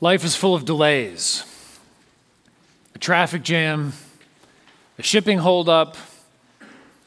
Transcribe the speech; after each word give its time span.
Life 0.00 0.24
is 0.24 0.36
full 0.36 0.54
of 0.54 0.64
delays 0.64 1.44
a 2.94 2.98
traffic 2.98 3.42
jam, 3.42 3.92
a 4.96 5.02
shipping 5.02 5.38
holdup, 5.38 5.96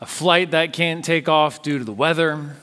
a 0.02 0.06
flight 0.06 0.52
that 0.52 0.74
can't 0.74 1.04
take 1.04 1.30
off 1.30 1.62
due 1.62 1.78
to 1.78 1.86
the 1.86 1.94
weather, 1.94 2.58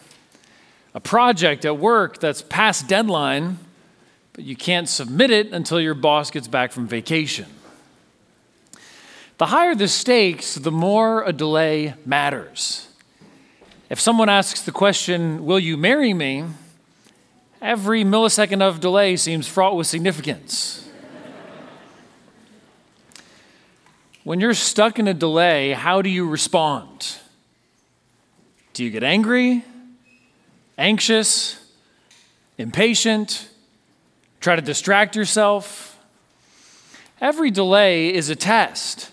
a 0.92 1.00
project 1.00 1.64
at 1.64 1.78
work 1.78 2.20
that's 2.20 2.42
past 2.42 2.88
deadline, 2.88 3.58
but 4.34 4.44
you 4.44 4.54
can't 4.54 4.88
submit 4.88 5.30
it 5.30 5.52
until 5.52 5.80
your 5.80 5.94
boss 5.94 6.30
gets 6.30 6.48
back 6.48 6.72
from 6.72 6.86
vacation. 6.86 7.46
The 9.38 9.46
higher 9.46 9.74
the 9.74 9.88
stakes, 9.88 10.56
the 10.56 10.72
more 10.72 11.22
a 11.22 11.32
delay 11.32 11.94
matters. 12.04 12.88
If 13.88 13.98
someone 13.98 14.28
asks 14.28 14.60
the 14.62 14.72
question, 14.72 15.46
Will 15.46 15.58
you 15.58 15.78
marry 15.78 16.12
me? 16.12 16.44
Every 17.60 18.04
millisecond 18.04 18.62
of 18.62 18.80
delay 18.80 19.16
seems 19.16 19.46
fraught 19.46 19.76
with 19.76 19.86
significance. 19.86 20.88
when 24.24 24.40
you're 24.40 24.52
stuck 24.54 24.98
in 24.98 25.08
a 25.08 25.14
delay, 25.14 25.72
how 25.72 26.02
do 26.02 26.10
you 26.10 26.28
respond? 26.28 27.16
Do 28.74 28.84
you 28.84 28.90
get 28.90 29.02
angry, 29.02 29.64
anxious, 30.76 31.58
impatient, 32.58 33.48
try 34.40 34.54
to 34.54 34.62
distract 34.62 35.16
yourself? 35.16 35.98
Every 37.20 37.50
delay 37.50 38.14
is 38.14 38.28
a 38.28 38.36
test. 38.36 39.10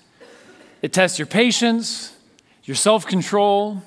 It 0.81 0.93
tests 0.93 1.17
your 1.17 1.25
patience, 1.25 2.13
your 2.65 2.75
self 2.75 3.07
control, 3.07 3.81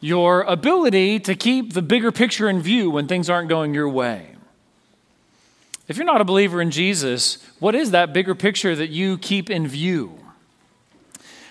your 0.00 0.42
ability 0.42 1.20
to 1.20 1.34
keep 1.34 1.72
the 1.72 1.82
bigger 1.82 2.12
picture 2.12 2.48
in 2.48 2.60
view 2.60 2.90
when 2.90 3.06
things 3.06 3.30
aren't 3.30 3.48
going 3.48 3.74
your 3.74 3.88
way. 3.88 4.36
If 5.88 5.96
you're 5.96 6.06
not 6.06 6.20
a 6.20 6.24
believer 6.24 6.60
in 6.60 6.70
Jesus, 6.70 7.38
what 7.60 7.74
is 7.74 7.92
that 7.92 8.12
bigger 8.12 8.34
picture 8.34 8.74
that 8.74 8.90
you 8.90 9.18
keep 9.18 9.48
in 9.50 9.68
view? 9.68 10.18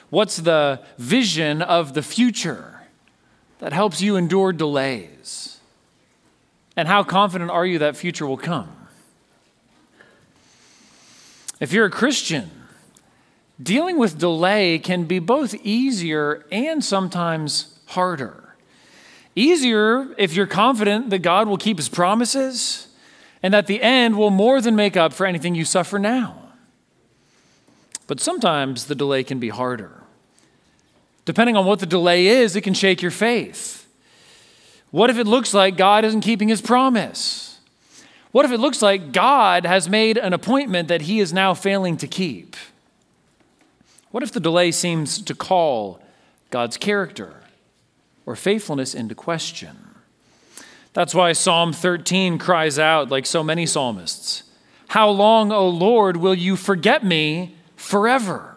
What's 0.09 0.37
the 0.37 0.81
vision 0.97 1.61
of 1.61 1.93
the 1.93 2.01
future 2.01 2.81
that 3.59 3.73
helps 3.73 4.01
you 4.01 4.15
endure 4.15 4.53
delays? 4.53 5.59
And 6.77 6.87
how 6.87 7.03
confident 7.03 7.49
are 7.49 7.65
you 7.65 7.79
that 7.79 7.95
future 7.95 8.27
will 8.27 8.37
come? 8.37 8.69
If 11.59 11.71
you're 11.71 11.85
a 11.85 11.91
Christian, 11.91 12.51
dealing 13.61 13.97
with 13.97 14.17
delay 14.17 14.77
can 14.77 15.05
be 15.05 15.19
both 15.19 15.55
easier 15.55 16.45
and 16.51 16.83
sometimes 16.83 17.74
harder. 17.87 18.55
Easier 19.35 20.07
if 20.17 20.33
you're 20.33 20.47
confident 20.47 21.09
that 21.09 21.19
God 21.19 21.47
will 21.47 21.57
keep 21.57 21.77
his 21.77 21.89
promises 21.89 22.87
and 23.43 23.53
that 23.53 23.67
the 23.67 23.81
end 23.81 24.17
will 24.17 24.31
more 24.31 24.61
than 24.61 24.75
make 24.75 24.95
up 24.95 25.13
for 25.13 25.25
anything 25.25 25.55
you 25.55 25.65
suffer 25.65 25.99
now. 25.99 26.53
But 28.07 28.19
sometimes 28.19 28.85
the 28.85 28.95
delay 28.95 29.23
can 29.23 29.39
be 29.39 29.49
harder. 29.49 30.03
Depending 31.25 31.57
on 31.57 31.65
what 31.65 31.79
the 31.79 31.85
delay 31.85 32.27
is, 32.27 32.55
it 32.55 32.61
can 32.61 32.73
shake 32.73 33.01
your 33.01 33.11
faith. 33.11 33.87
What 34.91 35.09
if 35.09 35.17
it 35.17 35.27
looks 35.27 35.53
like 35.53 35.75
God 35.75 36.05
isn't 36.05 36.21
keeping 36.21 36.47
his 36.47 36.61
promise? 36.61 37.59
What 38.31 38.45
if 38.45 38.51
it 38.51 38.59
looks 38.59 38.81
like 38.81 39.11
God 39.11 39.65
has 39.65 39.89
made 39.89 40.17
an 40.17 40.33
appointment 40.33 40.87
that 40.87 41.03
he 41.03 41.19
is 41.19 41.33
now 41.33 41.53
failing 41.53 41.97
to 41.97 42.07
keep? 42.07 42.55
What 44.11 44.23
if 44.23 44.31
the 44.31 44.39
delay 44.39 44.71
seems 44.71 45.21
to 45.21 45.33
call 45.33 45.99
God's 46.49 46.77
character? 46.77 47.41
Or 48.25 48.35
faithfulness 48.35 48.93
into 48.93 49.15
question. 49.15 49.77
That's 50.93 51.13
why 51.13 51.33
Psalm 51.33 51.73
13 51.73 52.37
cries 52.37 52.79
out, 52.79 53.09
like 53.09 53.25
so 53.25 53.43
many 53.43 53.65
psalmists 53.65 54.43
How 54.89 55.09
long, 55.09 55.51
O 55.51 55.67
Lord, 55.67 56.17
will 56.17 56.35
you 56.35 56.55
forget 56.55 57.03
me 57.03 57.55
forever? 57.75 58.55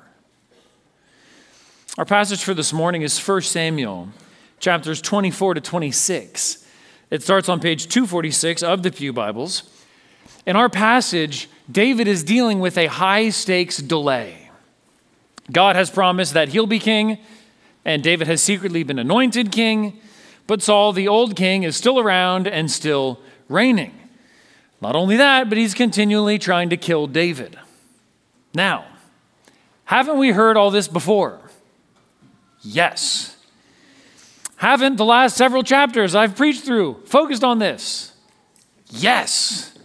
Our 1.98 2.04
passage 2.04 2.44
for 2.44 2.54
this 2.54 2.72
morning 2.72 3.02
is 3.02 3.18
1 3.18 3.42
Samuel, 3.42 4.10
chapters 4.60 5.02
24 5.02 5.54
to 5.54 5.60
26. 5.60 6.64
It 7.10 7.22
starts 7.24 7.48
on 7.48 7.58
page 7.58 7.88
246 7.88 8.62
of 8.62 8.84
the 8.84 8.92
Pew 8.92 9.12
Bibles. 9.12 9.64
In 10.46 10.54
our 10.54 10.68
passage, 10.68 11.48
David 11.70 12.06
is 12.06 12.22
dealing 12.22 12.60
with 12.60 12.78
a 12.78 12.86
high 12.86 13.30
stakes 13.30 13.78
delay. 13.78 14.50
God 15.50 15.74
has 15.74 15.90
promised 15.90 16.34
that 16.34 16.50
he'll 16.50 16.66
be 16.66 16.78
king 16.78 17.18
and 17.84 18.02
David 18.02 18.26
has 18.26 18.42
secretly 18.42 18.82
been 18.82 18.98
anointed 18.98 19.52
king, 19.52 20.00
but 20.46 20.62
Saul, 20.62 20.92
the 20.92 21.08
old 21.08 21.36
king, 21.36 21.62
is 21.62 21.76
still 21.76 21.98
around 21.98 22.46
and 22.46 22.70
still 22.70 23.20
reigning. 23.48 23.94
Not 24.80 24.94
only 24.94 25.16
that, 25.16 25.48
but 25.48 25.58
he's 25.58 25.74
continually 25.74 26.38
trying 26.38 26.70
to 26.70 26.76
kill 26.76 27.06
David. 27.06 27.58
Now, 28.54 28.86
haven't 29.84 30.18
we 30.18 30.30
heard 30.30 30.56
all 30.56 30.70
this 30.70 30.88
before? 30.88 31.40
Yes. 32.62 33.36
Haven't 34.56 34.96
the 34.96 35.04
last 35.04 35.36
several 35.36 35.62
chapters 35.62 36.14
I've 36.14 36.36
preached 36.36 36.64
through 36.64 37.02
focused 37.06 37.44
on 37.44 37.58
this? 37.58 38.12
Yes. 38.90 39.76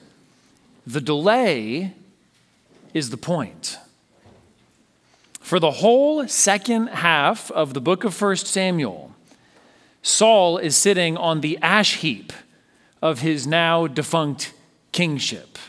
The 0.86 1.02
delay 1.02 1.94
is 2.94 3.09
the 3.09 3.18
point. 3.18 3.78
For 5.53 5.59
the 5.59 5.69
whole 5.69 6.28
second 6.28 6.88
half 6.88 7.52
of 7.52 7.75
the 7.75 7.80
book 7.80 8.03
of 8.03 8.19
1 8.19 8.38
Samuel, 8.38 9.12
Saul 10.02 10.58
is 10.58 10.75
sitting 10.75 11.16
on 11.16 11.41
the 11.41 11.59
ash 11.62 11.97
heap 11.97 12.34
of 13.03 13.19
his 13.19 13.46
now 13.46 13.86
defunct 13.86 14.52
kingship, 14.91 15.59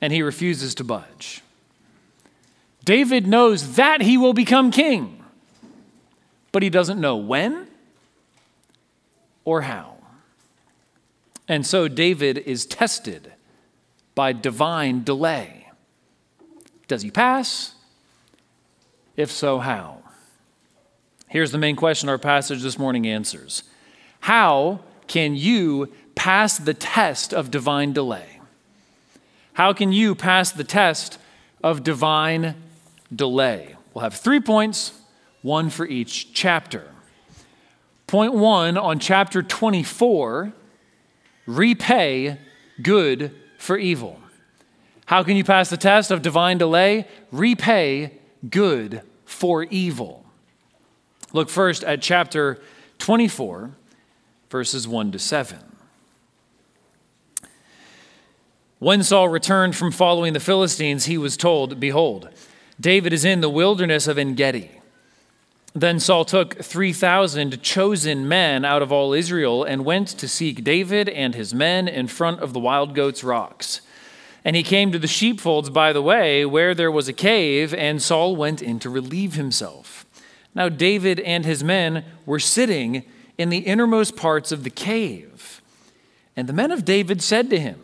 and 0.00 0.12
he 0.12 0.22
refuses 0.22 0.72
to 0.76 0.84
budge. 0.84 1.42
David 2.84 3.26
knows 3.26 3.74
that 3.74 4.02
he 4.02 4.16
will 4.16 4.34
become 4.34 4.70
king, 4.70 5.24
but 6.52 6.62
he 6.62 6.70
doesn't 6.70 7.00
know 7.00 7.16
when 7.16 7.66
or 9.44 9.62
how. 9.62 9.96
And 11.48 11.66
so 11.66 11.88
David 11.88 12.38
is 12.38 12.66
tested 12.66 13.32
by 14.14 14.32
divine 14.32 15.02
delay. 15.02 15.72
Does 16.86 17.02
he 17.02 17.10
pass? 17.10 17.74
If 19.20 19.30
so, 19.30 19.58
how? 19.58 19.98
Here's 21.28 21.52
the 21.52 21.58
main 21.58 21.76
question 21.76 22.08
our 22.08 22.16
passage 22.16 22.62
this 22.62 22.78
morning 22.78 23.06
answers 23.06 23.64
How 24.20 24.80
can 25.08 25.36
you 25.36 25.92
pass 26.14 26.56
the 26.56 26.72
test 26.72 27.34
of 27.34 27.50
divine 27.50 27.92
delay? 27.92 28.40
How 29.52 29.74
can 29.74 29.92
you 29.92 30.14
pass 30.14 30.52
the 30.52 30.64
test 30.64 31.18
of 31.62 31.82
divine 31.82 32.54
delay? 33.14 33.76
We'll 33.92 34.04
have 34.04 34.14
three 34.14 34.40
points, 34.40 34.98
one 35.42 35.68
for 35.68 35.84
each 35.84 36.32
chapter. 36.32 36.90
Point 38.06 38.32
one 38.32 38.78
on 38.78 38.98
chapter 39.00 39.42
24 39.42 40.54
repay 41.44 42.38
good 42.80 43.32
for 43.58 43.76
evil. 43.76 44.18
How 45.04 45.22
can 45.22 45.36
you 45.36 45.44
pass 45.44 45.68
the 45.68 45.76
test 45.76 46.10
of 46.10 46.22
divine 46.22 46.56
delay? 46.56 47.06
Repay 47.30 48.18
good 48.48 49.02
for 49.30 49.62
evil. 49.64 50.24
Look 51.32 51.48
first 51.48 51.84
at 51.84 52.02
chapter 52.02 52.60
24, 52.98 53.70
verses 54.50 54.88
1 54.88 55.12
to 55.12 55.18
7. 55.18 55.58
When 58.80 59.02
Saul 59.02 59.28
returned 59.28 59.76
from 59.76 59.92
following 59.92 60.32
the 60.32 60.40
Philistines, 60.40 61.04
he 61.04 61.16
was 61.16 61.36
told, 61.36 61.78
Behold, 61.78 62.28
David 62.80 63.12
is 63.12 63.24
in 63.24 63.40
the 63.40 63.48
wilderness 63.48 64.08
of 64.08 64.18
En 64.18 64.34
Gedi. 64.34 64.70
Then 65.74 66.00
Saul 66.00 66.24
took 66.24 66.56
3,000 66.62 67.62
chosen 67.62 68.26
men 68.26 68.64
out 68.64 68.82
of 68.82 68.90
all 68.90 69.12
Israel 69.12 69.62
and 69.62 69.84
went 69.84 70.08
to 70.08 70.26
seek 70.26 70.64
David 70.64 71.08
and 71.08 71.34
his 71.34 71.54
men 71.54 71.86
in 71.86 72.08
front 72.08 72.40
of 72.40 72.52
the 72.52 72.58
wild 72.58 72.94
goats' 72.94 73.22
rocks. 73.22 73.80
And 74.44 74.56
he 74.56 74.62
came 74.62 74.90
to 74.92 74.98
the 74.98 75.06
sheepfolds 75.06 75.70
by 75.70 75.92
the 75.92 76.02
way, 76.02 76.44
where 76.44 76.74
there 76.74 76.90
was 76.90 77.08
a 77.08 77.12
cave, 77.12 77.74
and 77.74 78.00
Saul 78.00 78.36
went 78.36 78.62
in 78.62 78.78
to 78.80 78.90
relieve 78.90 79.34
himself. 79.34 80.06
Now 80.54 80.68
David 80.68 81.20
and 81.20 81.44
his 81.44 81.62
men 81.62 82.04
were 82.26 82.40
sitting 82.40 83.04
in 83.38 83.50
the 83.50 83.58
innermost 83.58 84.16
parts 84.16 84.52
of 84.52 84.64
the 84.64 84.70
cave. 84.70 85.60
And 86.36 86.48
the 86.48 86.52
men 86.52 86.70
of 86.70 86.84
David 86.84 87.22
said 87.22 87.50
to 87.50 87.60
him, 87.60 87.80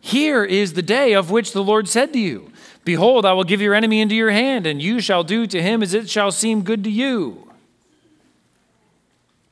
Here 0.00 0.44
is 0.44 0.72
the 0.72 0.82
day 0.82 1.12
of 1.12 1.30
which 1.30 1.52
the 1.52 1.64
Lord 1.64 1.88
said 1.88 2.12
to 2.12 2.18
you, 2.18 2.52
Behold, 2.84 3.24
I 3.24 3.32
will 3.32 3.44
give 3.44 3.60
your 3.60 3.74
enemy 3.74 4.00
into 4.00 4.14
your 4.14 4.30
hand, 4.30 4.66
and 4.66 4.80
you 4.80 5.00
shall 5.00 5.24
do 5.24 5.46
to 5.48 5.62
him 5.62 5.82
as 5.82 5.94
it 5.94 6.08
shall 6.08 6.30
seem 6.30 6.62
good 6.62 6.84
to 6.84 6.90
you. 6.90 7.50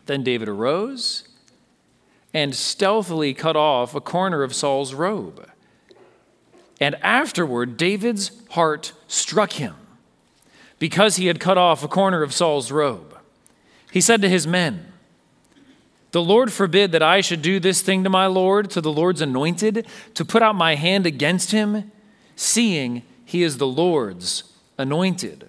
Then 0.06 0.22
David 0.22 0.48
arose 0.48 1.26
and 2.32 2.54
stealthily 2.54 3.32
cut 3.32 3.56
off 3.56 3.94
a 3.94 4.00
corner 4.00 4.42
of 4.42 4.54
Saul's 4.54 4.92
robe. 4.92 5.48
And 6.80 6.96
afterward, 6.96 7.76
David's 7.76 8.30
heart 8.50 8.92
struck 9.06 9.52
him 9.52 9.74
because 10.78 11.16
he 11.16 11.26
had 11.26 11.40
cut 11.40 11.56
off 11.56 11.84
a 11.84 11.88
corner 11.88 12.22
of 12.22 12.32
Saul's 12.34 12.72
robe. 12.72 13.16
He 13.92 14.00
said 14.00 14.20
to 14.22 14.28
his 14.28 14.46
men, 14.46 14.92
The 16.10 16.22
Lord 16.22 16.52
forbid 16.52 16.92
that 16.92 17.02
I 17.02 17.20
should 17.20 17.42
do 17.42 17.60
this 17.60 17.80
thing 17.80 18.02
to 18.04 18.10
my 18.10 18.26
Lord, 18.26 18.70
to 18.70 18.80
the 18.80 18.92
Lord's 18.92 19.20
anointed, 19.20 19.86
to 20.14 20.24
put 20.24 20.42
out 20.42 20.56
my 20.56 20.74
hand 20.74 21.06
against 21.06 21.52
him, 21.52 21.92
seeing 22.34 23.02
he 23.24 23.42
is 23.42 23.58
the 23.58 23.66
Lord's 23.66 24.52
anointed. 24.76 25.48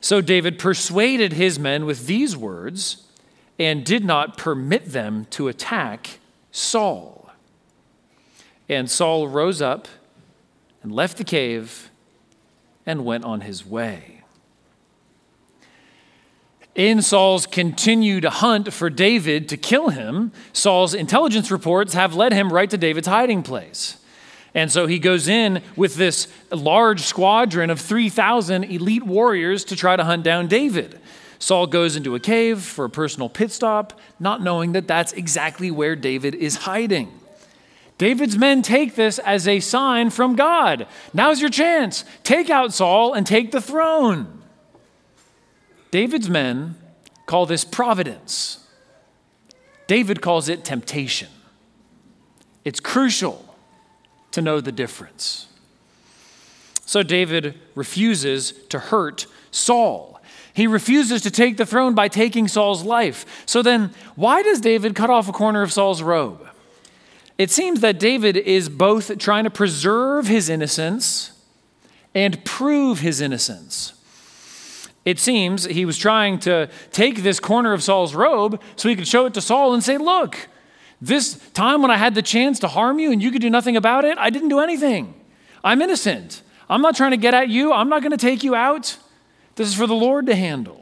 So 0.00 0.20
David 0.20 0.58
persuaded 0.58 1.34
his 1.34 1.58
men 1.58 1.86
with 1.86 2.06
these 2.06 2.36
words 2.36 3.04
and 3.58 3.84
did 3.84 4.04
not 4.04 4.38
permit 4.38 4.86
them 4.86 5.26
to 5.30 5.48
attack 5.48 6.18
Saul. 6.50 7.30
And 8.68 8.90
Saul 8.90 9.28
rose 9.28 9.60
up 9.60 9.86
and 10.82 10.92
left 10.92 11.18
the 11.18 11.24
cave 11.24 11.90
and 12.86 13.04
went 13.04 13.24
on 13.24 13.42
his 13.42 13.64
way. 13.64 14.22
In 16.74 17.02
Saul's 17.02 17.46
continued 17.46 18.24
hunt 18.24 18.72
for 18.72 18.88
David 18.88 19.48
to 19.48 19.56
kill 19.56 19.88
him, 19.88 20.32
Saul's 20.52 20.94
intelligence 20.94 21.50
reports 21.50 21.94
have 21.94 22.14
led 22.14 22.32
him 22.32 22.52
right 22.52 22.70
to 22.70 22.78
David's 22.78 23.08
hiding 23.08 23.42
place. 23.42 23.98
And 24.54 24.70
so 24.70 24.86
he 24.86 24.98
goes 24.98 25.28
in 25.28 25.62
with 25.76 25.96
this 25.96 26.26
large 26.50 27.02
squadron 27.02 27.70
of 27.70 27.80
3,000 27.80 28.64
elite 28.64 29.02
warriors 29.04 29.64
to 29.64 29.76
try 29.76 29.96
to 29.96 30.04
hunt 30.04 30.24
down 30.24 30.48
David. 30.48 30.98
Saul 31.38 31.66
goes 31.66 31.96
into 31.96 32.14
a 32.14 32.20
cave 32.20 32.62
for 32.62 32.84
a 32.84 32.90
personal 32.90 33.28
pit 33.28 33.52
stop, 33.52 33.98
not 34.18 34.42
knowing 34.42 34.72
that 34.72 34.86
that's 34.86 35.12
exactly 35.12 35.70
where 35.70 35.96
David 35.96 36.34
is 36.34 36.56
hiding. 36.56 37.19
David's 38.00 38.38
men 38.38 38.62
take 38.62 38.94
this 38.94 39.18
as 39.18 39.46
a 39.46 39.60
sign 39.60 40.08
from 40.08 40.34
God. 40.34 40.86
Now's 41.12 41.42
your 41.42 41.50
chance. 41.50 42.06
Take 42.24 42.48
out 42.48 42.72
Saul 42.72 43.12
and 43.12 43.26
take 43.26 43.52
the 43.52 43.60
throne. 43.60 44.40
David's 45.90 46.30
men 46.30 46.76
call 47.26 47.44
this 47.44 47.62
providence. 47.62 48.66
David 49.86 50.22
calls 50.22 50.48
it 50.48 50.64
temptation. 50.64 51.28
It's 52.64 52.80
crucial 52.80 53.54
to 54.30 54.40
know 54.40 54.62
the 54.62 54.72
difference. 54.72 55.48
So 56.86 57.02
David 57.02 57.60
refuses 57.74 58.52
to 58.70 58.78
hurt 58.78 59.26
Saul. 59.50 60.22
He 60.54 60.66
refuses 60.66 61.20
to 61.20 61.30
take 61.30 61.58
the 61.58 61.66
throne 61.66 61.94
by 61.94 62.08
taking 62.08 62.48
Saul's 62.48 62.82
life. 62.82 63.44
So 63.44 63.60
then, 63.60 63.90
why 64.16 64.42
does 64.42 64.62
David 64.62 64.94
cut 64.94 65.10
off 65.10 65.28
a 65.28 65.32
corner 65.32 65.60
of 65.60 65.70
Saul's 65.70 66.00
robe? 66.00 66.46
It 67.40 67.50
seems 67.50 67.80
that 67.80 67.98
David 67.98 68.36
is 68.36 68.68
both 68.68 69.16
trying 69.16 69.44
to 69.44 69.50
preserve 69.50 70.26
his 70.26 70.50
innocence 70.50 71.32
and 72.14 72.44
prove 72.44 73.00
his 73.00 73.22
innocence. 73.22 73.94
It 75.06 75.18
seems 75.18 75.64
he 75.64 75.86
was 75.86 75.96
trying 75.96 76.38
to 76.40 76.68
take 76.92 77.22
this 77.22 77.40
corner 77.40 77.72
of 77.72 77.82
Saul's 77.82 78.14
robe 78.14 78.60
so 78.76 78.90
he 78.90 78.94
could 78.94 79.08
show 79.08 79.24
it 79.24 79.32
to 79.32 79.40
Saul 79.40 79.72
and 79.72 79.82
say, 79.82 79.96
Look, 79.96 80.48
this 81.00 81.38
time 81.54 81.80
when 81.80 81.90
I 81.90 81.96
had 81.96 82.14
the 82.14 82.20
chance 82.20 82.58
to 82.58 82.68
harm 82.68 82.98
you 82.98 83.10
and 83.10 83.22
you 83.22 83.30
could 83.30 83.40
do 83.40 83.48
nothing 83.48 83.74
about 83.74 84.04
it, 84.04 84.18
I 84.18 84.28
didn't 84.28 84.50
do 84.50 84.60
anything. 84.60 85.14
I'm 85.64 85.80
innocent. 85.80 86.42
I'm 86.68 86.82
not 86.82 86.94
trying 86.94 87.12
to 87.12 87.16
get 87.16 87.32
at 87.32 87.48
you. 87.48 87.72
I'm 87.72 87.88
not 87.88 88.02
going 88.02 88.12
to 88.12 88.18
take 88.18 88.44
you 88.44 88.54
out. 88.54 88.98
This 89.54 89.66
is 89.66 89.74
for 89.74 89.86
the 89.86 89.94
Lord 89.94 90.26
to 90.26 90.34
handle. 90.34 90.79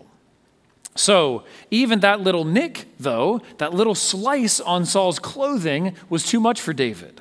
So, 0.99 1.45
even 1.71 2.01
that 2.01 2.23
little 2.23 2.45
nick, 2.45 2.89
though, 2.99 3.41
that 3.59 3.73
little 3.73 3.95
slice 3.95 4.59
on 4.59 4.85
Saul's 4.85 5.21
clothing 5.21 5.95
was 6.11 6.27
too 6.27 6.41
much 6.41 6.61
for 6.61 6.73
David. 6.73 7.21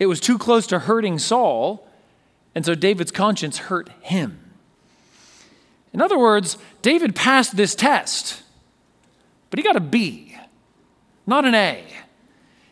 It 0.00 0.06
was 0.06 0.18
too 0.18 0.36
close 0.36 0.66
to 0.66 0.80
hurting 0.80 1.20
Saul, 1.20 1.88
and 2.56 2.66
so 2.66 2.74
David's 2.74 3.12
conscience 3.12 3.58
hurt 3.58 3.88
him. 4.00 4.40
In 5.92 6.02
other 6.02 6.18
words, 6.18 6.58
David 6.82 7.14
passed 7.14 7.56
this 7.56 7.76
test, 7.76 8.42
but 9.50 9.60
he 9.60 9.62
got 9.62 9.76
a 9.76 9.80
B, 9.80 10.36
not 11.24 11.44
an 11.44 11.54
A. 11.54 11.84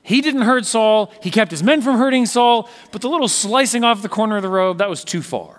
He 0.02 0.20
didn't 0.20 0.42
hurt 0.42 0.66
Saul. 0.66 1.12
He 1.22 1.30
kept 1.30 1.52
his 1.52 1.62
men 1.62 1.82
from 1.82 1.98
hurting 1.98 2.26
Saul, 2.26 2.68
but 2.90 3.00
the 3.00 3.08
little 3.08 3.28
slicing 3.28 3.84
off 3.84 4.02
the 4.02 4.08
corner 4.08 4.36
of 4.36 4.42
the 4.42 4.48
robe, 4.48 4.78
that 4.78 4.90
was 4.90 5.04
too 5.04 5.22
far. 5.22 5.55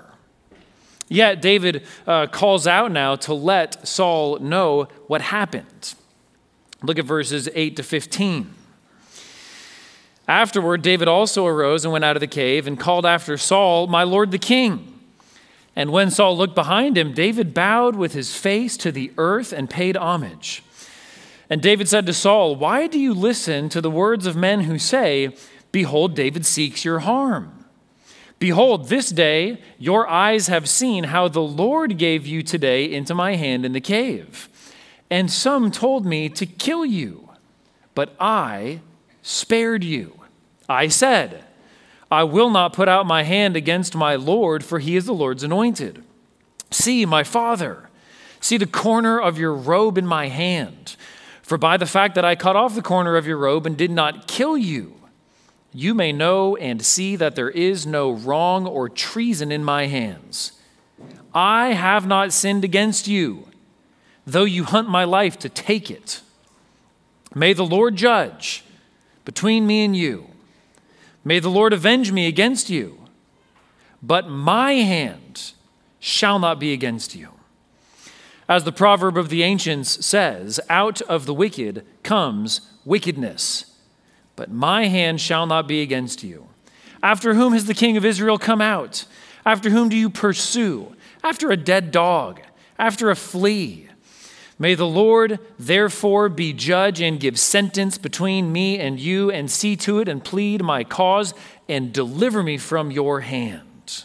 Yet 1.09 1.41
David 1.41 1.83
uh, 2.05 2.27
calls 2.27 2.67
out 2.67 2.91
now 2.91 3.15
to 3.17 3.33
let 3.33 3.87
Saul 3.87 4.39
know 4.39 4.87
what 5.07 5.21
happened. 5.21 5.95
Look 6.83 6.99
at 6.99 7.05
verses 7.05 7.49
8 7.53 7.77
to 7.77 7.83
15. 7.83 8.53
Afterward, 10.27 10.81
David 10.81 11.07
also 11.07 11.45
arose 11.45 11.85
and 11.85 11.93
went 11.93 12.03
out 12.03 12.17
of 12.17 12.19
the 12.19 12.27
cave 12.27 12.67
and 12.67 12.77
called 12.77 13.05
after 13.05 13.37
Saul, 13.37 13.87
My 13.87 14.03
lord 14.03 14.31
the 14.31 14.37
king. 14.37 14.93
And 15.75 15.91
when 15.91 16.11
Saul 16.11 16.35
looked 16.35 16.55
behind 16.55 16.97
him, 16.97 17.13
David 17.13 17.53
bowed 17.53 17.95
with 17.95 18.13
his 18.13 18.35
face 18.35 18.75
to 18.77 18.91
the 18.91 19.11
earth 19.17 19.53
and 19.53 19.69
paid 19.69 19.95
homage. 19.95 20.63
And 21.49 21.61
David 21.61 21.87
said 21.87 22.05
to 22.07 22.13
Saul, 22.13 22.55
Why 22.55 22.87
do 22.87 22.99
you 22.99 23.13
listen 23.13 23.69
to 23.69 23.79
the 23.79 23.91
words 23.91 24.25
of 24.25 24.35
men 24.35 24.61
who 24.61 24.77
say, 24.77 25.35
Behold, 25.71 26.15
David 26.15 26.45
seeks 26.45 26.83
your 26.83 26.99
harm? 26.99 27.56
Behold, 28.39 28.89
this 28.89 29.09
day 29.09 29.61
your 29.79 30.07
eyes 30.07 30.47
have 30.47 30.69
seen 30.69 31.05
how 31.05 31.27
the 31.27 31.41
Lord 31.41 31.97
gave 31.97 32.27
you 32.27 32.43
today 32.43 32.91
into 32.91 33.15
my 33.15 33.35
hand 33.35 33.65
in 33.65 33.73
the 33.73 33.81
cave. 33.81 34.49
And 35.09 35.31
some 35.31 35.71
told 35.71 36.05
me 36.05 36.29
to 36.29 36.45
kill 36.45 36.85
you, 36.85 37.29
but 37.95 38.15
I 38.19 38.81
spared 39.21 39.83
you. 39.83 40.21
I 40.69 40.87
said, 40.87 41.45
I 42.11 42.23
will 42.23 42.49
not 42.49 42.73
put 42.73 42.87
out 42.87 43.05
my 43.05 43.23
hand 43.23 43.55
against 43.55 43.95
my 43.95 44.15
Lord, 44.15 44.63
for 44.63 44.79
he 44.79 44.95
is 44.95 45.05
the 45.05 45.13
Lord's 45.13 45.43
anointed. 45.43 46.03
See, 46.71 47.05
my 47.05 47.23
father, 47.23 47.89
see 48.39 48.57
the 48.57 48.65
corner 48.65 49.19
of 49.19 49.37
your 49.37 49.53
robe 49.53 49.97
in 49.97 50.05
my 50.05 50.27
hand. 50.27 50.95
For 51.41 51.57
by 51.57 51.77
the 51.77 51.85
fact 51.85 52.15
that 52.15 52.25
I 52.25 52.35
cut 52.35 52.57
off 52.57 52.75
the 52.75 52.81
corner 52.81 53.15
of 53.15 53.25
your 53.25 53.37
robe 53.37 53.65
and 53.65 53.77
did 53.77 53.91
not 53.91 54.27
kill 54.27 54.57
you, 54.57 54.96
you 55.77 55.93
may 55.93 56.11
know 56.11 56.55
and 56.55 56.83
see 56.83 57.15
that 57.15 57.35
there 57.35 57.51
is 57.51 57.85
no 57.85 58.11
wrong 58.11 58.65
or 58.65 58.89
treason 58.89 59.51
in 59.51 59.63
my 59.63 59.85
hands. 59.85 60.53
I 61.35 61.73
have 61.73 62.07
not 62.07 62.33
sinned 62.33 62.63
against 62.63 63.07
you, 63.07 63.47
though 64.25 64.43
you 64.43 64.63
hunt 64.63 64.89
my 64.89 65.03
life 65.03 65.37
to 65.37 65.49
take 65.49 65.91
it. 65.91 66.21
May 67.35 67.53
the 67.53 67.63
Lord 67.63 67.95
judge 67.95 68.63
between 69.23 69.67
me 69.67 69.85
and 69.85 69.95
you. 69.95 70.31
May 71.23 71.37
the 71.37 71.51
Lord 71.51 71.73
avenge 71.73 72.11
me 72.11 72.25
against 72.25 72.71
you. 72.71 72.97
But 74.01 74.27
my 74.27 74.73
hand 74.73 75.51
shall 75.99 76.39
not 76.39 76.59
be 76.59 76.73
against 76.73 77.13
you. 77.13 77.29
As 78.49 78.63
the 78.63 78.71
proverb 78.71 79.15
of 79.15 79.29
the 79.29 79.43
ancients 79.43 80.03
says, 80.03 80.59
out 80.69 81.01
of 81.03 81.27
the 81.27 81.35
wicked 81.35 81.85
comes 82.01 82.61
wickedness. 82.83 83.76
But 84.37 84.51
my 84.51 84.87
hand 84.87 85.19
shall 85.19 85.45
not 85.45 85.67
be 85.67 85.81
against 85.81 86.23
you. 86.23 86.47
After 87.03 87.33
whom 87.33 87.51
has 87.51 87.65
the 87.65 87.73
king 87.73 87.97
of 87.97 88.05
Israel 88.05 88.37
come 88.37 88.61
out? 88.61 89.03
After 89.45 89.69
whom 89.71 89.89
do 89.89 89.97
you 89.97 90.09
pursue? 90.09 90.95
After 91.23 91.51
a 91.51 91.57
dead 91.57 91.91
dog, 91.91 92.39
after 92.79 93.09
a 93.09 93.15
flea. 93.15 93.89
May 94.59 94.75
the 94.75 94.87
Lord 94.87 95.39
therefore 95.59 96.29
be 96.29 96.53
judge 96.53 97.01
and 97.01 97.19
give 97.19 97.39
sentence 97.39 97.97
between 97.97 98.51
me 98.53 98.79
and 98.79 98.99
you, 98.99 99.31
and 99.31 99.49
see 99.51 99.75
to 99.77 99.99
it 99.99 100.07
and 100.07 100.23
plead 100.23 100.63
my 100.63 100.83
cause 100.83 101.33
and 101.67 101.91
deliver 101.91 102.41
me 102.43 102.57
from 102.57 102.91
your 102.91 103.21
hand. 103.21 104.03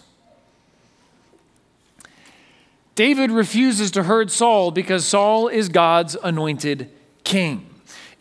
David 2.95 3.31
refuses 3.31 3.91
to 3.93 4.03
hurt 4.05 4.31
Saul 4.31 4.71
because 4.71 5.07
Saul 5.07 5.49
is 5.49 5.69
God's 5.69 6.17
anointed 6.23 6.91
king. 7.25 7.72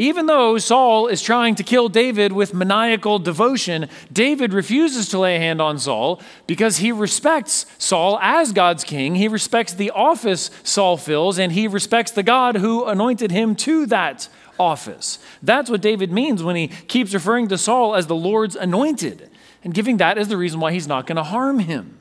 Even 0.01 0.25
though 0.25 0.57
Saul 0.57 1.05
is 1.05 1.21
trying 1.21 1.53
to 1.53 1.63
kill 1.63 1.87
David 1.87 2.31
with 2.31 2.55
maniacal 2.55 3.19
devotion, 3.19 3.87
David 4.11 4.51
refuses 4.51 5.07
to 5.09 5.19
lay 5.19 5.35
a 5.35 5.39
hand 5.39 5.61
on 5.61 5.77
Saul 5.77 6.19
because 6.47 6.77
he 6.77 6.91
respects 6.91 7.67
Saul 7.77 8.17
as 8.19 8.51
God's 8.51 8.83
king. 8.83 9.13
He 9.13 9.27
respects 9.27 9.73
the 9.73 9.91
office 9.91 10.49
Saul 10.63 10.97
fills, 10.97 11.37
and 11.37 11.51
he 11.51 11.67
respects 11.67 12.09
the 12.09 12.23
God 12.23 12.55
who 12.55 12.83
anointed 12.85 13.29
him 13.29 13.55
to 13.57 13.85
that 13.85 14.27
office. 14.59 15.19
That's 15.43 15.69
what 15.69 15.81
David 15.81 16.11
means 16.11 16.41
when 16.41 16.55
he 16.55 16.69
keeps 16.69 17.13
referring 17.13 17.47
to 17.49 17.57
Saul 17.59 17.93
as 17.93 18.07
the 18.07 18.15
Lord's 18.15 18.55
anointed 18.55 19.29
and 19.63 19.71
giving 19.71 19.97
that 19.97 20.17
as 20.17 20.29
the 20.29 20.37
reason 20.37 20.59
why 20.59 20.71
he's 20.71 20.87
not 20.87 21.05
going 21.05 21.17
to 21.17 21.23
harm 21.23 21.59
him. 21.59 22.00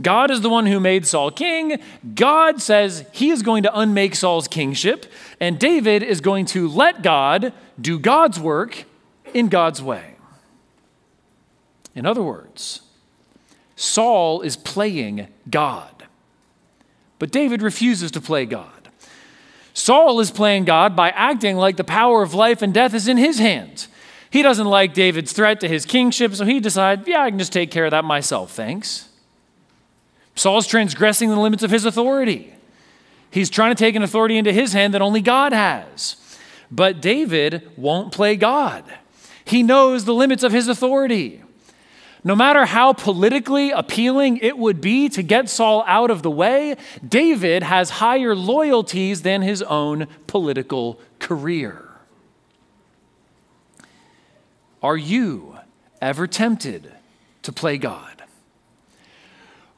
God 0.00 0.30
is 0.30 0.42
the 0.42 0.50
one 0.50 0.66
who 0.66 0.78
made 0.78 1.06
Saul 1.06 1.30
king. 1.30 1.80
God 2.14 2.62
says 2.62 3.04
he 3.12 3.30
is 3.30 3.42
going 3.42 3.64
to 3.64 3.78
unmake 3.78 4.14
Saul's 4.14 4.46
kingship, 4.46 5.06
and 5.40 5.58
David 5.58 6.02
is 6.02 6.20
going 6.20 6.46
to 6.46 6.68
let 6.68 7.02
God 7.02 7.52
do 7.80 7.98
God's 7.98 8.38
work 8.38 8.84
in 9.34 9.48
God's 9.48 9.82
way. 9.82 10.14
In 11.94 12.06
other 12.06 12.22
words, 12.22 12.82
Saul 13.74 14.40
is 14.42 14.56
playing 14.56 15.26
God, 15.50 16.04
but 17.18 17.32
David 17.32 17.60
refuses 17.60 18.12
to 18.12 18.20
play 18.20 18.46
God. 18.46 18.70
Saul 19.74 20.20
is 20.20 20.30
playing 20.30 20.64
God 20.64 20.94
by 20.94 21.10
acting 21.10 21.56
like 21.56 21.76
the 21.76 21.84
power 21.84 22.22
of 22.22 22.34
life 22.34 22.62
and 22.62 22.72
death 22.72 22.94
is 22.94 23.08
in 23.08 23.16
his 23.16 23.38
hands. 23.38 23.88
He 24.30 24.42
doesn't 24.42 24.66
like 24.66 24.94
David's 24.94 25.32
threat 25.32 25.58
to 25.60 25.68
his 25.68 25.84
kingship, 25.84 26.34
so 26.34 26.44
he 26.44 26.60
decides, 26.60 27.06
yeah, 27.08 27.22
I 27.22 27.30
can 27.30 27.38
just 27.38 27.52
take 27.52 27.70
care 27.70 27.84
of 27.84 27.92
that 27.92 28.04
myself, 28.04 28.52
thanks. 28.52 29.07
Saul's 30.38 30.66
transgressing 30.66 31.30
the 31.30 31.40
limits 31.40 31.64
of 31.64 31.70
his 31.70 31.84
authority. 31.84 32.54
He's 33.30 33.50
trying 33.50 33.74
to 33.74 33.78
take 33.78 33.96
an 33.96 34.02
authority 34.02 34.38
into 34.38 34.52
his 34.52 34.72
hand 34.72 34.94
that 34.94 35.02
only 35.02 35.20
God 35.20 35.52
has. 35.52 36.16
But 36.70 37.00
David 37.00 37.68
won't 37.76 38.12
play 38.12 38.36
God. 38.36 38.84
He 39.44 39.62
knows 39.62 40.04
the 40.04 40.14
limits 40.14 40.44
of 40.44 40.52
his 40.52 40.68
authority. 40.68 41.42
No 42.22 42.36
matter 42.36 42.66
how 42.66 42.92
politically 42.92 43.70
appealing 43.70 44.38
it 44.38 44.56
would 44.58 44.80
be 44.80 45.08
to 45.08 45.22
get 45.22 45.48
Saul 45.48 45.84
out 45.86 46.10
of 46.10 46.22
the 46.22 46.30
way, 46.30 46.76
David 47.06 47.62
has 47.62 47.90
higher 47.90 48.34
loyalties 48.34 49.22
than 49.22 49.42
his 49.42 49.62
own 49.62 50.06
political 50.26 51.00
career. 51.18 51.88
Are 54.82 54.96
you 54.96 55.58
ever 56.00 56.26
tempted 56.26 56.92
to 57.42 57.52
play 57.52 57.78
God? 57.78 58.07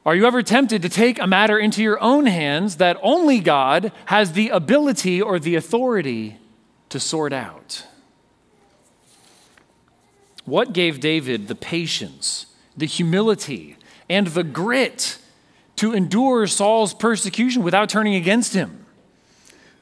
Are 0.03 0.15
you 0.15 0.25
ever 0.25 0.41
tempted 0.41 0.81
to 0.81 0.89
take 0.89 1.19
a 1.19 1.27
matter 1.27 1.59
into 1.59 1.83
your 1.83 2.01
own 2.01 2.25
hands 2.25 2.77
that 2.77 2.97
only 3.03 3.39
God 3.39 3.91
has 4.05 4.33
the 4.33 4.49
ability 4.49 5.21
or 5.21 5.37
the 5.37 5.55
authority 5.55 6.37
to 6.89 6.99
sort 6.99 7.31
out? 7.31 7.85
What 10.43 10.73
gave 10.73 10.99
David 10.99 11.47
the 11.47 11.55
patience, 11.55 12.47
the 12.75 12.87
humility, 12.87 13.77
and 14.09 14.27
the 14.27 14.43
grit 14.43 15.19
to 15.75 15.93
endure 15.93 16.47
Saul's 16.47 16.95
persecution 16.95 17.61
without 17.61 17.87
turning 17.87 18.15
against 18.15 18.55
him? 18.55 18.87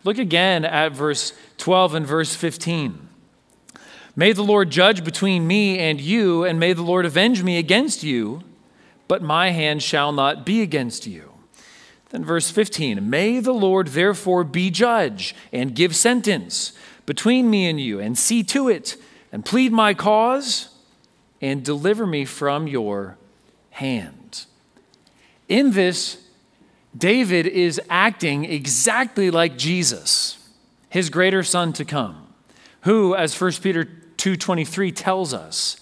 Look 0.04 0.18
again 0.18 0.66
at 0.66 0.92
verse 0.92 1.32
12 1.60 1.96
and 1.96 2.06
verse 2.06 2.36
15. 2.36 3.08
May 4.18 4.34
the 4.34 4.44
Lord 4.44 4.70
judge 4.70 5.06
between 5.06 5.48
me 5.48 5.80
and 5.80 6.02
you, 6.02 6.44
and 6.44 6.60
may 6.60 6.74
the 6.74 6.82
Lord 6.82 7.06
avenge 7.06 7.42
me 7.42 7.58
against 7.58 8.04
you, 8.04 8.44
but 9.10 9.22
my 9.22 9.50
hand 9.50 9.84
shall 9.84 10.13
not 10.13 10.46
be 10.46 10.62
against 10.62 11.06
you. 11.06 11.34
Then, 12.12 12.24
verse 12.24 12.50
15 12.50 13.10
May 13.10 13.42
the 13.42 13.51
Lord 13.51 13.88
therefore 13.88 14.46
be 14.46 14.70
judge 14.70 15.36
and 15.51 15.75
give 15.75 15.94
sentence 15.94 16.72
between 17.06 17.50
me 17.50 17.68
and 17.68 17.82
you, 17.82 18.00
and 18.00 18.18
see 18.18 18.44
to 18.44 18.70
it, 18.70 18.96
and 19.32 19.44
plead 19.44 19.74
my 19.74 19.94
cause, 19.96 20.70
and 21.42 21.66
deliver 21.66 22.06
me 22.06 22.24
from 22.24 22.68
your 22.68 23.18
hand. 23.72 24.46
In 25.48 25.72
this, 25.72 26.18
David 26.96 27.48
is 27.48 27.82
acting 27.89 28.46
exactly 28.46 29.32
like 29.32 29.58
Jesus, 29.58 30.38
his 30.89 31.10
greater 31.10 31.42
son 31.42 31.74
to 31.74 31.86
come, 31.86 32.28
who, 32.82 33.16
as 33.16 33.39
1 33.39 33.54
Peter 33.63 33.86
2:23 34.18 34.96
tells 34.96 35.34
us, 35.34 35.78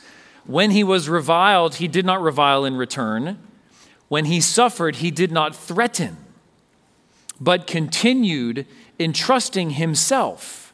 when 0.48 0.72
he 0.72 0.84
was 0.84 1.10
reviled, 1.10 1.76
he 1.76 1.88
did 1.88 2.06
not 2.06 2.22
revile 2.22 2.66
in 2.66 2.76
return. 2.76 3.38
When 4.08 4.26
he 4.26 4.40
suffered, 4.40 4.98
he 4.98 5.12
did 5.12 5.32
not 5.32 5.56
threaten, 5.56 6.18
but 7.40 7.68
continued 7.68 8.66
entrusting 9.00 9.72
himself 9.72 10.74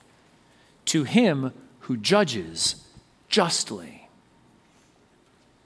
to 0.85 1.03
him 1.03 1.51
who 1.81 1.97
judges 1.97 2.87
justly. 3.27 4.07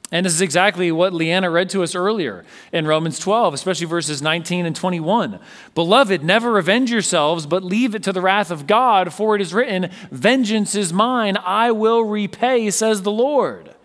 And 0.10 0.26
this 0.26 0.34
is 0.34 0.42
exactly 0.42 0.90
what 0.90 1.14
Leanna 1.14 1.50
read 1.50 1.70
to 1.72 1.84
us 1.84 1.94
earlier 1.94 2.46
in 2.72 2.88
Romans 2.88 3.20
12, 3.20 3.54
especially 3.54 3.88
verses 3.88 4.22
19 4.22 4.66
and 4.66 4.74
21. 4.74 5.38
Beloved, 5.76 6.24
never 6.24 6.54
revenge 6.54 6.90
yourselves, 6.90 7.46
but 7.46 7.62
leave 7.62 7.94
it 7.94 8.04
to 8.04 8.14
the 8.14 8.22
wrath 8.22 8.50
of 8.50 8.68
God, 8.68 9.12
for 9.12 9.36
it 9.36 9.42
is 9.42 9.54
written, 9.54 9.92
Vengeance 10.10 10.76
is 10.76 10.94
mine, 10.94 11.36
I 11.44 11.72
will 11.72 12.06
repay, 12.06 12.72
says 12.72 13.02
the 13.02 13.12
Lord. 13.12 13.76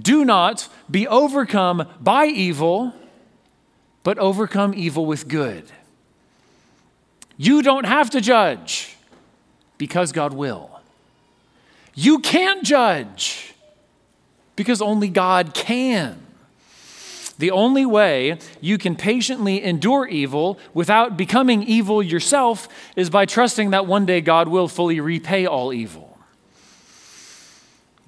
Do 0.00 0.24
not 0.24 0.68
be 0.90 1.06
overcome 1.06 1.88
by 2.00 2.26
evil, 2.26 2.92
but 4.02 4.18
overcome 4.18 4.74
evil 4.74 5.06
with 5.06 5.28
good. 5.28 5.64
You 7.36 7.62
don't 7.62 7.86
have 7.86 8.10
to 8.10 8.20
judge 8.20 8.96
because 9.78 10.12
God 10.12 10.32
will. 10.32 10.80
You 11.94 12.18
can't 12.18 12.62
judge 12.62 13.54
because 14.54 14.82
only 14.82 15.08
God 15.08 15.54
can. 15.54 16.20
The 17.38 17.50
only 17.50 17.84
way 17.84 18.38
you 18.60 18.78
can 18.78 18.96
patiently 18.96 19.62
endure 19.62 20.06
evil 20.06 20.58
without 20.72 21.16
becoming 21.16 21.62
evil 21.62 22.02
yourself 22.02 22.68
is 22.96 23.10
by 23.10 23.26
trusting 23.26 23.70
that 23.70 23.86
one 23.86 24.06
day 24.06 24.22
God 24.22 24.48
will 24.48 24.68
fully 24.68 25.00
repay 25.00 25.46
all 25.46 25.72
evil. 25.72 26.18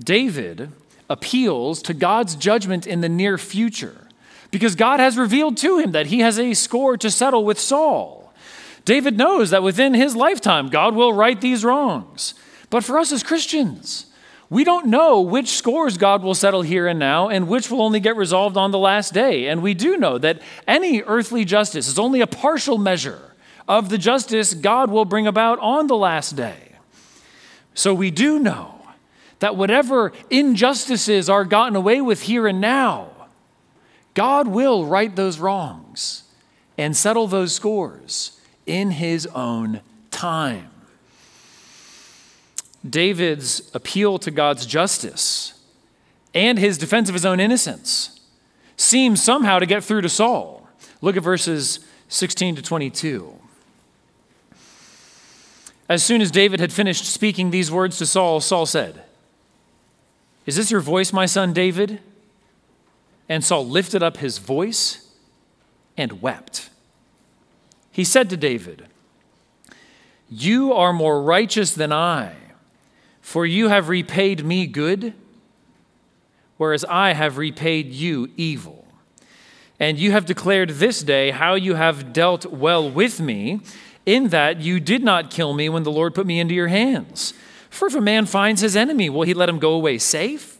David 0.02 0.72
appeals 1.08 1.82
to 1.82 1.94
God's 1.94 2.36
judgment 2.36 2.86
in 2.86 3.00
the 3.00 3.08
near 3.08 3.38
future 3.38 4.08
because 4.50 4.74
God 4.74 5.00
has 5.00 5.16
revealed 5.18 5.56
to 5.58 5.78
him 5.78 5.92
that 5.92 6.06
he 6.06 6.20
has 6.20 6.38
a 6.38 6.54
score 6.54 6.96
to 6.96 7.10
settle 7.10 7.44
with 7.44 7.58
Saul. 7.58 8.32
David 8.84 9.18
knows 9.18 9.50
that 9.50 9.62
within 9.62 9.94
his 9.94 10.16
lifetime, 10.16 10.68
God 10.68 10.94
will 10.94 11.12
right 11.12 11.40
these 11.40 11.64
wrongs. 11.64 12.34
But 12.70 12.84
for 12.84 12.98
us 12.98 13.12
as 13.12 13.22
Christians, 13.22 14.06
we 14.50 14.64
don't 14.64 14.86
know 14.86 15.20
which 15.20 15.48
scores 15.48 15.98
God 15.98 16.22
will 16.22 16.34
settle 16.34 16.62
here 16.62 16.86
and 16.86 16.98
now 16.98 17.28
and 17.28 17.48
which 17.48 17.70
will 17.70 17.82
only 17.82 18.00
get 18.00 18.16
resolved 18.16 18.56
on 18.56 18.70
the 18.70 18.78
last 18.78 19.12
day. 19.12 19.48
And 19.48 19.62
we 19.62 19.74
do 19.74 19.98
know 19.98 20.16
that 20.18 20.40
any 20.66 21.02
earthly 21.02 21.44
justice 21.44 21.86
is 21.86 21.98
only 21.98 22.22
a 22.22 22.26
partial 22.26 22.78
measure 22.78 23.34
of 23.66 23.90
the 23.90 23.98
justice 23.98 24.54
God 24.54 24.90
will 24.90 25.04
bring 25.04 25.26
about 25.26 25.58
on 25.58 25.86
the 25.86 25.96
last 25.96 26.34
day. 26.34 26.76
So 27.74 27.92
we 27.92 28.10
do 28.10 28.38
know 28.38 28.77
that 29.40 29.56
whatever 29.56 30.12
injustices 30.30 31.28
are 31.28 31.44
gotten 31.44 31.76
away 31.76 32.00
with 32.00 32.22
here 32.22 32.46
and 32.46 32.60
now, 32.60 33.10
God 34.14 34.48
will 34.48 34.84
right 34.84 35.14
those 35.14 35.38
wrongs 35.38 36.24
and 36.76 36.96
settle 36.96 37.26
those 37.26 37.54
scores 37.54 38.40
in 38.66 38.92
his 38.92 39.26
own 39.26 39.80
time. 40.10 40.70
David's 42.88 43.70
appeal 43.74 44.18
to 44.18 44.30
God's 44.30 44.66
justice 44.66 45.60
and 46.34 46.58
his 46.58 46.78
defense 46.78 47.08
of 47.08 47.14
his 47.14 47.26
own 47.26 47.40
innocence 47.40 48.20
seems 48.76 49.22
somehow 49.22 49.58
to 49.58 49.66
get 49.66 49.82
through 49.82 50.02
to 50.02 50.08
Saul. 50.08 50.68
Look 51.00 51.16
at 51.16 51.22
verses 51.22 51.80
16 52.08 52.56
to 52.56 52.62
22. 52.62 53.34
As 55.88 56.02
soon 56.02 56.20
as 56.20 56.30
David 56.30 56.60
had 56.60 56.72
finished 56.72 57.06
speaking 57.06 57.50
these 57.50 57.72
words 57.72 57.98
to 57.98 58.06
Saul, 58.06 58.40
Saul 58.40 58.66
said, 58.66 59.02
Is 60.48 60.56
this 60.56 60.70
your 60.70 60.80
voice, 60.80 61.12
my 61.12 61.26
son 61.26 61.52
David? 61.52 62.00
And 63.28 63.44
Saul 63.44 63.68
lifted 63.68 64.02
up 64.02 64.16
his 64.16 64.38
voice 64.38 65.06
and 65.94 66.22
wept. 66.22 66.70
He 67.92 68.02
said 68.02 68.30
to 68.30 68.36
David, 68.38 68.86
You 70.30 70.72
are 70.72 70.94
more 70.94 71.22
righteous 71.22 71.74
than 71.74 71.92
I 71.92 72.34
for 73.28 73.44
you 73.44 73.68
have 73.68 73.90
repaid 73.90 74.42
me 74.42 74.66
good, 74.66 75.12
whereas 76.56 76.82
I 76.86 77.12
have 77.12 77.36
repaid 77.36 77.92
you 77.92 78.30
evil. 78.38 78.86
And 79.78 79.98
you 79.98 80.12
have 80.12 80.24
declared 80.24 80.70
this 80.70 81.02
day 81.02 81.30
how 81.30 81.54
you 81.54 81.74
have 81.74 82.14
dealt 82.14 82.46
well 82.46 82.90
with 82.90 83.20
me, 83.20 83.60
in 84.06 84.28
that 84.28 84.62
you 84.62 84.80
did 84.80 85.04
not 85.04 85.30
kill 85.30 85.52
me 85.52 85.68
when 85.68 85.82
the 85.82 85.90
Lord 85.90 86.14
put 86.14 86.26
me 86.26 86.40
into 86.40 86.54
your 86.54 86.68
hands. 86.68 87.34
For 87.70 87.88
if 87.88 87.94
a 87.94 88.00
man 88.00 88.26
finds 88.26 88.60
his 88.60 88.76
enemy, 88.76 89.10
will 89.10 89.22
he 89.22 89.34
let 89.34 89.48
him 89.48 89.58
go 89.58 89.72
away 89.72 89.98
safe? 89.98 90.58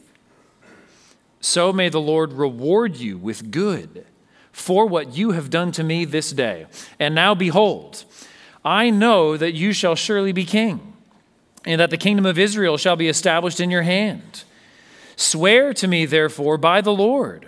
So 1.41 1.71
may 1.71 1.89
the 1.89 2.01
Lord 2.01 2.33
reward 2.33 2.97
you 2.97 3.17
with 3.17 3.51
good 3.51 4.05
for 4.51 4.85
what 4.85 5.15
you 5.15 5.31
have 5.31 5.49
done 5.49 5.71
to 5.73 5.83
me 5.83 6.05
this 6.05 6.31
day. 6.31 6.65
And 6.99 7.15
now 7.15 7.33
behold, 7.33 8.03
I 8.63 8.89
know 8.89 9.37
that 9.37 9.53
you 9.53 9.71
shall 9.71 9.95
surely 9.95 10.31
be 10.31 10.45
king 10.45 10.93
and 11.65 11.79
that 11.79 11.89
the 11.89 11.97
kingdom 11.97 12.25
of 12.25 12.37
Israel 12.37 12.77
shall 12.77 12.95
be 12.95 13.07
established 13.07 13.59
in 13.59 13.71
your 13.71 13.83
hand. 13.83 14.43
Swear 15.15 15.73
to 15.73 15.87
me, 15.87 16.05
therefore, 16.05 16.57
by 16.57 16.81
the 16.81 16.93
Lord, 16.93 17.45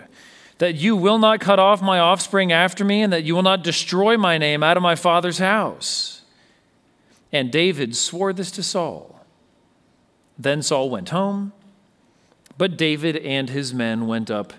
that 0.58 0.74
you 0.74 0.94
will 0.94 1.18
not 1.18 1.40
cut 1.40 1.58
off 1.58 1.80
my 1.82 1.98
offspring 1.98 2.52
after 2.52 2.84
me, 2.84 3.02
and 3.02 3.12
that 3.12 3.24
you 3.24 3.34
will 3.34 3.42
not 3.42 3.64
destroy 3.64 4.16
my 4.16 4.38
name 4.38 4.62
out 4.62 4.76
of 4.76 4.82
my 4.82 4.94
father's 4.94 5.38
house. 5.38 6.22
And 7.32 7.50
David 7.50 7.96
swore 7.96 8.32
this 8.32 8.50
to 8.52 8.62
Saul. 8.62 9.21
Then 10.38 10.62
Saul 10.62 10.90
went 10.90 11.10
home, 11.10 11.52
but 12.58 12.76
David 12.76 13.16
and 13.16 13.50
his 13.50 13.72
men 13.72 14.06
went 14.06 14.30
up 14.30 14.52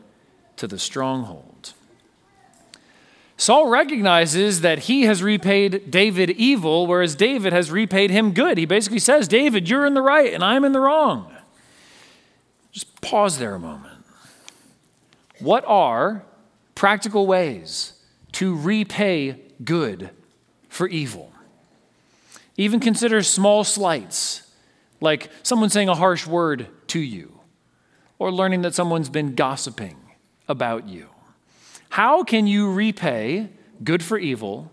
to 0.57 0.67
the 0.67 0.79
stronghold. 0.79 1.73
Saul 3.37 3.67
recognizes 3.67 4.61
that 4.61 4.79
he 4.79 5.03
has 5.03 5.23
repaid 5.23 5.91
David 5.91 6.29
evil, 6.29 6.87
whereas 6.87 7.15
David 7.15 7.51
has 7.51 7.71
repaid 7.71 8.11
him 8.11 8.33
good. 8.33 8.57
He 8.57 8.65
basically 8.65 8.99
says, 8.99 9.27
David, 9.27 9.69
you're 9.69 9.85
in 9.85 9.95
the 9.95 10.01
right 10.01 10.33
and 10.33 10.43
I'm 10.43 10.63
in 10.63 10.71
the 10.71 10.79
wrong. 10.79 11.33
Just 12.71 13.01
pause 13.01 13.39
there 13.39 13.55
a 13.55 13.59
moment. 13.59 14.03
What 15.39 15.65
are 15.67 16.23
practical 16.75 17.27
ways 17.27 17.93
to 18.33 18.55
repay 18.55 19.41
good 19.63 20.11
for 20.69 20.87
evil? 20.87 21.31
Even 22.55 22.79
consider 22.79 23.21
small 23.23 23.63
slights, 23.63 24.42
like 25.03 25.29
someone 25.43 25.69
saying 25.69 25.89
a 25.89 25.95
harsh 25.95 26.25
word 26.25 26.67
to 26.87 26.99
you, 26.99 27.39
or 28.17 28.31
learning 28.31 28.61
that 28.61 28.73
someone's 28.73 29.09
been 29.09 29.35
gossiping 29.35 29.97
about 30.47 30.87
you. 30.87 31.07
How 31.89 32.23
can 32.23 32.47
you 32.47 32.71
repay 32.71 33.49
good 33.83 34.01
for 34.01 34.17
evil 34.17 34.71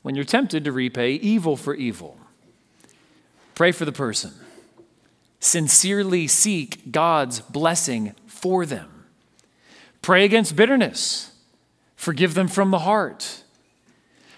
when 0.00 0.14
you're 0.14 0.24
tempted 0.24 0.64
to 0.64 0.72
repay 0.72 1.12
evil 1.12 1.56
for 1.58 1.74
evil? 1.74 2.18
Pray 3.54 3.70
for 3.70 3.84
the 3.84 3.92
person. 3.92 4.32
Sincerely 5.40 6.26
seek 6.26 6.90
God's 6.90 7.40
blessing 7.40 8.14
for 8.26 8.64
them. 8.64 9.04
Pray 10.00 10.24
against 10.24 10.56
bitterness. 10.56 11.32
Forgive 11.96 12.32
them 12.32 12.48
from 12.48 12.70
the 12.70 12.80
heart. 12.80 13.42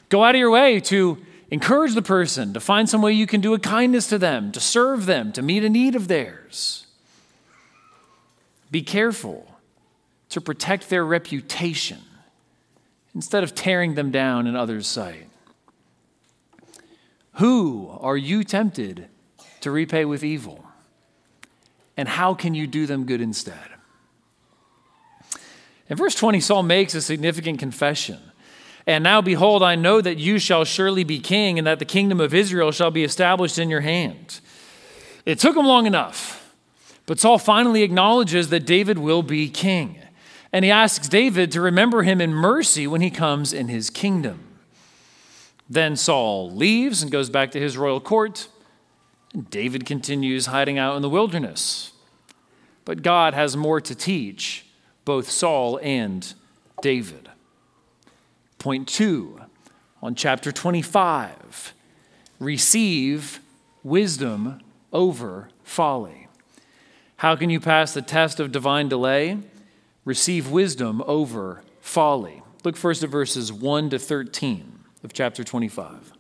Go 0.09 0.25
out 0.25 0.35
of 0.35 0.39
your 0.41 0.51
way 0.51 0.81
to 0.81 1.25
encourage 1.51 1.95
the 1.95 2.03
person, 2.03 2.53
to 2.53 2.61
find 2.61 2.89
some 2.89 3.03
way 3.03 3.13
you 3.13 3.27
can 3.27 3.41
do 3.41 3.55
a 3.55 3.59
kindness 3.59 4.07
to 4.09 4.19
them, 4.19 4.53
to 4.53 4.61
serve 4.61 5.07
them, 5.07 5.33
to 5.33 5.43
meet 5.43 5.65
a 5.65 5.69
need 5.69 5.95
of 5.95 6.09
theirs. 6.09 6.87
Be 8.71 8.83
careful 8.83 9.57
to 10.29 10.41
protect 10.41 10.91
their 10.91 11.05
reputation 11.05 12.01
instead 13.15 13.43
of 13.43 13.55
tearing 13.55 13.95
them 13.95 14.11
down 14.11 14.47
in 14.47 14.55
others' 14.55 14.87
sight. 14.87 15.29
Who 17.35 17.89
are 18.01 18.17
you 18.17 18.45
tempted 18.45 19.07
to 19.61 19.71
repay 19.71 20.05
with 20.05 20.25
evil? 20.25 20.65
And 21.97 22.09
how 22.09 22.35
can 22.35 22.55
you 22.55 22.67
do 22.67 22.87
them 22.87 23.07
good 23.07 23.21
instead? 23.21 23.71
In 25.89 25.97
verse 25.97 26.15
20, 26.15 26.41
Saul 26.41 26.63
makes 26.63 26.95
a 26.95 27.01
significant 27.01 27.59
confession. 27.59 28.19
And 28.89 29.05
now, 29.05 29.21
behold, 29.21 29.63
I 29.63 29.75
know 29.75 30.01
that 30.01 30.17
you 30.17 30.39
shall 30.39 30.65
surely 30.65 31.05
be 31.05 31.21
king, 31.21 31.59
and 31.59 31.67
that 31.67 31.79
the 31.79 31.85
kingdom 31.85 32.21
of 32.21 32.33
Israel 32.33 32.73
shall 32.73 32.91
be 32.91 33.05
established 33.05 33.59
in 33.59 33.69
your 33.69 33.83
hand. 33.83 34.41
It 35.27 35.39
took 35.39 35.55
him 35.55 35.67
long 35.67 35.85
enough, 35.85 36.55
but 37.05 37.21
Saul 37.21 37.37
finally 37.39 37.83
acknowledges 37.83 38.49
that 38.49 38.65
David 38.65 38.97
will 38.97 39.23
be 39.23 39.51
king. 39.51 39.99
And 40.55 40.65
he 40.65 40.71
asks 40.71 41.07
David 41.07 41.53
to 41.53 41.61
remember 41.61 42.03
him 42.03 42.19
in 42.19 42.33
mercy 42.33 42.87
when 42.87 43.03
he 43.03 43.11
comes 43.11 43.53
in 43.53 43.69
his 43.69 43.91
kingdom. 43.91 44.43
Then 45.69 45.95
Saul 45.95 46.51
leaves 46.51 47.03
and 47.03 47.13
goes 47.13 47.29
back 47.29 47.51
to 47.51 47.61
his 47.61 47.77
royal 47.77 48.01
court. 48.01 48.49
And 49.35 49.51
David 49.51 49.85
continues 49.85 50.47
hiding 50.47 50.79
out 50.79 50.97
in 50.97 51.03
the 51.03 51.11
wilderness. 51.11 51.93
But 52.87 53.03
God 53.03 53.35
has 53.35 53.55
more 53.55 53.83
to 53.83 53.95
teach 53.95 54.65
both 55.05 55.29
Saul 55.29 55.79
and 55.83 56.33
David. 56.81 57.28
Point 58.59 58.89
two 58.89 59.41
on 60.03 60.15
chapter 60.15 60.53
25 60.53 61.75
receive 62.41 63.41
wisdom 63.83 64.61
over 64.93 65.49
folly. 65.65 66.29
How 67.19 67.35
can 67.35 67.51
you 67.51 67.61
pass 67.61 67.95
the 67.95 68.03
test 68.03 68.39
of 68.39 68.53
divine 68.53 68.89
delay? 68.89 69.39
Receive 70.05 70.51
wisdom 70.51 71.03
over 71.07 71.63
folly. 71.81 72.43
Look 72.65 72.77
first 72.77 73.03
at 73.03 73.11
verses 73.11 73.53
1 73.53 73.91
to 73.91 73.99
13 73.99 74.79
of 75.03 75.13
chapter 75.13 75.45
25. 75.45 76.13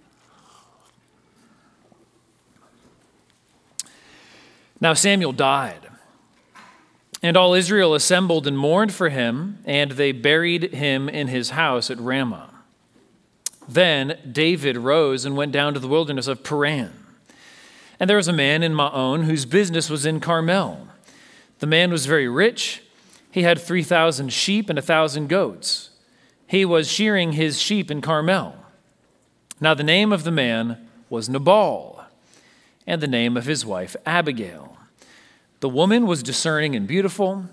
Now 4.80 4.94
Samuel 4.94 5.32
died, 5.32 5.87
and 7.22 7.36
all 7.36 7.54
Israel 7.54 7.94
assembled 7.94 8.46
and 8.46 8.58
mourned 8.58 8.92
for 8.92 9.08
him, 9.08 9.58
and 9.64 9.92
they 9.92 10.12
buried 10.12 10.72
him 10.72 11.08
in 11.08 11.28
his 11.28 11.50
house 11.50 11.90
at 11.90 11.98
Ramah. 11.98 12.54
Then 13.68 14.18
David 14.30 14.76
rose 14.76 15.24
and 15.24 15.36
went 15.36 15.52
down 15.52 15.74
to 15.74 15.80
the 15.80 15.88
wilderness 15.88 16.26
of 16.26 16.42
Paran. 16.42 16.92
And 18.00 18.08
there 18.08 18.16
was 18.16 18.28
a 18.28 18.32
man 18.32 18.62
in 18.62 18.74
Maon 18.74 19.24
whose 19.24 19.44
business 19.44 19.90
was 19.90 20.06
in 20.06 20.20
Carmel. 20.20 20.88
The 21.58 21.66
man 21.66 21.90
was 21.90 22.06
very 22.06 22.28
rich. 22.28 22.82
He 23.30 23.42
had 23.42 23.60
3,000 23.60 24.32
sheep 24.32 24.70
and 24.70 24.78
a 24.78 24.82
1,000 24.82 25.28
goats. 25.28 25.90
He 26.46 26.64
was 26.64 26.90
shearing 26.90 27.32
his 27.32 27.60
sheep 27.60 27.90
in 27.90 28.00
Carmel. 28.00 28.56
Now, 29.60 29.74
the 29.74 29.82
name 29.82 30.12
of 30.12 30.24
the 30.24 30.30
man 30.30 30.88
was 31.10 31.28
Nabal, 31.28 32.04
and 32.86 33.02
the 33.02 33.08
name 33.08 33.36
of 33.36 33.44
his 33.44 33.66
wife 33.66 33.96
Abigail. 34.06 34.77
The 35.60 35.68
woman 35.68 36.06
was 36.06 36.22
discerning 36.22 36.76
and 36.76 36.86
beautiful, 36.86 37.46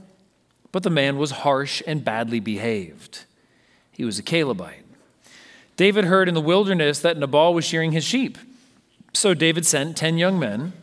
but 0.72 0.84
the 0.84 0.90
man 0.90 1.18
was 1.18 1.32
harsh 1.32 1.82
and 1.88 2.06
badly 2.06 2.40
behaved. 2.40 3.26
He 3.92 4.06
was 4.06 4.20
a 4.20 4.24
Calebite. 4.24 4.86
David 5.78 6.06
heard 6.06 6.28
in 6.28 6.36
the 6.36 6.42
wilderness 6.42 7.00
that 7.00 7.18
Nabal 7.18 7.54
was 7.54 7.66
shearing 7.66 7.92
his 7.92 8.04
sheep. 8.04 8.38
So 9.14 9.34
David 9.34 9.66
sent 9.66 9.98
ten 9.98 10.18
young 10.18 10.38
men, 10.38 10.74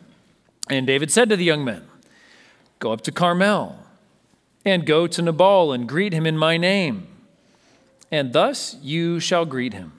and 0.69 0.85
David 0.85 1.11
said 1.11 1.29
to 1.29 1.35
the 1.35 1.43
young 1.43 1.63
men, 1.63 1.83
Go 2.79 2.91
up 2.91 3.01
to 3.01 3.11
Carmel, 3.11 3.77
and 4.65 4.85
go 4.85 5.07
to 5.07 5.21
Nabal 5.21 5.71
and 5.71 5.87
greet 5.87 6.13
him 6.13 6.25
in 6.25 6.37
my 6.37 6.57
name. 6.57 7.07
And 8.11 8.33
thus 8.33 8.77
you 8.81 9.19
shall 9.19 9.45
greet 9.45 9.73
him. 9.73 9.93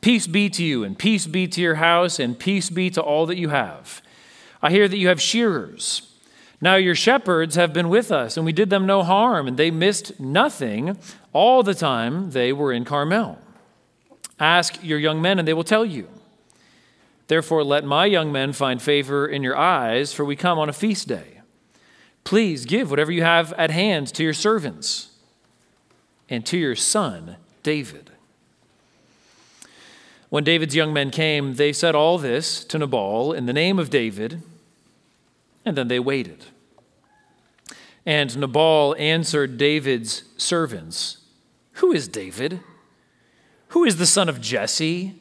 Peace 0.00 0.26
be 0.26 0.48
to 0.50 0.64
you, 0.64 0.82
and 0.82 0.98
peace 0.98 1.26
be 1.26 1.46
to 1.46 1.60
your 1.60 1.76
house, 1.76 2.18
and 2.18 2.38
peace 2.38 2.70
be 2.70 2.90
to 2.90 3.00
all 3.00 3.26
that 3.26 3.36
you 3.36 3.50
have. 3.50 4.02
I 4.60 4.70
hear 4.70 4.88
that 4.88 4.96
you 4.96 5.08
have 5.08 5.20
shearers. 5.20 6.11
Now 6.62 6.76
your 6.76 6.94
shepherds 6.94 7.56
have 7.56 7.72
been 7.72 7.88
with 7.88 8.12
us, 8.12 8.36
and 8.36 8.46
we 8.46 8.52
did 8.52 8.70
them 8.70 8.86
no 8.86 9.02
harm, 9.02 9.48
and 9.48 9.56
they 9.56 9.72
missed 9.72 10.20
nothing 10.20 10.96
all 11.32 11.64
the 11.64 11.74
time 11.74 12.30
they 12.30 12.52
were 12.52 12.72
in 12.72 12.84
Carmel. 12.84 13.38
Ask 14.38 14.78
your 14.80 15.00
young 15.00 15.20
men, 15.20 15.40
and 15.40 15.46
they 15.46 15.54
will 15.54 15.64
tell 15.64 15.84
you. 15.84 16.08
Therefore, 17.26 17.64
let 17.64 17.84
my 17.84 18.06
young 18.06 18.30
men 18.30 18.52
find 18.52 18.80
favor 18.80 19.26
in 19.26 19.42
your 19.42 19.56
eyes, 19.56 20.12
for 20.12 20.24
we 20.24 20.36
come 20.36 20.60
on 20.60 20.68
a 20.68 20.72
feast 20.72 21.08
day. 21.08 21.40
Please 22.22 22.64
give 22.64 22.90
whatever 22.90 23.10
you 23.10 23.24
have 23.24 23.52
at 23.54 23.72
hand 23.72 24.06
to 24.14 24.22
your 24.22 24.32
servants 24.32 25.10
and 26.28 26.46
to 26.46 26.56
your 26.56 26.76
son, 26.76 27.38
David. 27.64 28.10
When 30.28 30.44
David's 30.44 30.76
young 30.76 30.92
men 30.92 31.10
came, 31.10 31.54
they 31.54 31.72
said 31.72 31.96
all 31.96 32.18
this 32.18 32.62
to 32.66 32.78
Nabal 32.78 33.32
in 33.32 33.46
the 33.46 33.52
name 33.52 33.80
of 33.80 33.90
David, 33.90 34.42
and 35.64 35.76
then 35.76 35.88
they 35.88 35.98
waited. 35.98 36.44
And 38.04 38.36
Nabal 38.36 38.96
answered 38.98 39.58
David's 39.58 40.24
servants 40.36 41.18
Who 41.74 41.92
is 41.92 42.08
David? 42.08 42.60
Who 43.68 43.84
is 43.84 43.96
the 43.96 44.06
son 44.06 44.28
of 44.28 44.40
Jesse? 44.40 45.14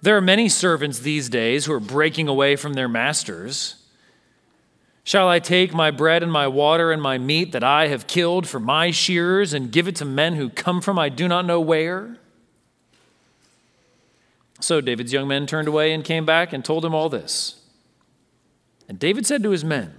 There 0.00 0.16
are 0.16 0.20
many 0.20 0.48
servants 0.48 1.00
these 1.00 1.28
days 1.28 1.64
who 1.64 1.72
are 1.72 1.80
breaking 1.80 2.28
away 2.28 2.54
from 2.54 2.74
their 2.74 2.88
masters. 2.88 3.74
Shall 5.02 5.28
I 5.28 5.38
take 5.40 5.72
my 5.72 5.90
bread 5.90 6.22
and 6.22 6.30
my 6.30 6.46
water 6.46 6.92
and 6.92 7.02
my 7.02 7.18
meat 7.18 7.52
that 7.52 7.64
I 7.64 7.88
have 7.88 8.06
killed 8.06 8.46
for 8.46 8.60
my 8.60 8.90
shearers 8.90 9.54
and 9.54 9.72
give 9.72 9.88
it 9.88 9.96
to 9.96 10.04
men 10.04 10.34
who 10.34 10.50
come 10.50 10.80
from 10.80 10.98
I 10.98 11.08
do 11.08 11.26
not 11.26 11.46
know 11.46 11.60
where? 11.60 12.18
So 14.60 14.80
David's 14.80 15.12
young 15.12 15.26
men 15.26 15.46
turned 15.46 15.66
away 15.66 15.92
and 15.92 16.04
came 16.04 16.26
back 16.26 16.52
and 16.52 16.64
told 16.64 16.84
him 16.84 16.94
all 16.94 17.08
this. 17.08 17.60
And 18.88 18.98
David 18.98 19.26
said 19.26 19.42
to 19.42 19.50
his 19.50 19.64
men, 19.64 19.94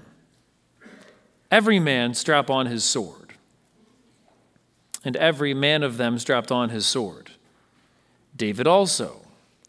Every 1.51 1.79
man 1.79 2.13
strap 2.13 2.49
on 2.49 2.67
his 2.67 2.83
sword. 2.83 3.33
And 5.03 5.15
every 5.15 5.53
man 5.53 5.83
of 5.83 5.97
them 5.97 6.19
strapped 6.19 6.51
on 6.51 6.69
his 6.69 6.85
sword. 6.85 7.31
David 8.35 8.67
also 8.67 9.21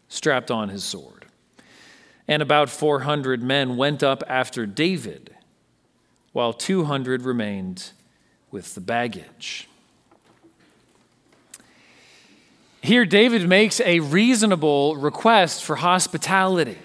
strapped 0.07 0.51
on 0.51 0.69
his 0.69 0.83
sword. 0.83 1.25
And 2.27 2.41
about 2.41 2.69
400 2.69 3.41
men 3.41 3.77
went 3.77 4.03
up 4.03 4.23
after 4.27 4.65
David, 4.65 5.35
while 6.33 6.53
200 6.53 7.23
remained 7.23 7.91
with 8.51 8.75
the 8.75 8.81
baggage. 8.81 9.67
Here, 12.81 13.05
David 13.05 13.47
makes 13.47 13.79
a 13.81 13.99
reasonable 13.99 14.95
request 14.95 15.63
for 15.63 15.77
hospitality. 15.77 16.79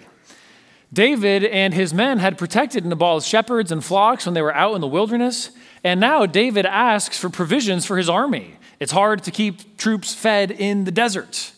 David 0.96 1.44
and 1.44 1.74
his 1.74 1.92
men 1.92 2.20
had 2.20 2.38
protected 2.38 2.86
Nabal's 2.86 3.26
shepherds 3.26 3.70
and 3.70 3.84
flocks 3.84 4.24
when 4.24 4.32
they 4.32 4.40
were 4.40 4.54
out 4.54 4.74
in 4.74 4.80
the 4.80 4.86
wilderness, 4.86 5.50
and 5.84 6.00
now 6.00 6.24
David 6.24 6.64
asks 6.64 7.18
for 7.18 7.28
provisions 7.28 7.84
for 7.84 7.98
his 7.98 8.08
army. 8.08 8.54
It's 8.80 8.92
hard 8.92 9.22
to 9.24 9.30
keep 9.30 9.76
troops 9.76 10.14
fed 10.14 10.50
in 10.50 10.84
the 10.84 10.90
desert. 10.90 11.52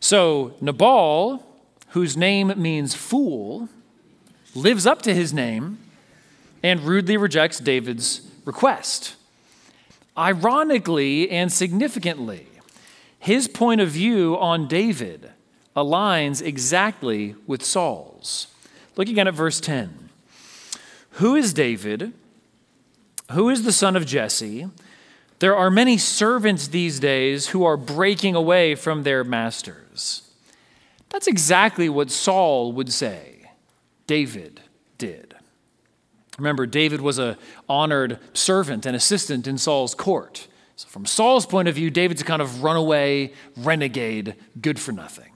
So, 0.00 0.54
Nabal, 0.62 1.44
whose 1.88 2.16
name 2.16 2.54
means 2.56 2.94
fool, 2.94 3.68
lives 4.54 4.86
up 4.86 5.02
to 5.02 5.14
his 5.14 5.34
name 5.34 5.76
and 6.62 6.80
rudely 6.80 7.18
rejects 7.18 7.60
David's 7.60 8.26
request. 8.46 9.16
Ironically 10.16 11.30
and 11.30 11.52
significantly, 11.52 12.48
his 13.18 13.46
point 13.46 13.82
of 13.82 13.90
view 13.90 14.38
on 14.38 14.68
David 14.68 15.32
aligns 15.76 16.40
exactly 16.40 17.34
with 17.46 17.62
Saul's. 17.62 18.46
Look 18.96 19.08
again 19.08 19.28
at 19.28 19.34
verse 19.34 19.60
10. 19.60 20.10
Who 21.12 21.34
is 21.34 21.52
David? 21.52 22.12
Who 23.32 23.48
is 23.48 23.62
the 23.62 23.72
son 23.72 23.96
of 23.96 24.06
Jesse? 24.06 24.68
There 25.38 25.56
are 25.56 25.70
many 25.70 25.98
servants 25.98 26.68
these 26.68 27.00
days 27.00 27.48
who 27.48 27.64
are 27.64 27.76
breaking 27.76 28.34
away 28.34 28.74
from 28.74 29.02
their 29.02 29.24
masters. 29.24 30.30
That's 31.10 31.26
exactly 31.26 31.88
what 31.88 32.10
Saul 32.10 32.72
would 32.72 32.92
say 32.92 33.50
David 34.06 34.60
did. 34.98 35.34
Remember, 36.38 36.66
David 36.66 37.00
was 37.00 37.18
an 37.18 37.36
honored 37.68 38.18
servant 38.32 38.86
and 38.86 38.96
assistant 38.96 39.46
in 39.46 39.58
Saul's 39.58 39.94
court. 39.94 40.48
So, 40.76 40.88
from 40.88 41.06
Saul's 41.06 41.46
point 41.46 41.68
of 41.68 41.76
view, 41.76 41.90
David's 41.90 42.22
a 42.22 42.24
kind 42.24 42.42
of 42.42 42.64
runaway, 42.64 43.32
renegade, 43.56 44.34
good 44.60 44.80
for 44.80 44.90
nothing. 44.90 45.33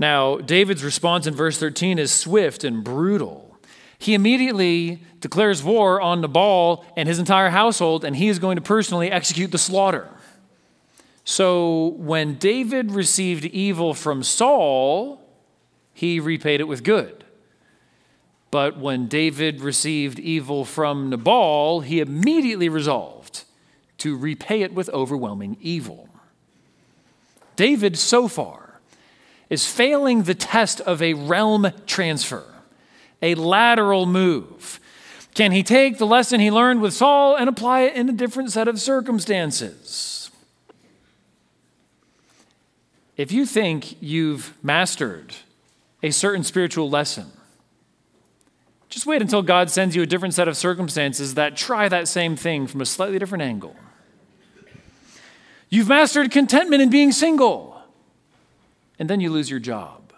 Now, 0.00 0.36
David's 0.36 0.84
response 0.84 1.26
in 1.26 1.34
verse 1.34 1.58
13 1.58 1.98
is 1.98 2.12
swift 2.12 2.62
and 2.62 2.84
brutal. 2.84 3.56
He 3.98 4.14
immediately 4.14 5.02
declares 5.18 5.64
war 5.64 6.00
on 6.00 6.20
Nabal 6.20 6.84
and 6.96 7.08
his 7.08 7.18
entire 7.18 7.50
household, 7.50 8.04
and 8.04 8.14
he 8.14 8.28
is 8.28 8.38
going 8.38 8.54
to 8.54 8.62
personally 8.62 9.10
execute 9.10 9.50
the 9.50 9.58
slaughter. 9.58 10.08
So, 11.24 11.88
when 11.96 12.36
David 12.36 12.92
received 12.92 13.44
evil 13.46 13.92
from 13.92 14.22
Saul, 14.22 15.20
he 15.92 16.20
repaid 16.20 16.60
it 16.60 16.68
with 16.68 16.84
good. 16.84 17.24
But 18.50 18.78
when 18.78 19.08
David 19.08 19.60
received 19.60 20.20
evil 20.20 20.64
from 20.64 21.10
Nabal, 21.10 21.80
he 21.80 22.00
immediately 22.00 22.68
resolved 22.68 23.44
to 23.98 24.16
repay 24.16 24.62
it 24.62 24.72
with 24.72 24.88
overwhelming 24.90 25.58
evil. 25.60 26.08
David, 27.56 27.98
so 27.98 28.28
far, 28.28 28.67
is 29.50 29.66
failing 29.66 30.22
the 30.22 30.34
test 30.34 30.80
of 30.82 31.00
a 31.02 31.14
realm 31.14 31.72
transfer, 31.86 32.44
a 33.22 33.34
lateral 33.34 34.06
move. 34.06 34.80
Can 35.34 35.52
he 35.52 35.62
take 35.62 35.98
the 35.98 36.06
lesson 36.06 36.40
he 36.40 36.50
learned 36.50 36.80
with 36.80 36.94
Saul 36.94 37.36
and 37.36 37.48
apply 37.48 37.82
it 37.82 37.94
in 37.94 38.08
a 38.08 38.12
different 38.12 38.50
set 38.50 38.68
of 38.68 38.80
circumstances? 38.80 40.30
If 43.16 43.32
you 43.32 43.46
think 43.46 44.00
you've 44.00 44.54
mastered 44.62 45.34
a 46.02 46.10
certain 46.10 46.44
spiritual 46.44 46.88
lesson, 46.88 47.26
just 48.88 49.06
wait 49.06 49.20
until 49.20 49.42
God 49.42 49.70
sends 49.70 49.94
you 49.94 50.02
a 50.02 50.06
different 50.06 50.34
set 50.34 50.48
of 50.48 50.56
circumstances 50.56 51.34
that 51.34 51.56
try 51.56 51.88
that 51.88 52.08
same 52.08 52.36
thing 52.36 52.66
from 52.66 52.80
a 52.80 52.86
slightly 52.86 53.18
different 53.18 53.42
angle. 53.42 53.76
You've 55.68 55.88
mastered 55.88 56.30
contentment 56.30 56.80
in 56.80 56.88
being 56.88 57.12
single, 57.12 57.77
and 58.98 59.08
then 59.08 59.20
you 59.20 59.30
lose 59.30 59.50
your 59.50 59.60
job. 59.60 60.12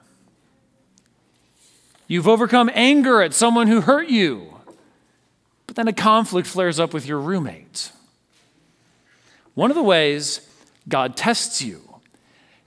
You've 2.06 2.28
overcome 2.28 2.70
anger 2.74 3.22
at 3.22 3.34
someone 3.34 3.68
who 3.68 3.82
hurt 3.82 4.08
you, 4.08 4.56
but 5.66 5.76
then 5.76 5.86
a 5.86 5.92
conflict 5.92 6.48
flares 6.48 6.80
up 6.80 6.92
with 6.92 7.06
your 7.06 7.20
roommate. 7.20 7.92
One 9.54 9.70
of 9.70 9.76
the 9.76 9.82
ways 9.82 10.48
God 10.88 11.16
tests 11.16 11.62
you 11.62 11.82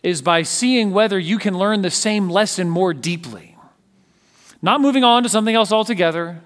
is 0.01 0.21
by 0.21 0.43
seeing 0.43 0.91
whether 0.91 1.17
you 1.17 1.37
can 1.37 1.57
learn 1.57 1.81
the 1.81 1.89
same 1.89 2.29
lesson 2.29 2.69
more 2.69 2.93
deeply. 2.93 3.57
Not 4.61 4.79
moving 4.79 5.03
on 5.03 5.23
to 5.23 5.29
something 5.29 5.55
else 5.55 5.71
altogether, 5.71 6.41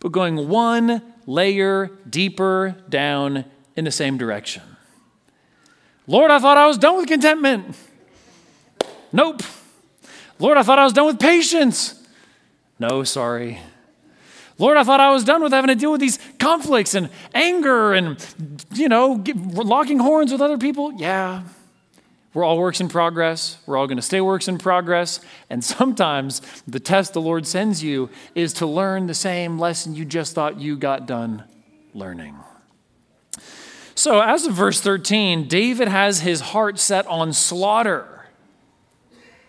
but 0.00 0.10
going 0.10 0.48
one 0.48 1.02
layer 1.26 1.90
deeper 2.08 2.76
down 2.88 3.44
in 3.76 3.84
the 3.84 3.92
same 3.92 4.18
direction. 4.18 4.62
Lord, 6.08 6.32
I 6.32 6.40
thought 6.40 6.58
I 6.58 6.66
was 6.66 6.78
done 6.78 6.96
with 6.96 7.06
contentment. 7.06 7.76
Nope. 9.12 9.42
Lord, 10.38 10.56
I 10.56 10.62
thought 10.62 10.78
I 10.78 10.84
was 10.84 10.92
done 10.92 11.06
with 11.06 11.20
patience. 11.20 11.94
No, 12.78 13.04
sorry. 13.04 13.60
Lord, 14.58 14.76
I 14.76 14.84
thought 14.84 15.00
I 15.00 15.10
was 15.10 15.24
done 15.24 15.42
with 15.42 15.52
having 15.52 15.68
to 15.68 15.74
deal 15.74 15.92
with 15.92 16.00
these 16.00 16.18
conflicts 16.38 16.94
and 16.94 17.10
anger 17.34 17.92
and, 17.92 18.16
you 18.72 18.88
know, 18.88 19.22
locking 19.34 19.98
horns 19.98 20.32
with 20.32 20.40
other 20.40 20.58
people. 20.58 20.92
Yeah. 20.94 21.42
We're 22.34 22.44
all 22.44 22.58
works 22.58 22.80
in 22.80 22.88
progress. 22.88 23.58
We're 23.66 23.76
all 23.76 23.86
going 23.86 23.96
to 23.96 24.02
stay 24.02 24.20
works 24.20 24.48
in 24.48 24.58
progress. 24.58 25.20
And 25.50 25.62
sometimes 25.62 26.40
the 26.66 26.80
test 26.80 27.12
the 27.12 27.20
Lord 27.20 27.46
sends 27.46 27.82
you 27.82 28.08
is 28.34 28.52
to 28.54 28.66
learn 28.66 29.06
the 29.06 29.14
same 29.14 29.58
lesson 29.58 29.94
you 29.94 30.04
just 30.04 30.34
thought 30.34 30.60
you 30.60 30.76
got 30.76 31.06
done 31.06 31.44
learning. 31.92 32.36
So, 33.94 34.20
as 34.20 34.46
of 34.46 34.54
verse 34.54 34.80
13, 34.80 35.46
David 35.46 35.88
has 35.88 36.20
his 36.20 36.40
heart 36.40 36.78
set 36.78 37.06
on 37.06 37.32
slaughter. 37.32 38.11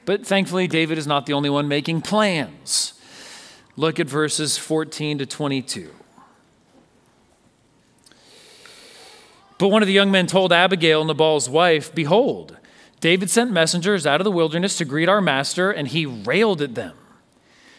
But 0.05 0.25
thankfully, 0.25 0.67
David 0.67 0.97
is 0.97 1.07
not 1.07 1.25
the 1.25 1.33
only 1.33 1.49
one 1.49 1.67
making 1.67 2.01
plans. 2.01 2.93
Look 3.75 3.99
at 3.99 4.07
verses 4.07 4.57
14 4.57 5.19
to 5.19 5.25
22. 5.25 5.89
But 9.57 9.69
one 9.69 9.81
of 9.81 9.87
the 9.87 9.93
young 9.93 10.11
men 10.11 10.27
told 10.27 10.51
Abigail, 10.51 11.05
Nabal's 11.05 11.49
wife, 11.49 11.93
Behold, 11.95 12.57
David 12.99 13.29
sent 13.29 13.51
messengers 13.51 14.05
out 14.05 14.19
of 14.19 14.25
the 14.25 14.31
wilderness 14.31 14.77
to 14.77 14.85
greet 14.85 15.09
our 15.09 15.21
master, 15.21 15.71
and 15.71 15.87
he 15.87 16.05
railed 16.05 16.61
at 16.61 16.75
them. 16.75 16.95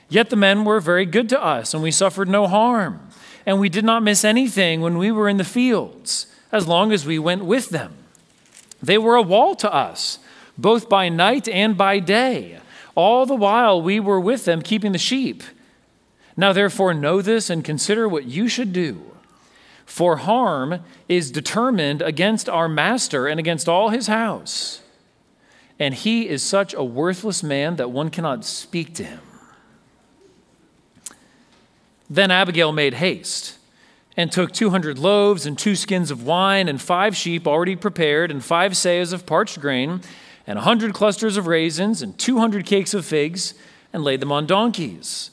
Yet 0.08 0.30
the 0.30 0.36
men 0.36 0.64
were 0.64 0.80
very 0.80 1.06
good 1.06 1.28
to 1.30 1.42
us, 1.42 1.74
and 1.74 1.82
we 1.82 1.90
suffered 1.90 2.28
no 2.28 2.46
harm, 2.46 3.08
and 3.46 3.58
we 3.58 3.68
did 3.68 3.84
not 3.84 4.02
miss 4.02 4.24
anything 4.24 4.80
when 4.80 4.98
we 4.98 5.10
were 5.10 5.28
in 5.28 5.36
the 5.36 5.44
fields, 5.44 6.26
as 6.52 6.66
long 6.66 6.92
as 6.92 7.06
we 7.06 7.18
went 7.18 7.44
with 7.44 7.70
them. 7.70 7.94
They 8.82 8.98
were 8.98 9.16
a 9.16 9.22
wall 9.22 9.54
to 9.56 9.72
us, 9.72 10.18
both 10.56 10.88
by 10.88 11.08
night 11.08 11.48
and 11.48 11.76
by 11.76 11.98
day, 11.98 12.58
all 12.94 13.26
the 13.26 13.34
while 13.34 13.80
we 13.80 13.98
were 13.98 14.20
with 14.20 14.44
them 14.44 14.62
keeping 14.62 14.92
the 14.92 14.98
sheep. 14.98 15.42
Now, 16.36 16.52
therefore, 16.52 16.94
know 16.94 17.22
this 17.22 17.50
and 17.50 17.64
consider 17.64 18.08
what 18.08 18.24
you 18.24 18.48
should 18.48 18.72
do. 18.72 19.00
For 19.86 20.16
harm 20.16 20.80
is 21.08 21.30
determined 21.30 22.02
against 22.02 22.48
our 22.48 22.68
master 22.68 23.26
and 23.26 23.38
against 23.38 23.68
all 23.68 23.90
his 23.90 24.06
house 24.06 24.80
and 25.78 25.94
he 25.94 26.28
is 26.28 26.42
such 26.42 26.72
a 26.74 26.84
worthless 26.84 27.42
man 27.42 27.76
that 27.76 27.90
one 27.90 28.10
cannot 28.10 28.44
speak 28.44 28.94
to 28.94 29.04
him. 29.04 29.20
Then 32.08 32.30
Abigail 32.30 32.70
made 32.72 32.94
haste 32.94 33.58
and 34.16 34.30
took 34.30 34.52
200 34.52 34.98
loaves 34.98 35.46
and 35.46 35.58
two 35.58 35.74
skins 35.74 36.10
of 36.10 36.24
wine 36.24 36.68
and 36.68 36.80
five 36.80 37.16
sheep 37.16 37.46
already 37.46 37.74
prepared 37.74 38.30
and 38.30 38.44
five 38.44 38.72
seahs 38.72 39.12
of 39.12 39.26
parched 39.26 39.60
grain 39.60 40.00
and 40.46 40.58
a 40.58 40.62
100 40.62 40.92
clusters 40.94 41.36
of 41.36 41.46
raisins 41.46 42.02
and 42.02 42.18
200 42.18 42.66
cakes 42.66 42.94
of 42.94 43.04
figs 43.04 43.54
and 43.92 44.04
laid 44.04 44.20
them 44.20 44.32
on 44.32 44.46
donkeys. 44.46 45.30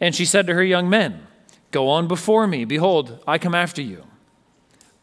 And 0.00 0.14
she 0.14 0.24
said 0.24 0.46
to 0.46 0.54
her 0.54 0.64
young 0.64 0.90
men, 0.90 1.26
Go 1.70 1.88
on 1.88 2.06
before 2.08 2.46
me. 2.46 2.64
Behold, 2.64 3.22
I 3.26 3.38
come 3.38 3.54
after 3.54 3.82
you. 3.82 4.04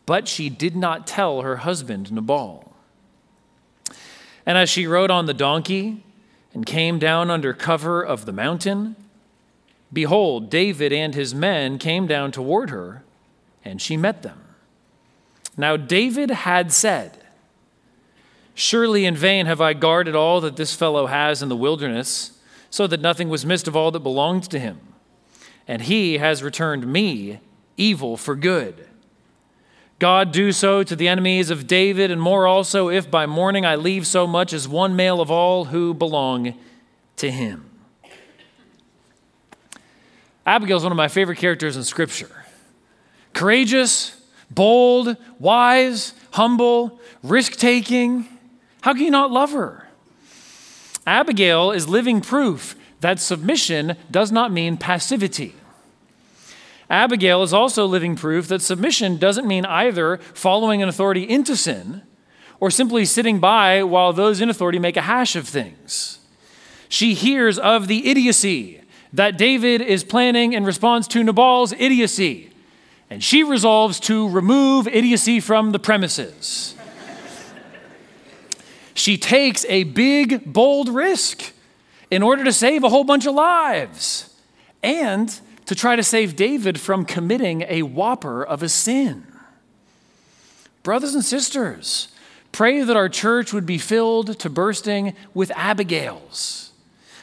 But 0.05 0.27
she 0.27 0.49
did 0.49 0.75
not 0.75 1.07
tell 1.07 1.41
her 1.41 1.57
husband 1.57 2.11
Nabal. 2.11 2.73
And 4.45 4.57
as 4.57 4.69
she 4.69 4.87
rode 4.87 5.11
on 5.11 5.25
the 5.25 5.33
donkey 5.33 6.03
and 6.53 6.65
came 6.65 6.99
down 6.99 7.31
under 7.31 7.53
cover 7.53 8.01
of 8.03 8.25
the 8.25 8.33
mountain, 8.33 8.95
behold, 9.91 10.49
David 10.49 10.91
and 10.91 11.15
his 11.15 11.33
men 11.33 11.77
came 11.77 12.07
down 12.07 12.31
toward 12.31 12.69
her, 12.69 13.03
and 13.63 13.81
she 13.81 13.95
met 13.95 14.21
them. 14.21 14.41
Now, 15.55 15.77
David 15.77 16.31
had 16.31 16.71
said, 16.71 17.22
Surely 18.55 19.05
in 19.05 19.15
vain 19.15 19.45
have 19.45 19.61
I 19.61 19.73
guarded 19.73 20.15
all 20.15 20.41
that 20.41 20.55
this 20.55 20.75
fellow 20.75 21.07
has 21.07 21.41
in 21.41 21.49
the 21.49 21.55
wilderness, 21.55 22.39
so 22.69 22.87
that 22.87 23.01
nothing 23.01 23.29
was 23.29 23.45
missed 23.45 23.67
of 23.67 23.75
all 23.75 23.91
that 23.91 23.99
belonged 23.99 24.49
to 24.49 24.59
him. 24.59 24.79
And 25.67 25.83
he 25.83 26.17
has 26.17 26.43
returned 26.43 26.85
me 26.85 27.39
evil 27.77 28.17
for 28.17 28.35
good. 28.35 28.87
God 29.99 30.31
do 30.31 30.51
so 30.51 30.83
to 30.83 30.95
the 30.95 31.07
enemies 31.07 31.49
of 31.49 31.67
David, 31.67 32.11
and 32.11 32.21
more 32.21 32.45
also, 32.45 32.89
if 32.89 33.09
by 33.09 33.25
morning 33.25 33.65
I 33.65 33.75
leave 33.75 34.05
so 34.05 34.27
much 34.27 34.53
as 34.53 34.67
one 34.67 34.95
male 34.95 35.21
of 35.21 35.31
all 35.31 35.65
who 35.65 35.93
belong 35.93 36.55
to 37.17 37.31
him. 37.31 37.69
Abigail 40.45 40.77
is 40.77 40.83
one 40.83 40.91
of 40.91 40.97
my 40.97 41.07
favorite 41.07 41.37
characters 41.37 41.77
in 41.77 41.83
Scripture. 41.83 42.43
Courageous, 43.33 44.19
bold, 44.51 45.15
wise, 45.39 46.13
humble, 46.31 46.99
risk 47.21 47.53
taking. 47.53 48.27
How 48.83 48.91
can 48.91 49.03
you 49.03 49.11
not 49.11 49.31
love 49.31 49.53
her? 49.53 49.87
Abigail 51.07 51.71
is 51.71 51.87
living 51.87 52.19
proof 52.19 52.75
that 52.99 53.17
submission 53.17 53.95
does 54.11 54.29
not 54.29 54.51
mean 54.51 54.75
passivity. 54.75 55.55
Abigail 56.89 57.43
is 57.43 57.53
also 57.53 57.85
living 57.85 58.17
proof 58.17 58.49
that 58.49 58.61
submission 58.61 59.15
doesn't 59.15 59.47
mean 59.47 59.65
either 59.65 60.17
following 60.17 60.83
an 60.83 60.89
authority 60.89 61.23
into 61.23 61.55
sin 61.55 62.01
or 62.59 62.69
simply 62.69 63.05
sitting 63.05 63.39
by 63.39 63.83
while 63.83 64.11
those 64.11 64.41
in 64.41 64.49
authority 64.49 64.79
make 64.79 64.97
a 64.97 65.01
hash 65.03 65.37
of 65.37 65.47
things. 65.47 66.19
She 66.89 67.13
hears 67.13 67.57
of 67.57 67.87
the 67.87 68.09
idiocy 68.11 68.81
that 69.13 69.37
David 69.37 69.79
is 69.79 70.03
planning 70.03 70.51
in 70.51 70.65
response 70.65 71.07
to 71.07 71.23
Nabal's 71.23 71.71
idiocy, 71.71 72.51
and 73.09 73.23
she 73.23 73.43
resolves 73.43 74.01
to 74.01 74.27
remove 74.27 74.89
idiocy 74.89 75.39
from 75.39 75.71
the 75.71 75.79
premises. 75.79 76.75
She 78.93 79.17
takes 79.17 79.65
a 79.65 79.83
big, 79.83 80.51
bold 80.51 80.89
risk 80.89 81.53
in 82.11 82.21
order 82.21 82.43
to 82.43 82.53
save 82.53 82.83
a 82.83 82.89
whole 82.89 83.03
bunch 83.03 83.25
of 83.25 83.33
lives. 83.33 84.29
And 84.81 85.39
to 85.65 85.75
try 85.75 85.95
to 85.95 86.03
save 86.03 86.35
David 86.35 86.79
from 86.79 87.05
committing 87.05 87.63
a 87.67 87.83
whopper 87.83 88.43
of 88.43 88.61
a 88.63 88.69
sin. 88.69 89.25
Brothers 90.83 91.13
and 91.13 91.23
sisters, 91.23 92.09
pray 92.51 92.83
that 92.83 92.97
our 92.97 93.09
church 93.09 93.53
would 93.53 93.65
be 93.65 93.77
filled 93.77 94.37
to 94.39 94.49
bursting 94.49 95.15
with 95.33 95.51
Abigails. 95.55 96.71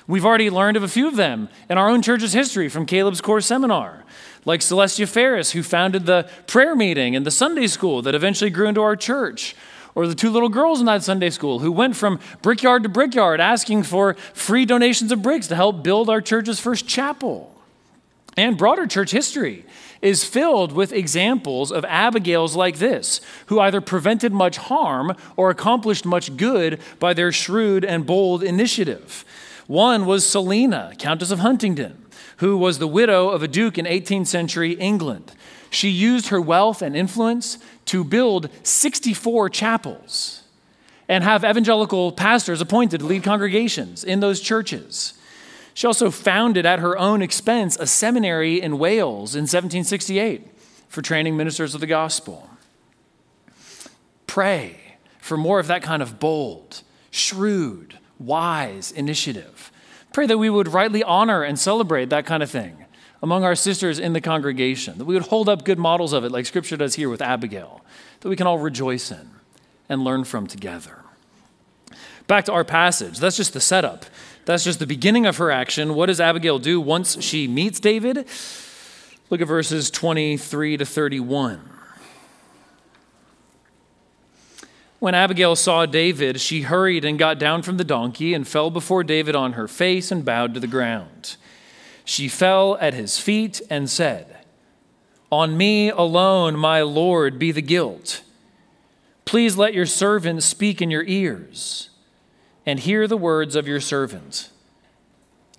We've 0.07 0.25
already 0.25 0.51
learned 0.51 0.77
of 0.77 0.83
a 0.83 0.89
few 0.89 1.07
of 1.07 1.17
them 1.17 1.49
in 1.69 1.79
our 1.79 1.89
own 1.89 2.03
church's 2.03 2.33
history 2.33 2.69
from 2.69 2.87
Caleb's 2.87 3.21
Core 3.21 3.41
Seminar, 3.41 4.05
like 4.45 4.61
Celestia 4.61 5.07
Ferris, 5.07 5.53
who 5.53 5.63
founded 5.63 6.07
the 6.07 6.29
prayer 6.47 6.75
meeting 6.75 7.15
and 7.15 7.27
the 7.27 7.31
Sunday 7.31 7.67
school 7.67 8.01
that 8.03 8.15
eventually 8.15 8.51
grew 8.51 8.67
into 8.67 8.81
our 8.81 8.97
church, 8.97 9.55
or 10.01 10.07
the 10.07 10.15
two 10.15 10.31
little 10.31 10.49
girls 10.49 10.81
in 10.81 10.87
that 10.87 11.03
Sunday 11.03 11.29
school 11.29 11.59
who 11.59 11.71
went 11.71 11.95
from 11.95 12.19
brickyard 12.41 12.83
to 12.83 12.89
brickyard 12.89 13.39
asking 13.39 13.83
for 13.83 14.15
free 14.33 14.65
donations 14.65 15.13
of 15.13 15.21
bricks 15.21 15.47
to 15.49 15.55
help 15.55 15.83
build 15.83 16.09
our 16.09 16.23
church's 16.23 16.59
first 16.59 16.89
chapel. 16.89 17.55
And 18.35 18.57
broader 18.57 18.87
church 18.87 19.11
history 19.11 19.67
is 20.01 20.25
filled 20.25 20.73
with 20.73 20.95
examples 20.95 21.71
of 21.71 21.85
Abigails 21.85 22.57
like 22.57 22.79
this, 22.79 23.21
who 23.47 23.61
either 23.61 23.83
prevented 23.83 24.33
much 24.33 24.57
harm 24.57 25.15
or 25.37 25.51
accomplished 25.51 26.07
much 26.07 26.35
good 26.39 26.81
by 26.99 27.13
their 27.13 27.31
shrewd 27.31 27.85
and 27.85 28.07
bold 28.07 28.43
initiative. 28.43 29.27
One 29.67 30.07
was 30.07 30.27
Selina, 30.27 30.95
Countess 30.99 31.31
of 31.31 31.41
Huntingdon, 31.41 32.07
who 32.39 32.57
was 32.57 32.79
the 32.79 32.89
widow 32.89 33.29
of 33.29 33.43
a 33.43 33.49
duke 33.49 33.77
in 33.77 33.85
18th 33.85 34.29
century 34.29 34.73
England. 34.73 35.33
She 35.71 35.89
used 35.89 36.29
her 36.29 36.41
wealth 36.41 36.83
and 36.83 36.97
influence 36.97 37.59
to 37.87 38.03
build 38.05 38.51
64 38.65 39.49
chapels 39.51 40.43
and 41.09 41.25
have 41.25 41.45
evangelical 41.45 42.13
pastors 42.13 42.61
appointed 42.61 43.01
to 43.01 43.07
lead 43.07 43.23
congregations 43.23 44.05
in 44.05 44.21
those 44.21 44.41
churches. 44.41 45.15
She 45.75 45.87
also 45.87 46.11
founded 46.11 46.67
at 46.67 46.81
her 46.81 46.99
own 46.99 47.23
expense 47.23 47.77
a 47.77 47.87
seminary 47.87 48.61
in 48.61 48.79
Wales 48.79 49.35
in 49.35 49.43
1768 49.43 50.47
for 50.89 51.03
training 51.03 51.37
ministers 51.37 51.75
of 51.75 51.81
the 51.81 51.87
gospel. 51.87 52.51
Pray 54.27 54.77
for 55.19 55.37
more 55.37 55.61
of 55.61 55.69
that 55.69 55.83
kind 55.83 56.03
of 56.03 56.19
bold, 56.19 56.83
shrewd, 57.11 57.99
wise 58.19 58.91
initiative. 58.91 59.71
Pray 60.13 60.27
that 60.27 60.39
we 60.39 60.51
would 60.51 60.69
rightly 60.69 61.03
honor 61.05 61.43
and 61.43 61.59
celebrate 61.59 62.11
that 62.11 62.27
kind 62.27 62.43
of 62.43 62.51
thing 62.51 62.80
among 63.23 63.45
our 63.45 63.55
sisters 63.55 63.99
in 63.99 64.13
the 64.13 64.21
congregation, 64.21 64.99
that 64.99 65.05
we 65.05 65.15
would 65.15 65.25
hold 65.25 65.49
up 65.49 65.65
good 65.65 65.79
models 65.79 66.13
of 66.13 66.25
it, 66.25 66.33
like 66.33 66.47
Scripture 66.47 66.77
does 66.77 66.95
here 66.95 67.09
with 67.09 67.21
Abigail, 67.21 67.83
that 68.21 68.29
we 68.29 68.37
can 68.37 68.47
all 68.47 68.59
rejoice 68.59 69.11
in 69.11 69.31
and 69.89 70.03
learn 70.03 70.25
from 70.25 70.47
together. 70.47 71.05
Back 72.27 72.45
to 72.47 72.53
our 72.53 72.65
passage. 72.65 73.19
That's 73.19 73.37
just 73.37 73.53
the 73.53 73.61
setup. 73.61 74.07
That's 74.45 74.65
just 74.65 74.79
the 74.79 74.87
beginning 74.87 75.27
of 75.27 75.37
her 75.39 75.51
action. 75.51 75.95
What 75.95 76.07
does 76.07 76.21
Abigail 76.21 76.59
do 76.59 76.81
once 76.81 77.23
she 77.23 77.47
meets 77.49 77.81
David? 77.81 78.27
Look 79.29 79.41
at 79.41 79.49
verses 79.49 79.91
23 79.91 80.77
to 80.77 80.85
31. 80.85 81.61
When 85.01 85.15
Abigail 85.15 85.57
saw 85.57 85.87
David, 85.87 86.41
she 86.41 86.63
hurried 86.63 87.05
and 87.05 87.19
got 87.19 87.39
down 87.39 87.63
from 87.63 87.79
the 87.79 87.85
donkey 87.85 88.35
and 88.35 88.47
fell 88.47 88.71
before 88.71 89.03
David 89.03 89.35
on 89.35 89.55
her 89.55 89.67
face 89.67 90.11
and 90.11 90.25
bowed 90.25 90.53
to 90.55 90.61
the 90.61 90.67
ground. 90.67 91.37
She 92.11 92.27
fell 92.27 92.77
at 92.81 92.92
his 92.92 93.20
feet 93.20 93.62
and 93.70 93.88
said, 93.88 94.38
On 95.31 95.57
me 95.57 95.90
alone, 95.90 96.57
my 96.57 96.83
Lord, 96.83 97.38
be 97.38 97.53
the 97.53 97.62
guilt. 97.62 98.25
Please 99.25 99.57
let 99.57 99.75
your 99.75 99.87
servant 99.87 100.42
speak 100.42 100.83
in 100.83 100.90
your 100.90 101.05
ears 101.05 101.90
and 102.66 102.81
hear 102.81 103.07
the 103.07 103.16
words 103.16 103.55
of 103.55 103.68
your 103.68 103.79
servant. 103.79 104.51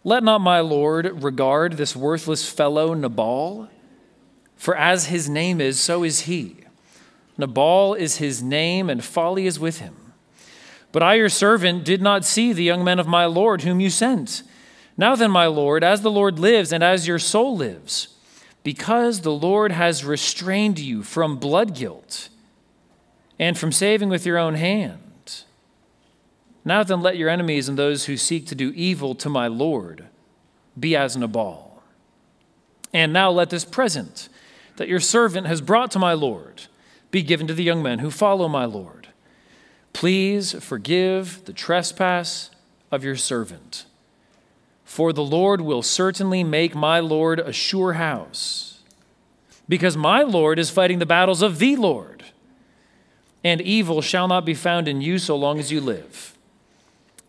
Let 0.04 0.26
not 0.26 0.42
my 0.42 0.60
Lord 0.60 1.24
regard 1.24 1.78
this 1.78 1.96
worthless 1.96 2.52
fellow 2.52 2.94
Nabal, 2.94 3.70
for 4.58 4.76
as 4.76 5.06
his 5.06 5.30
name 5.30 5.62
is, 5.62 5.80
so 5.80 6.04
is 6.04 6.22
he. 6.22 6.58
Nabal 7.38 7.94
is 7.94 8.18
his 8.18 8.44
name, 8.44 8.90
and 8.90 9.02
folly 9.02 9.48
is 9.48 9.58
with 9.58 9.80
him. 9.80 9.96
But 10.92 11.02
I, 11.02 11.14
your 11.14 11.30
servant, 11.30 11.86
did 11.86 12.02
not 12.02 12.26
see 12.26 12.52
the 12.52 12.66
young 12.66 12.84
men 12.84 13.00
of 13.00 13.08
my 13.08 13.26
Lord 13.26 13.62
whom 13.62 13.80
you 13.80 13.90
sent. 13.90 14.44
Now 14.98 15.16
then, 15.16 15.32
my 15.32 15.48
Lord, 15.48 15.84
as 15.84 16.02
the 16.02 16.12
Lord 16.12 16.40
lives 16.40 16.72
and 16.72 16.84
as 16.84 17.08
your 17.08 17.20
soul 17.20 17.58
lives, 17.58 18.10
because 18.64 19.22
the 19.22 19.32
Lord 19.32 19.72
has 19.72 20.06
restrained 20.06 20.80
you 20.80 21.04
from 21.04 21.38
blood 21.38 21.76
guilt 21.76 22.30
and 23.40 23.58
from 23.58 23.72
saving 23.72 24.10
with 24.10 24.26
your 24.26 24.38
own 24.38 24.56
hand, 24.56 25.02
now 26.64 26.84
then, 26.84 27.02
let 27.02 27.18
your 27.18 27.30
enemies 27.30 27.68
and 27.68 27.78
those 27.78 28.06
who 28.06 28.18
seek 28.18 28.46
to 28.48 28.56
do 28.56 28.72
evil 28.76 29.16
to 29.16 29.30
my 29.30 29.48
Lord 29.48 30.06
be 30.80 30.96
as 30.96 31.18
Nabal. 31.18 31.82
And 32.94 33.12
now 33.12 33.32
let 33.32 33.50
this 33.50 33.66
present 33.66 34.30
that 34.78 34.88
your 34.88 35.00
servant 35.00 35.48
has 35.48 35.62
brought 35.62 35.92
to 35.92 36.00
my 36.00 36.14
Lord 36.14 36.64
be 37.10 37.24
given 37.24 37.48
to 37.48 37.54
the 37.54 37.64
young 37.64 37.82
men 37.82 38.00
who 38.00 38.12
follow 38.12 38.48
my 38.48 38.66
Lord. 38.66 39.08
Please 39.94 40.54
forgive 40.64 41.46
the 41.46 41.54
trespass 41.54 42.52
of 42.92 43.04
your 43.04 43.16
servant. 43.16 43.86
For 44.92 45.14
the 45.14 45.24
Lord 45.24 45.62
will 45.62 45.84
certainly 45.84 46.44
make 46.44 46.76
my 46.76 47.00
Lord 47.00 47.40
a 47.40 47.54
sure 47.54 47.94
house, 47.94 48.82
because 49.70 49.96
my 49.96 50.22
Lord 50.22 50.60
is 50.60 50.70
fighting 50.70 51.00
the 51.00 51.06
battles 51.06 51.42
of 51.42 51.60
the 51.60 51.78
Lord, 51.78 52.26
and 53.42 53.62
evil 53.62 54.02
shall 54.02 54.28
not 54.28 54.44
be 54.44 54.54
found 54.54 54.90
in 54.90 55.00
you 55.00 55.18
so 55.18 55.38
long 55.38 55.60
as 55.60 55.72
you 55.72 55.80
live. 55.80 56.38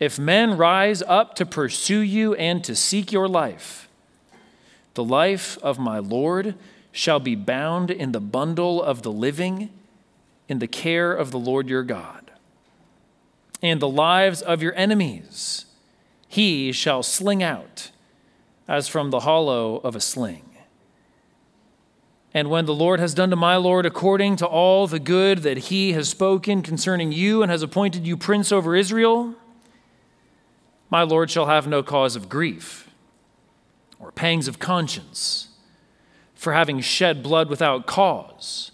If 0.00 0.18
men 0.18 0.56
rise 0.56 1.02
up 1.02 1.36
to 1.36 1.46
pursue 1.46 2.00
you 2.00 2.34
and 2.34 2.64
to 2.64 2.74
seek 2.74 3.12
your 3.12 3.28
life, 3.28 3.88
the 4.94 5.04
life 5.04 5.56
of 5.58 5.78
my 5.78 6.00
Lord 6.00 6.56
shall 6.90 7.20
be 7.20 7.36
bound 7.36 7.92
in 7.92 8.10
the 8.10 8.20
bundle 8.20 8.82
of 8.82 9.02
the 9.02 9.12
living 9.12 9.70
in 10.48 10.58
the 10.58 10.66
care 10.66 11.12
of 11.12 11.30
the 11.30 11.38
Lord 11.38 11.68
your 11.68 11.84
God. 11.84 12.32
And 13.62 13.78
the 13.78 13.88
lives 13.88 14.42
of 14.42 14.62
your 14.62 14.74
enemies 14.74 15.66
he 16.32 16.72
shall 16.72 17.02
sling 17.02 17.42
out 17.42 17.90
as 18.66 18.88
from 18.88 19.10
the 19.10 19.20
hollow 19.20 19.76
of 19.84 19.94
a 19.94 20.00
sling. 20.00 20.56
And 22.32 22.48
when 22.48 22.64
the 22.64 22.72
Lord 22.72 23.00
has 23.00 23.12
done 23.12 23.28
to 23.28 23.36
my 23.36 23.56
Lord 23.56 23.84
according 23.84 24.36
to 24.36 24.46
all 24.46 24.86
the 24.86 24.98
good 24.98 25.40
that 25.40 25.58
he 25.68 25.92
has 25.92 26.08
spoken 26.08 26.62
concerning 26.62 27.12
you 27.12 27.42
and 27.42 27.50
has 27.52 27.62
appointed 27.62 28.06
you 28.06 28.16
prince 28.16 28.50
over 28.50 28.74
Israel, 28.74 29.34
my 30.88 31.02
Lord 31.02 31.30
shall 31.30 31.48
have 31.48 31.66
no 31.66 31.82
cause 31.82 32.16
of 32.16 32.30
grief 32.30 32.88
or 33.98 34.10
pangs 34.10 34.48
of 34.48 34.58
conscience 34.58 35.48
for 36.34 36.54
having 36.54 36.80
shed 36.80 37.22
blood 37.22 37.50
without 37.50 37.84
cause, 37.84 38.72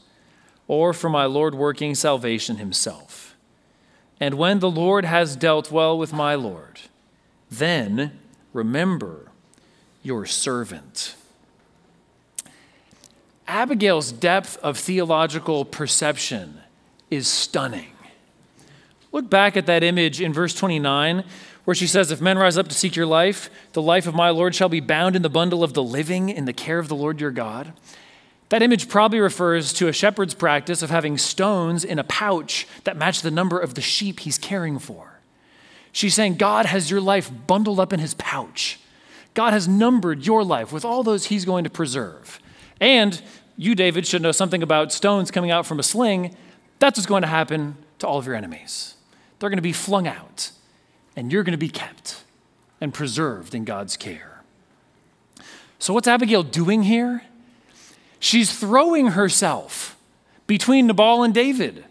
or 0.69 0.93
for 0.93 1.11
my 1.11 1.25
Lord 1.25 1.57
working 1.57 1.97
salvation 1.97 2.59
himself. 2.59 3.37
And 4.21 4.35
when 4.35 4.61
the 4.61 4.71
Lord 4.71 5.05
has 5.05 5.35
dealt 5.35 5.73
well 5.73 5.99
with 5.99 6.13
my 6.13 6.37
Lord, 6.37 6.83
then 7.51 8.19
remember 8.53 9.31
your 10.03 10.27
servant. 10.27 11.15
Abigail's 13.47 14.13
depth 14.13 14.59
of 14.59 14.77
theological 14.77 15.65
perception 15.65 16.61
is 17.11 17.27
stunning. 17.27 17.93
Look 19.11 19.31
back 19.31 19.57
at 19.57 19.67
that 19.67 19.83
image 19.83 20.21
in 20.21 20.33
verse 20.33 20.55
29 20.55 21.25
where 21.65 21.75
she 21.75 21.87
says, 21.87 22.11
If 22.11 22.21
men 22.21 22.39
rise 22.39 22.57
up 22.57 22.69
to 22.69 22.75
seek 22.75 22.97
your 22.97 23.07
life, 23.07 23.51
the 23.73 23.83
life 23.83 24.07
of 24.07 24.15
my 24.15 24.31
Lord 24.31 24.55
shall 24.55 24.69
be 24.69 24.81
bound 24.81 25.17
in 25.17 25.23
the 25.23 25.29
bundle 25.29 25.65
of 25.65 25.75
the 25.75 25.83
living 25.83 26.29
in 26.29 26.45
the 26.45 26.53
care 26.53 26.79
of 26.79 26.89
the 26.89 26.97
Lord 26.97 27.21
your 27.21 27.31
God. 27.31 27.73
That 28.49 28.63
image 28.63 28.89
probably 28.89 29.21
refers 29.21 29.73
to 29.75 29.89
a 29.89 29.93
shepherd's 29.93 30.33
practice 30.35 30.83
of 30.83 30.89
having 30.89 31.19
stones 31.19 31.85
in 31.85 31.99
a 31.99 32.05
pouch 32.05 32.67
that 32.85 32.97
match 32.97 33.21
the 33.21 33.31
number 33.31 33.59
of 33.59 33.75
the 33.75 33.83
sheep 33.83 34.21
he's 34.21 34.39
caring 34.39 34.79
for. 34.79 35.18
She's 35.93 36.15
saying, 36.15 36.37
God 36.37 36.67
has 36.67 36.91
your 36.91 37.01
life 37.01 37.31
bundled 37.47 37.81
up 37.81 37.93
in 37.93 38.01
his 38.01 38.15
pouch. 38.15 38.79
God 39.35 39.53
has 39.53 39.69
numbered 39.69 40.27
your 40.27 40.45
life 40.45 40.73
with 40.73 40.85
all 40.85 41.03
those 41.03 41.27
he's 41.27 41.45
going 41.45 41.65
to 41.65 41.71
preserve. 41.71 42.41
And 42.81 43.21
you, 43.57 43.75
David, 43.75 44.07
should 44.07 44.23
know 44.23 44.33
something 44.33 44.63
about 44.63 44.93
stones 44.93 45.31
coming 45.31 45.51
out 45.51 45.67
from 45.67 45.79
a 45.79 45.83
sling. 45.83 46.37
That's 46.79 46.99
what's 46.99 47.07
going 47.07 47.23
to 47.23 47.29
happen 47.29 47.77
to 47.99 48.07
all 48.07 48.19
of 48.19 48.27
your 48.27 48.35
enemies. 48.35 48.95
They're 49.39 49.51
going 49.51 49.59
to 49.59 49.63
be 49.63 49.73
flung 49.73 50.07
out 50.07 50.51
and 51.17 51.33
you're 51.33 51.43
going 51.43 51.53
to 51.53 51.59
be 51.59 51.69
kept 51.69 52.23
and 52.81 52.95
preserved 52.95 53.55
in 53.55 53.65
God's 53.65 53.97
care. 53.97 54.43
So, 55.79 55.95
what's 55.95 56.09
Abigail 56.09 56.43
doing 56.43 56.85
here? 56.85 57.23
She's 58.21 58.57
throwing 58.57 59.09
herself 59.09 59.97
between 60.47 60.87
Nabal 60.87 61.23
and 61.23 61.33
David. 61.33 61.85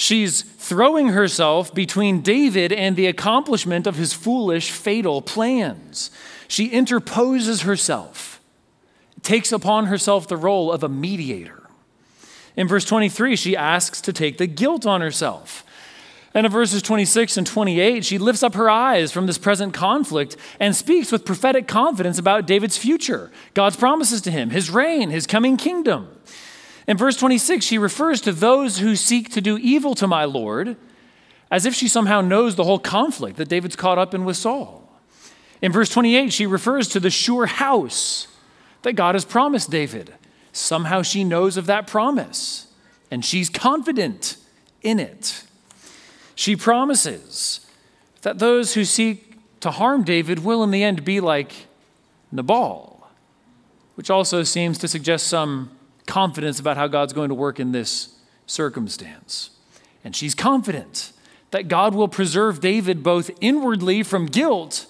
She's 0.00 0.42
throwing 0.42 1.08
herself 1.08 1.74
between 1.74 2.20
David 2.20 2.72
and 2.72 2.94
the 2.94 3.06
accomplishment 3.06 3.84
of 3.84 3.96
his 3.96 4.12
foolish, 4.12 4.70
fatal 4.70 5.20
plans. 5.20 6.12
She 6.46 6.66
interposes 6.66 7.62
herself, 7.62 8.40
takes 9.22 9.50
upon 9.50 9.86
herself 9.86 10.28
the 10.28 10.36
role 10.36 10.70
of 10.70 10.84
a 10.84 10.88
mediator. 10.88 11.68
In 12.54 12.68
verse 12.68 12.84
23, 12.84 13.34
she 13.34 13.56
asks 13.56 14.00
to 14.02 14.12
take 14.12 14.38
the 14.38 14.46
guilt 14.46 14.86
on 14.86 15.00
herself. 15.00 15.64
And 16.32 16.46
in 16.46 16.52
verses 16.52 16.80
26 16.80 17.36
and 17.36 17.46
28, 17.46 18.04
she 18.04 18.18
lifts 18.18 18.44
up 18.44 18.54
her 18.54 18.70
eyes 18.70 19.10
from 19.10 19.26
this 19.26 19.36
present 19.36 19.74
conflict 19.74 20.36
and 20.60 20.76
speaks 20.76 21.10
with 21.10 21.24
prophetic 21.24 21.66
confidence 21.66 22.20
about 22.20 22.46
David's 22.46 22.78
future, 22.78 23.32
God's 23.52 23.74
promises 23.74 24.20
to 24.20 24.30
him, 24.30 24.50
his 24.50 24.70
reign, 24.70 25.10
his 25.10 25.26
coming 25.26 25.56
kingdom. 25.56 26.08
In 26.88 26.96
verse 26.96 27.18
26, 27.18 27.64
she 27.64 27.76
refers 27.76 28.22
to 28.22 28.32
those 28.32 28.78
who 28.78 28.96
seek 28.96 29.30
to 29.32 29.42
do 29.42 29.58
evil 29.58 29.94
to 29.94 30.06
my 30.06 30.24
Lord 30.24 30.76
as 31.50 31.66
if 31.66 31.74
she 31.74 31.86
somehow 31.86 32.22
knows 32.22 32.56
the 32.56 32.64
whole 32.64 32.78
conflict 32.78 33.36
that 33.36 33.48
David's 33.48 33.76
caught 33.76 33.98
up 33.98 34.14
in 34.14 34.24
with 34.24 34.38
Saul. 34.38 34.90
In 35.60 35.70
verse 35.70 35.90
28, 35.90 36.32
she 36.32 36.46
refers 36.46 36.88
to 36.88 36.98
the 36.98 37.10
sure 37.10 37.44
house 37.44 38.26
that 38.82 38.94
God 38.94 39.14
has 39.14 39.26
promised 39.26 39.70
David. 39.70 40.14
Somehow 40.52 41.02
she 41.02 41.24
knows 41.24 41.58
of 41.58 41.66
that 41.66 41.86
promise, 41.86 42.68
and 43.10 43.22
she's 43.22 43.50
confident 43.50 44.38
in 44.82 44.98
it. 44.98 45.44
She 46.34 46.56
promises 46.56 47.66
that 48.22 48.38
those 48.38 48.74
who 48.74 48.84
seek 48.84 49.36
to 49.60 49.72
harm 49.72 50.04
David 50.04 50.38
will 50.38 50.62
in 50.62 50.70
the 50.70 50.84
end 50.84 51.04
be 51.04 51.20
like 51.20 51.66
Nabal, 52.32 53.08
which 53.94 54.08
also 54.08 54.42
seems 54.42 54.78
to 54.78 54.88
suggest 54.88 55.26
some 55.26 55.77
confidence 56.08 56.58
about 56.58 56.76
how 56.76 56.88
God's 56.88 57.12
going 57.12 57.28
to 57.28 57.34
work 57.34 57.60
in 57.60 57.70
this 57.70 58.14
circumstance. 58.46 59.50
And 60.02 60.16
she's 60.16 60.34
confident 60.34 61.12
that 61.50 61.68
God 61.68 61.94
will 61.94 62.08
preserve 62.08 62.60
David 62.60 63.02
both 63.02 63.30
inwardly 63.40 64.02
from 64.02 64.26
guilt 64.26 64.86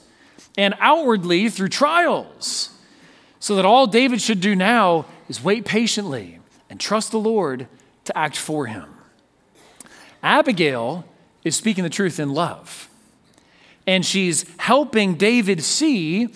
and 0.57 0.75
outwardly 0.81 1.51
through 1.51 1.69
trials. 1.69 2.71
So 3.41 3.55
that 3.57 3.65
all 3.65 3.87
David 3.87 4.21
should 4.21 4.41
do 4.41 4.57
now 4.57 5.05
is 5.29 5.43
wait 5.43 5.65
patiently 5.65 6.41
and 6.71 6.81
trust 6.81 7.13
the 7.13 7.21
Lord 7.21 7.69
to 8.05 8.17
act 8.17 8.37
for 8.37 8.67
him. 8.67 8.87
Abigail 10.23 11.05
is 11.45 11.55
speaking 11.55 11.85
the 11.85 11.91
truth 11.91 12.19
in 12.19 12.31
love. 12.31 12.89
And 13.87 14.05
she's 14.05 14.45
helping 14.59 15.15
David 15.15 15.63
see 15.63 16.29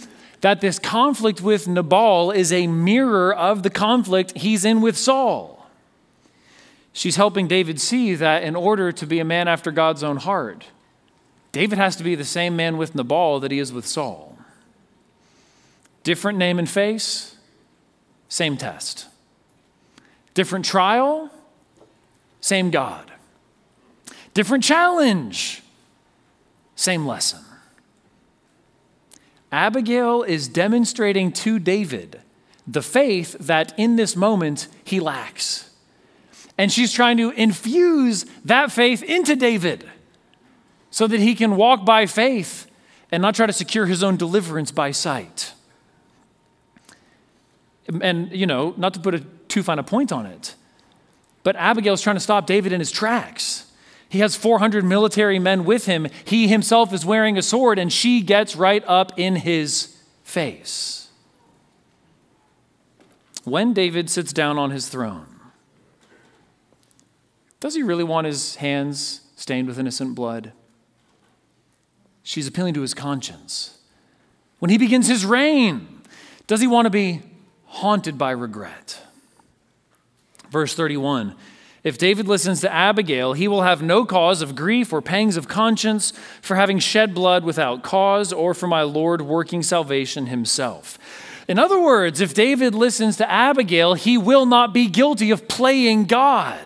that 0.42 0.60
this 0.60 0.78
conflict 0.78 1.40
with 1.40 1.66
Nabal 1.66 2.32
is 2.32 2.52
a 2.52 2.66
mirror 2.66 3.34
of 3.34 3.62
the 3.62 3.70
conflict 3.70 4.36
he's 4.36 4.64
in 4.64 4.80
with 4.80 4.98
Saul. 4.98 5.66
She's 6.92 7.16
helping 7.16 7.48
David 7.48 7.80
see 7.80 8.14
that 8.16 8.42
in 8.42 8.54
order 8.54 8.92
to 8.92 9.06
be 9.06 9.18
a 9.18 9.24
man 9.24 9.48
after 9.48 9.70
God's 9.70 10.02
own 10.02 10.18
heart, 10.18 10.66
David 11.52 11.78
has 11.78 11.96
to 11.96 12.04
be 12.04 12.14
the 12.14 12.24
same 12.24 12.56
man 12.56 12.76
with 12.76 12.94
Nabal 12.94 13.40
that 13.40 13.50
he 13.50 13.60
is 13.60 13.72
with 13.72 13.86
Saul. 13.86 14.36
Different 16.02 16.38
name 16.38 16.58
and 16.58 16.68
face, 16.68 17.36
same 18.28 18.56
test. 18.56 19.06
Different 20.34 20.64
trial, 20.64 21.30
same 22.40 22.70
God. 22.70 23.12
Different 24.34 24.64
challenge, 24.64 25.62
same 26.74 27.06
lesson. 27.06 27.44
Abigail 29.52 30.22
is 30.22 30.48
demonstrating 30.48 31.30
to 31.30 31.58
David 31.58 32.20
the 32.66 32.82
faith 32.82 33.36
that 33.38 33.78
in 33.78 33.96
this 33.96 34.16
moment 34.16 34.68
he 34.82 34.98
lacks. 34.98 35.70
And 36.56 36.72
she's 36.72 36.92
trying 36.92 37.18
to 37.18 37.30
infuse 37.30 38.24
that 38.44 38.72
faith 38.72 39.02
into 39.02 39.36
David 39.36 39.88
so 40.90 41.06
that 41.06 41.20
he 41.20 41.34
can 41.34 41.56
walk 41.56 41.84
by 41.84 42.06
faith 42.06 42.66
and 43.10 43.20
not 43.20 43.34
try 43.34 43.46
to 43.46 43.52
secure 43.52 43.86
his 43.86 44.02
own 44.02 44.16
deliverance 44.16 44.70
by 44.70 44.90
sight. 44.90 45.52
And, 48.00 48.32
you 48.32 48.46
know, 48.46 48.74
not 48.76 48.94
to 48.94 49.00
put 49.00 49.14
a 49.14 49.20
too 49.48 49.62
fine 49.62 49.78
a 49.78 49.82
point 49.82 50.12
on 50.12 50.24
it, 50.24 50.54
but 51.42 51.56
Abigail's 51.56 52.00
trying 52.00 52.16
to 52.16 52.20
stop 52.20 52.46
David 52.46 52.72
in 52.72 52.80
his 52.80 52.90
tracks. 52.90 53.70
He 54.12 54.18
has 54.18 54.36
400 54.36 54.84
military 54.84 55.38
men 55.38 55.64
with 55.64 55.86
him. 55.86 56.06
He 56.26 56.46
himself 56.46 56.92
is 56.92 57.06
wearing 57.06 57.38
a 57.38 57.42
sword, 57.42 57.78
and 57.78 57.90
she 57.90 58.20
gets 58.20 58.54
right 58.54 58.84
up 58.86 59.18
in 59.18 59.36
his 59.36 59.96
face. 60.22 61.08
When 63.44 63.72
David 63.72 64.10
sits 64.10 64.34
down 64.34 64.58
on 64.58 64.70
his 64.70 64.88
throne, 64.90 65.40
does 67.58 67.74
he 67.74 67.82
really 67.82 68.04
want 68.04 68.26
his 68.26 68.56
hands 68.56 69.22
stained 69.34 69.66
with 69.66 69.78
innocent 69.78 70.14
blood? 70.14 70.52
She's 72.22 72.46
appealing 72.46 72.74
to 72.74 72.82
his 72.82 72.92
conscience. 72.92 73.78
When 74.58 74.70
he 74.70 74.76
begins 74.76 75.08
his 75.08 75.24
reign, 75.24 76.02
does 76.46 76.60
he 76.60 76.66
want 76.66 76.84
to 76.84 76.90
be 76.90 77.22
haunted 77.64 78.18
by 78.18 78.32
regret? 78.32 79.00
Verse 80.50 80.74
31 80.74 81.34
if 81.84 81.98
David 81.98 82.28
listens 82.28 82.60
to 82.60 82.72
Abigail, 82.72 83.32
he 83.32 83.48
will 83.48 83.62
have 83.62 83.82
no 83.82 84.04
cause 84.04 84.40
of 84.40 84.54
grief 84.54 84.92
or 84.92 85.02
pangs 85.02 85.36
of 85.36 85.48
conscience 85.48 86.12
for 86.40 86.54
having 86.54 86.78
shed 86.78 87.12
blood 87.12 87.44
without 87.44 87.82
cause 87.82 88.32
or 88.32 88.54
for 88.54 88.68
my 88.68 88.82
Lord 88.82 89.22
working 89.22 89.62
salvation 89.62 90.26
himself. 90.26 90.98
In 91.48 91.58
other 91.58 91.80
words, 91.80 92.20
if 92.20 92.34
David 92.34 92.74
listens 92.74 93.16
to 93.16 93.28
Abigail, 93.28 93.94
he 93.94 94.16
will 94.16 94.46
not 94.46 94.72
be 94.72 94.86
guilty 94.86 95.32
of 95.32 95.48
playing 95.48 96.04
God. 96.04 96.64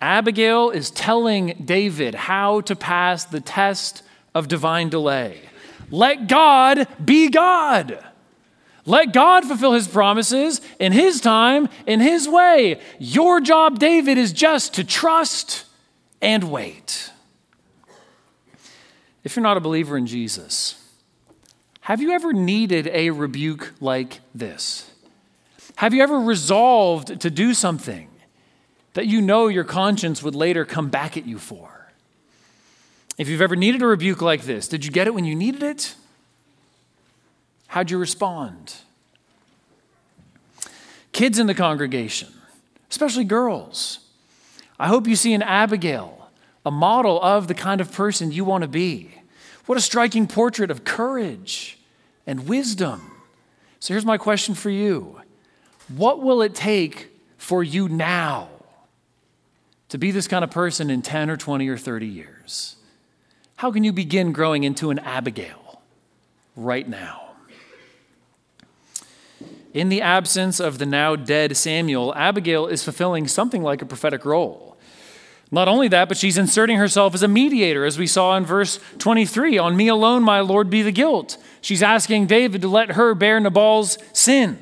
Abigail 0.00 0.70
is 0.70 0.92
telling 0.92 1.60
David 1.64 2.14
how 2.14 2.60
to 2.60 2.76
pass 2.76 3.24
the 3.24 3.40
test 3.40 4.04
of 4.34 4.46
divine 4.46 4.88
delay. 4.88 5.40
Let 5.90 6.28
God 6.28 6.86
be 7.04 7.28
God. 7.28 8.04
Let 8.88 9.12
God 9.12 9.44
fulfill 9.44 9.74
his 9.74 9.86
promises 9.86 10.62
in 10.78 10.92
his 10.92 11.20
time, 11.20 11.68
in 11.86 12.00
his 12.00 12.26
way. 12.26 12.80
Your 12.98 13.38
job, 13.38 13.78
David, 13.78 14.16
is 14.16 14.32
just 14.32 14.74
to 14.74 14.84
trust 14.84 15.66
and 16.22 16.50
wait. 16.50 17.10
If 19.24 19.36
you're 19.36 19.42
not 19.42 19.58
a 19.58 19.60
believer 19.60 19.98
in 19.98 20.06
Jesus, 20.06 20.82
have 21.82 22.00
you 22.00 22.12
ever 22.12 22.32
needed 22.32 22.88
a 22.90 23.10
rebuke 23.10 23.74
like 23.78 24.20
this? 24.34 24.90
Have 25.76 25.92
you 25.92 26.02
ever 26.02 26.18
resolved 26.18 27.20
to 27.20 27.30
do 27.30 27.52
something 27.52 28.08
that 28.94 29.06
you 29.06 29.20
know 29.20 29.48
your 29.48 29.64
conscience 29.64 30.22
would 30.22 30.34
later 30.34 30.64
come 30.64 30.88
back 30.88 31.18
at 31.18 31.26
you 31.26 31.38
for? 31.38 31.92
If 33.18 33.28
you've 33.28 33.42
ever 33.42 33.54
needed 33.54 33.82
a 33.82 33.86
rebuke 33.86 34.22
like 34.22 34.44
this, 34.44 34.66
did 34.66 34.86
you 34.86 34.90
get 34.90 35.06
it 35.06 35.12
when 35.12 35.26
you 35.26 35.36
needed 35.36 35.62
it? 35.62 35.94
How'd 37.68 37.90
you 37.90 37.98
respond? 37.98 38.74
Kids 41.12 41.38
in 41.38 41.46
the 41.46 41.54
congregation, 41.54 42.28
especially 42.90 43.24
girls, 43.24 44.00
I 44.78 44.88
hope 44.88 45.06
you 45.06 45.16
see 45.16 45.32
in 45.32 45.42
Abigail 45.42 46.30
a 46.64 46.70
model 46.70 47.20
of 47.22 47.48
the 47.48 47.54
kind 47.54 47.80
of 47.80 47.92
person 47.92 48.32
you 48.32 48.44
want 48.44 48.62
to 48.62 48.68
be. 48.68 49.14
What 49.66 49.78
a 49.78 49.80
striking 49.80 50.26
portrait 50.26 50.70
of 50.70 50.84
courage 50.84 51.78
and 52.26 52.48
wisdom. 52.48 53.10
So 53.80 53.94
here's 53.94 54.04
my 54.04 54.18
question 54.18 54.54
for 54.54 54.70
you 54.70 55.20
What 55.88 56.22
will 56.22 56.42
it 56.42 56.54
take 56.54 57.08
for 57.36 57.62
you 57.62 57.88
now 57.88 58.48
to 59.88 59.98
be 59.98 60.10
this 60.10 60.28
kind 60.28 60.44
of 60.44 60.50
person 60.50 60.90
in 60.90 61.02
10 61.02 61.30
or 61.30 61.36
20 61.36 61.68
or 61.68 61.76
30 61.76 62.06
years? 62.06 62.76
How 63.56 63.72
can 63.72 63.84
you 63.84 63.92
begin 63.92 64.32
growing 64.32 64.64
into 64.64 64.90
an 64.90 64.98
Abigail 65.00 65.82
right 66.54 66.88
now? 66.88 67.27
In 69.74 69.90
the 69.90 70.00
absence 70.00 70.60
of 70.60 70.78
the 70.78 70.86
now 70.86 71.14
dead 71.14 71.56
Samuel, 71.56 72.14
Abigail 72.14 72.66
is 72.66 72.84
fulfilling 72.84 73.28
something 73.28 73.62
like 73.62 73.82
a 73.82 73.86
prophetic 73.86 74.24
role. 74.24 74.76
Not 75.50 75.68
only 75.68 75.88
that, 75.88 76.08
but 76.08 76.18
she's 76.18 76.36
inserting 76.36 76.76
herself 76.76 77.14
as 77.14 77.22
a 77.22 77.28
mediator, 77.28 77.84
as 77.84 77.98
we 77.98 78.06
saw 78.06 78.36
in 78.36 78.44
verse 78.44 78.80
23 78.98 79.58
On 79.58 79.76
me 79.76 79.88
alone, 79.88 80.22
my 80.22 80.40
Lord, 80.40 80.68
be 80.68 80.82
the 80.82 80.92
guilt. 80.92 81.38
She's 81.60 81.82
asking 81.82 82.26
David 82.26 82.62
to 82.62 82.68
let 82.68 82.92
her 82.92 83.14
bear 83.14 83.40
Nabal's 83.40 83.98
sin. 84.12 84.58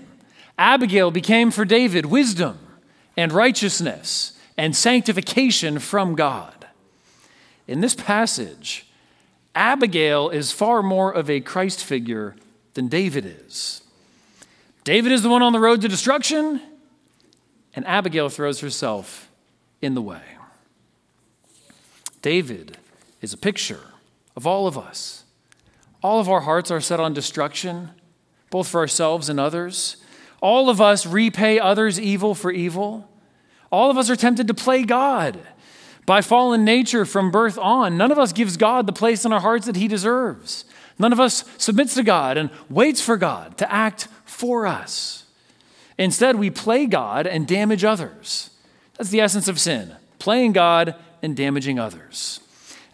Abigail 0.59 1.11
became 1.11 1.51
for 1.51 1.65
David 1.65 2.07
wisdom 2.07 2.59
and 3.17 3.33
righteousness 3.33 4.39
and 4.57 4.75
sanctification 4.75 5.79
from 5.79 6.15
God. 6.15 6.67
In 7.67 7.81
this 7.81 7.95
passage, 7.95 8.87
Abigail 9.55 10.29
is 10.31 10.53
far 10.53 10.83
more 10.83 11.13
of 11.13 11.29
a 11.29 11.41
Christ 11.41 11.85
figure 11.85 12.37
than 12.75 12.89
David 12.89 13.25
is. 13.27 13.83
David 14.87 15.11
is 15.11 15.25
the 15.25 15.29
one 15.29 15.43
on 15.43 15.53
the 15.53 15.59
road 15.59 15.81
to 15.81 15.89
destruction, 15.89 16.61
and 17.75 17.85
Abigail 17.89 18.29
throws 18.29 18.61
herself 18.61 19.29
in 19.83 19.95
the 19.95 20.01
way. 20.01 20.23
David 22.23 22.79
is 23.21 23.33
a 23.33 23.37
picture 23.37 23.81
of 24.37 24.47
all 24.47 24.69
of 24.69 24.79
us. 24.79 25.25
All 26.05 26.21
of 26.21 26.29
our 26.29 26.43
hearts 26.43 26.71
are 26.71 26.81
set 26.81 27.01
on 27.01 27.15
destruction, 27.15 27.91
both 28.49 28.69
for 28.69 28.79
ourselves 28.79 29.29
and 29.29 29.41
others. 29.41 29.97
All 30.41 30.71
of 30.71 30.81
us 30.81 31.05
repay 31.05 31.59
others 31.59 31.99
evil 31.99 32.37
for 32.37 32.53
evil. 32.53 33.11
All 33.73 33.91
of 33.91 33.99
us 33.99 34.09
are 34.09 34.15
tempted 34.15 34.47
to 34.47 34.55
play 34.55 34.85
God. 34.85 35.41
By 36.07 36.21
fallen 36.21 36.65
nature 36.65 37.05
from 37.05 37.33
birth 37.33 37.59
on, 37.59 37.97
none 37.97 38.13
of 38.13 38.21
us 38.21 38.33
gives 38.33 38.57
God 38.57 38.87
the 38.87 38.93
place 38.93 39.25
in 39.25 39.33
our 39.33 39.41
hearts 39.41 39.67
that 39.67 39.75
he 39.75 39.89
deserves. 39.89 40.65
None 40.97 41.13
of 41.13 41.19
us 41.19 41.45
submits 41.59 41.95
to 41.95 42.05
God 42.05 42.37
and 42.37 42.51
waits 42.71 43.01
for 43.01 43.17
God 43.17 43.59
to 43.59 43.73
act 43.73 44.07
for 44.37 44.67
us. 44.67 45.25
Instead, 45.97 46.37
we 46.37 46.51
play 46.51 46.85
God 46.85 47.27
and 47.27 47.47
damage 47.47 47.85
others. 47.85 48.51
That's 48.99 49.09
the 49.09 49.21
essence 49.21 49.49
of 49.49 49.59
sin 49.59 49.97
playing 50.19 50.53
God 50.53 50.95
and 51.23 51.37
damaging 51.37 51.79
others. 51.79 52.41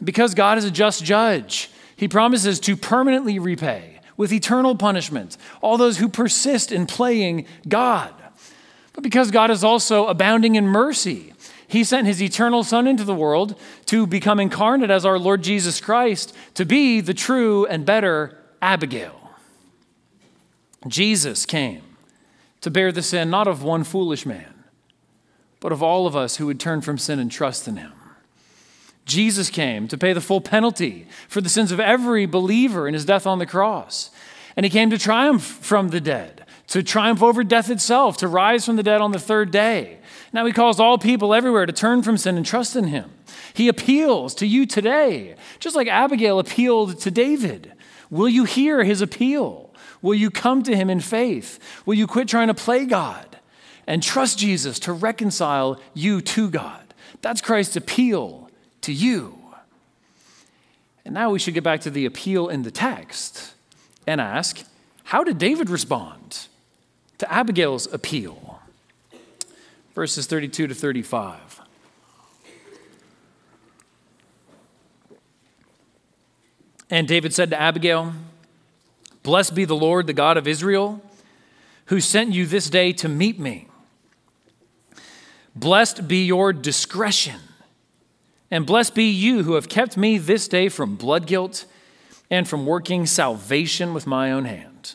Because 0.02 0.34
God 0.34 0.58
is 0.58 0.64
a 0.64 0.70
just 0.70 1.04
judge, 1.04 1.70
he 1.96 2.06
promises 2.06 2.60
to 2.60 2.76
permanently 2.76 3.38
repay 3.38 4.00
with 4.16 4.32
eternal 4.32 4.76
punishment 4.76 5.36
all 5.60 5.76
those 5.76 5.98
who 5.98 6.08
persist 6.08 6.70
in 6.70 6.86
playing 6.86 7.46
God. 7.68 8.12
But 8.92 9.02
because 9.02 9.30
God 9.30 9.50
is 9.50 9.64
also 9.64 10.06
abounding 10.06 10.54
in 10.56 10.66
mercy, 10.66 11.32
he 11.66 11.82
sent 11.84 12.06
his 12.06 12.22
eternal 12.22 12.62
Son 12.64 12.86
into 12.86 13.04
the 13.04 13.14
world 13.14 13.58
to 13.86 14.06
become 14.06 14.38
incarnate 14.38 14.90
as 14.90 15.06
our 15.06 15.18
Lord 15.18 15.42
Jesus 15.42 15.80
Christ, 15.80 16.36
to 16.54 16.64
be 16.64 17.00
the 17.00 17.14
true 17.14 17.66
and 17.66 17.86
better 17.86 18.38
Abigail. 18.60 19.21
Jesus 20.86 21.46
came 21.46 21.82
to 22.60 22.70
bear 22.70 22.92
the 22.92 23.02
sin 23.02 23.30
not 23.30 23.46
of 23.46 23.62
one 23.62 23.84
foolish 23.84 24.26
man, 24.26 24.64
but 25.60 25.72
of 25.72 25.82
all 25.82 26.06
of 26.06 26.16
us 26.16 26.36
who 26.36 26.46
would 26.46 26.60
turn 26.60 26.80
from 26.80 26.98
sin 26.98 27.18
and 27.18 27.30
trust 27.30 27.68
in 27.68 27.76
him. 27.76 27.92
Jesus 29.04 29.50
came 29.50 29.88
to 29.88 29.98
pay 29.98 30.12
the 30.12 30.20
full 30.20 30.40
penalty 30.40 31.06
for 31.28 31.40
the 31.40 31.48
sins 31.48 31.72
of 31.72 31.80
every 31.80 32.26
believer 32.26 32.86
in 32.86 32.94
his 32.94 33.04
death 33.04 33.26
on 33.26 33.38
the 33.38 33.46
cross. 33.46 34.10
And 34.56 34.64
he 34.64 34.70
came 34.70 34.90
to 34.90 34.98
triumph 34.98 35.42
from 35.42 35.88
the 35.88 36.00
dead, 36.00 36.44
to 36.68 36.82
triumph 36.82 37.22
over 37.22 37.42
death 37.42 37.70
itself, 37.70 38.16
to 38.18 38.28
rise 38.28 38.66
from 38.66 38.76
the 38.76 38.82
dead 38.82 39.00
on 39.00 39.12
the 39.12 39.18
third 39.18 39.50
day. 39.50 39.98
Now 40.32 40.46
he 40.46 40.52
calls 40.52 40.78
all 40.78 40.98
people 40.98 41.34
everywhere 41.34 41.66
to 41.66 41.72
turn 41.72 42.02
from 42.02 42.16
sin 42.16 42.36
and 42.36 42.46
trust 42.46 42.76
in 42.76 42.84
him. 42.84 43.10
He 43.54 43.68
appeals 43.68 44.34
to 44.36 44.46
you 44.46 44.66
today, 44.66 45.36
just 45.58 45.74
like 45.74 45.88
Abigail 45.88 46.38
appealed 46.38 47.00
to 47.00 47.10
David. 47.10 47.72
Will 48.10 48.28
you 48.28 48.44
hear 48.44 48.84
his 48.84 49.00
appeal? 49.00 49.71
Will 50.02 50.14
you 50.14 50.30
come 50.30 50.62
to 50.64 50.76
him 50.76 50.90
in 50.90 51.00
faith? 51.00 51.58
Will 51.86 51.94
you 51.94 52.06
quit 52.06 52.28
trying 52.28 52.48
to 52.48 52.54
play 52.54 52.84
God 52.84 53.38
and 53.86 54.02
trust 54.02 54.38
Jesus 54.38 54.78
to 54.80 54.92
reconcile 54.92 55.80
you 55.94 56.20
to 56.20 56.50
God? 56.50 56.92
That's 57.22 57.40
Christ's 57.40 57.76
appeal 57.76 58.50
to 58.82 58.92
you. 58.92 59.38
And 61.04 61.14
now 61.14 61.30
we 61.30 61.38
should 61.38 61.54
get 61.54 61.64
back 61.64 61.80
to 61.82 61.90
the 61.90 62.04
appeal 62.04 62.48
in 62.48 62.62
the 62.62 62.70
text 62.70 63.54
and 64.06 64.20
ask 64.20 64.64
how 65.04 65.24
did 65.24 65.38
David 65.38 65.68
respond 65.70 66.46
to 67.18 67.32
Abigail's 67.32 67.92
appeal? 67.92 68.60
Verses 69.94 70.26
32 70.26 70.68
to 70.68 70.74
35. 70.74 71.60
And 76.88 77.08
David 77.08 77.34
said 77.34 77.50
to 77.50 77.60
Abigail, 77.60 78.12
Blessed 79.22 79.54
be 79.54 79.64
the 79.64 79.76
Lord, 79.76 80.06
the 80.06 80.12
God 80.12 80.36
of 80.36 80.48
Israel, 80.48 81.00
who 81.86 82.00
sent 82.00 82.32
you 82.32 82.46
this 82.46 82.68
day 82.68 82.92
to 82.94 83.08
meet 83.08 83.38
me. 83.38 83.68
Blessed 85.54 86.08
be 86.08 86.24
your 86.24 86.52
discretion, 86.52 87.40
and 88.50 88.66
blessed 88.66 88.94
be 88.94 89.04
you 89.04 89.42
who 89.42 89.54
have 89.54 89.68
kept 89.68 89.96
me 89.96 90.18
this 90.18 90.48
day 90.48 90.68
from 90.68 90.96
blood 90.96 91.26
guilt 91.26 91.66
and 92.30 92.48
from 92.48 92.64
working 92.64 93.04
salvation 93.04 93.92
with 93.92 94.06
my 94.06 94.32
own 94.32 94.46
hand. 94.46 94.94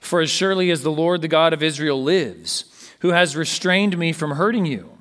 For 0.00 0.20
as 0.20 0.30
surely 0.30 0.70
as 0.70 0.82
the 0.82 0.90
Lord, 0.90 1.22
the 1.22 1.28
God 1.28 1.52
of 1.52 1.62
Israel, 1.62 2.02
lives, 2.02 2.64
who 3.00 3.10
has 3.10 3.36
restrained 3.36 3.96
me 3.96 4.12
from 4.12 4.32
hurting 4.32 4.66
you, 4.66 4.98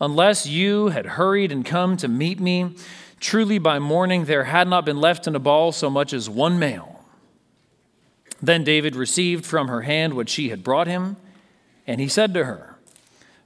unless 0.00 0.46
you 0.46 0.88
had 0.88 1.06
hurried 1.06 1.52
and 1.52 1.64
come 1.64 1.96
to 1.98 2.08
meet 2.08 2.40
me, 2.40 2.74
truly 3.20 3.58
by 3.58 3.78
morning 3.78 4.24
there 4.24 4.44
had 4.44 4.66
not 4.66 4.84
been 4.84 5.00
left 5.00 5.26
in 5.26 5.34
Nabal 5.34 5.72
so 5.72 5.88
much 5.88 6.12
as 6.12 6.28
one 6.28 6.58
male. 6.58 6.97
Then 8.40 8.64
David 8.64 8.94
received 8.94 9.44
from 9.44 9.68
her 9.68 9.82
hand 9.82 10.14
what 10.14 10.28
she 10.28 10.50
had 10.50 10.62
brought 10.62 10.86
him, 10.86 11.16
and 11.86 12.00
he 12.00 12.08
said 12.08 12.34
to 12.34 12.44
her, 12.44 12.76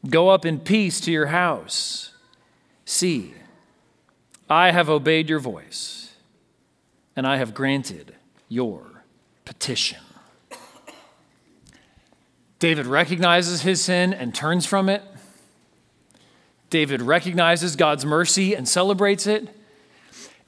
Go 0.09 0.29
up 0.29 0.45
in 0.45 0.61
peace 0.61 1.01
to 1.01 1.13
your 1.13 1.27
house. 1.27 2.13
See, 2.85 3.35
I 4.51 4.71
have 4.71 4.91
obeyed 4.91 5.29
your 5.29 5.39
voice, 5.39 6.15
and 7.17 7.27
I 7.27 7.37
have 7.39 7.55
granted 7.55 8.15
your 8.49 9.05
petition. 9.45 10.01
David 12.59 12.87
recognizes 12.87 13.63
his 13.63 13.83
sin 13.83 14.13
and 14.13 14.35
turns 14.35 14.67
from 14.67 14.89
it. 14.89 15.03
David 16.71 17.03
recognizes 17.03 17.77
God's 17.77 18.05
mercy 18.05 18.55
and 18.55 18.69
celebrates 18.69 19.27
it. 19.27 19.49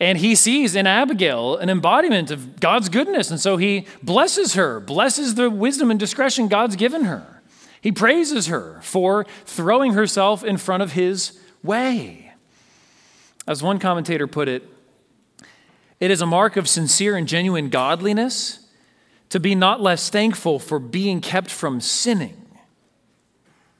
And 0.00 0.18
he 0.18 0.34
sees 0.34 0.74
in 0.74 0.86
Abigail 0.86 1.56
an 1.56 1.70
embodiment 1.70 2.30
of 2.30 2.58
God's 2.60 2.88
goodness. 2.88 3.30
And 3.30 3.40
so 3.40 3.56
he 3.56 3.86
blesses 4.02 4.54
her, 4.54 4.80
blesses 4.80 5.36
the 5.36 5.48
wisdom 5.48 5.90
and 5.90 6.00
discretion 6.00 6.48
God's 6.48 6.76
given 6.76 7.04
her. 7.04 7.42
He 7.80 7.92
praises 7.92 8.46
her 8.46 8.80
for 8.82 9.24
throwing 9.44 9.92
herself 9.92 10.42
in 10.42 10.56
front 10.56 10.82
of 10.82 10.92
his 10.92 11.38
way. 11.62 12.32
As 13.46 13.62
one 13.62 13.78
commentator 13.78 14.26
put 14.26 14.48
it, 14.48 14.66
it 16.00 16.10
is 16.10 16.20
a 16.20 16.26
mark 16.26 16.56
of 16.56 16.68
sincere 16.68 17.16
and 17.16 17.28
genuine 17.28 17.68
godliness 17.68 18.66
to 19.28 19.38
be 19.38 19.54
not 19.54 19.80
less 19.80 20.10
thankful 20.10 20.58
for 20.58 20.78
being 20.78 21.20
kept 21.20 21.50
from 21.50 21.80
sinning 21.80 22.40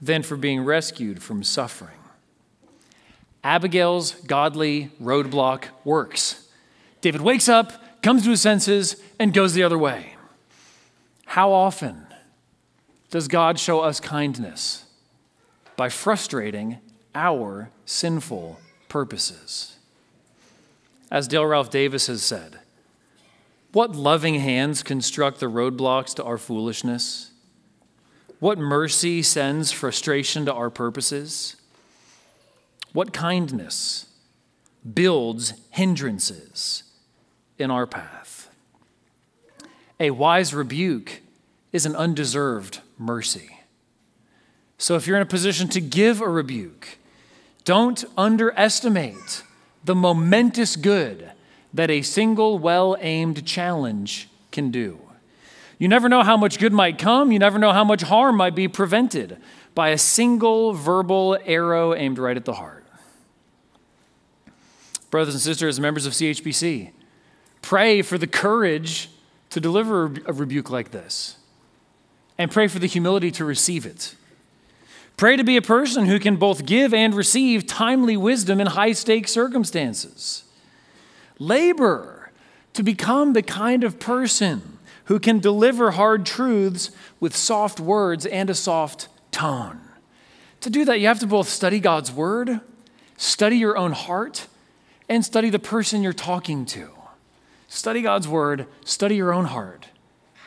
than 0.00 0.22
for 0.22 0.36
being 0.36 0.64
rescued 0.64 1.22
from 1.22 1.42
suffering. 1.42 1.96
Abigail's 3.44 4.12
godly 4.26 4.90
roadblock 5.00 5.66
works. 5.84 6.48
David 7.02 7.20
wakes 7.20 7.48
up, 7.48 8.02
comes 8.02 8.24
to 8.24 8.30
his 8.30 8.40
senses, 8.40 8.96
and 9.18 9.34
goes 9.34 9.52
the 9.52 9.62
other 9.62 9.78
way. 9.78 10.16
How 11.26 11.52
often 11.52 12.06
does 13.10 13.28
God 13.28 13.58
show 13.58 13.80
us 13.80 14.00
kindness? 14.00 14.86
By 15.76 15.90
frustrating 15.90 16.78
our 17.14 17.70
sinful 17.84 18.58
purposes. 18.88 19.76
As 21.10 21.28
Dale 21.28 21.44
Ralph 21.44 21.70
Davis 21.70 22.06
has 22.06 22.22
said, 22.22 22.60
what 23.72 23.96
loving 23.96 24.36
hands 24.36 24.84
construct 24.84 25.40
the 25.40 25.50
roadblocks 25.50 26.14
to 26.14 26.24
our 26.24 26.38
foolishness? 26.38 27.32
What 28.38 28.56
mercy 28.56 29.20
sends 29.20 29.72
frustration 29.72 30.46
to 30.46 30.52
our 30.54 30.70
purposes? 30.70 31.56
What 32.94 33.12
kindness 33.12 34.06
builds 34.94 35.54
hindrances 35.70 36.84
in 37.58 37.68
our 37.68 37.88
path? 37.88 38.48
A 39.98 40.12
wise 40.12 40.54
rebuke 40.54 41.20
is 41.72 41.86
an 41.86 41.96
undeserved 41.96 42.82
mercy. 42.96 43.58
So 44.78 44.94
if 44.94 45.08
you're 45.08 45.16
in 45.16 45.24
a 45.24 45.26
position 45.26 45.68
to 45.70 45.80
give 45.80 46.20
a 46.20 46.28
rebuke, 46.28 46.98
don't 47.64 48.04
underestimate 48.16 49.42
the 49.84 49.96
momentous 49.96 50.76
good 50.76 51.32
that 51.72 51.90
a 51.90 52.02
single 52.02 52.60
well 52.60 52.96
aimed 53.00 53.44
challenge 53.44 54.28
can 54.52 54.70
do. 54.70 55.00
You 55.80 55.88
never 55.88 56.08
know 56.08 56.22
how 56.22 56.36
much 56.36 56.60
good 56.60 56.72
might 56.72 56.98
come, 56.98 57.32
you 57.32 57.40
never 57.40 57.58
know 57.58 57.72
how 57.72 57.82
much 57.82 58.02
harm 58.02 58.36
might 58.36 58.54
be 58.54 58.68
prevented 58.68 59.38
by 59.74 59.88
a 59.88 59.98
single 59.98 60.74
verbal 60.74 61.36
arrow 61.44 61.92
aimed 61.92 62.20
right 62.20 62.36
at 62.36 62.44
the 62.44 62.52
heart 62.52 62.83
brothers 65.14 65.32
and 65.32 65.40
sisters, 65.40 65.76
as 65.76 65.80
members 65.80 66.06
of 66.06 66.12
CHBC, 66.12 66.90
pray 67.62 68.02
for 68.02 68.18
the 68.18 68.26
courage 68.26 69.08
to 69.50 69.60
deliver 69.60 70.06
a 70.06 70.32
rebuke 70.32 70.70
like 70.70 70.90
this, 70.90 71.36
and 72.36 72.50
pray 72.50 72.66
for 72.66 72.80
the 72.80 72.88
humility 72.88 73.30
to 73.30 73.44
receive 73.44 73.86
it. 73.86 74.16
Pray 75.16 75.36
to 75.36 75.44
be 75.44 75.56
a 75.56 75.62
person 75.62 76.06
who 76.06 76.18
can 76.18 76.34
both 76.34 76.66
give 76.66 76.92
and 76.92 77.14
receive 77.14 77.64
timely 77.64 78.16
wisdom 78.16 78.60
in 78.60 78.66
high 78.66 78.90
stakes 78.90 79.30
circumstances. 79.30 80.42
Labor 81.38 82.32
to 82.72 82.82
become 82.82 83.34
the 83.34 83.42
kind 83.42 83.84
of 83.84 84.00
person 84.00 84.80
who 85.04 85.20
can 85.20 85.38
deliver 85.38 85.92
hard 85.92 86.26
truths 86.26 86.90
with 87.20 87.36
soft 87.36 87.78
words 87.78 88.26
and 88.26 88.50
a 88.50 88.54
soft 88.54 89.06
tone. 89.30 89.78
To 90.62 90.70
do 90.70 90.84
that, 90.86 90.98
you 90.98 91.06
have 91.06 91.20
to 91.20 91.28
both 91.28 91.48
study 91.48 91.78
God's 91.78 92.10
word, 92.10 92.58
study 93.16 93.58
your 93.58 93.78
own 93.78 93.92
heart, 93.92 94.48
and 95.08 95.24
study 95.24 95.50
the 95.50 95.58
person 95.58 96.02
you're 96.02 96.12
talking 96.12 96.64
to. 96.66 96.90
Study 97.68 98.02
God's 98.02 98.28
word, 98.28 98.66
study 98.84 99.16
your 99.16 99.32
own 99.32 99.46
heart, 99.46 99.88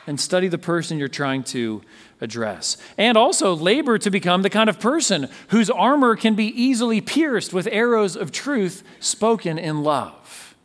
and 0.06 0.18
study 0.20 0.48
the 0.48 0.58
person 0.58 0.98
you're 0.98 1.08
trying 1.08 1.42
to 1.44 1.82
address. 2.20 2.76
And 2.96 3.16
also 3.16 3.54
labor 3.54 3.98
to 3.98 4.10
become 4.10 4.42
the 4.42 4.50
kind 4.50 4.70
of 4.70 4.80
person 4.80 5.28
whose 5.48 5.68
armor 5.70 6.16
can 6.16 6.34
be 6.34 6.46
easily 6.46 7.00
pierced 7.00 7.52
with 7.52 7.68
arrows 7.70 8.16
of 8.16 8.32
truth 8.32 8.82
spoken 9.00 9.58
in 9.58 9.82
love. 9.82 10.56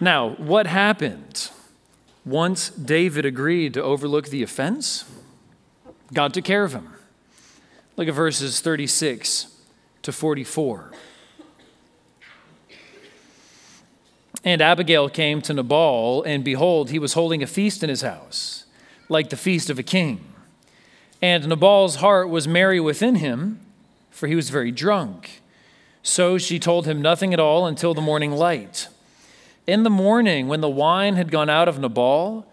Now, 0.00 0.30
what 0.30 0.66
happened 0.66 1.50
once 2.24 2.70
David 2.70 3.24
agreed 3.24 3.74
to 3.74 3.82
overlook 3.82 4.28
the 4.28 4.42
offense? 4.42 5.04
God 6.12 6.34
took 6.34 6.44
care 6.44 6.64
of 6.64 6.72
him. 6.72 6.92
Look 7.96 8.08
at 8.08 8.14
verses 8.14 8.60
36 8.60 9.46
to 10.02 10.12
44. 10.12 10.92
And 14.44 14.60
Abigail 14.60 15.08
came 15.08 15.40
to 15.42 15.54
Nabal, 15.54 16.22
and 16.24 16.42
behold, 16.42 16.90
he 16.90 16.98
was 16.98 17.12
holding 17.12 17.42
a 17.42 17.46
feast 17.46 17.82
in 17.82 17.88
his 17.88 18.02
house, 18.02 18.64
like 19.08 19.30
the 19.30 19.36
feast 19.36 19.70
of 19.70 19.78
a 19.78 19.84
king. 19.84 20.24
And 21.20 21.46
Nabal's 21.46 21.96
heart 21.96 22.28
was 22.28 22.48
merry 22.48 22.80
within 22.80 23.16
him, 23.16 23.60
for 24.10 24.26
he 24.26 24.34
was 24.34 24.50
very 24.50 24.72
drunk. 24.72 25.40
So 26.02 26.38
she 26.38 26.58
told 26.58 26.86
him 26.86 27.00
nothing 27.00 27.32
at 27.32 27.38
all 27.38 27.66
until 27.66 27.94
the 27.94 28.00
morning 28.00 28.32
light. 28.32 28.88
In 29.68 29.84
the 29.84 29.90
morning, 29.90 30.48
when 30.48 30.60
the 30.60 30.68
wine 30.68 31.14
had 31.14 31.30
gone 31.30 31.48
out 31.48 31.68
of 31.68 31.78
Nabal, 31.78 32.44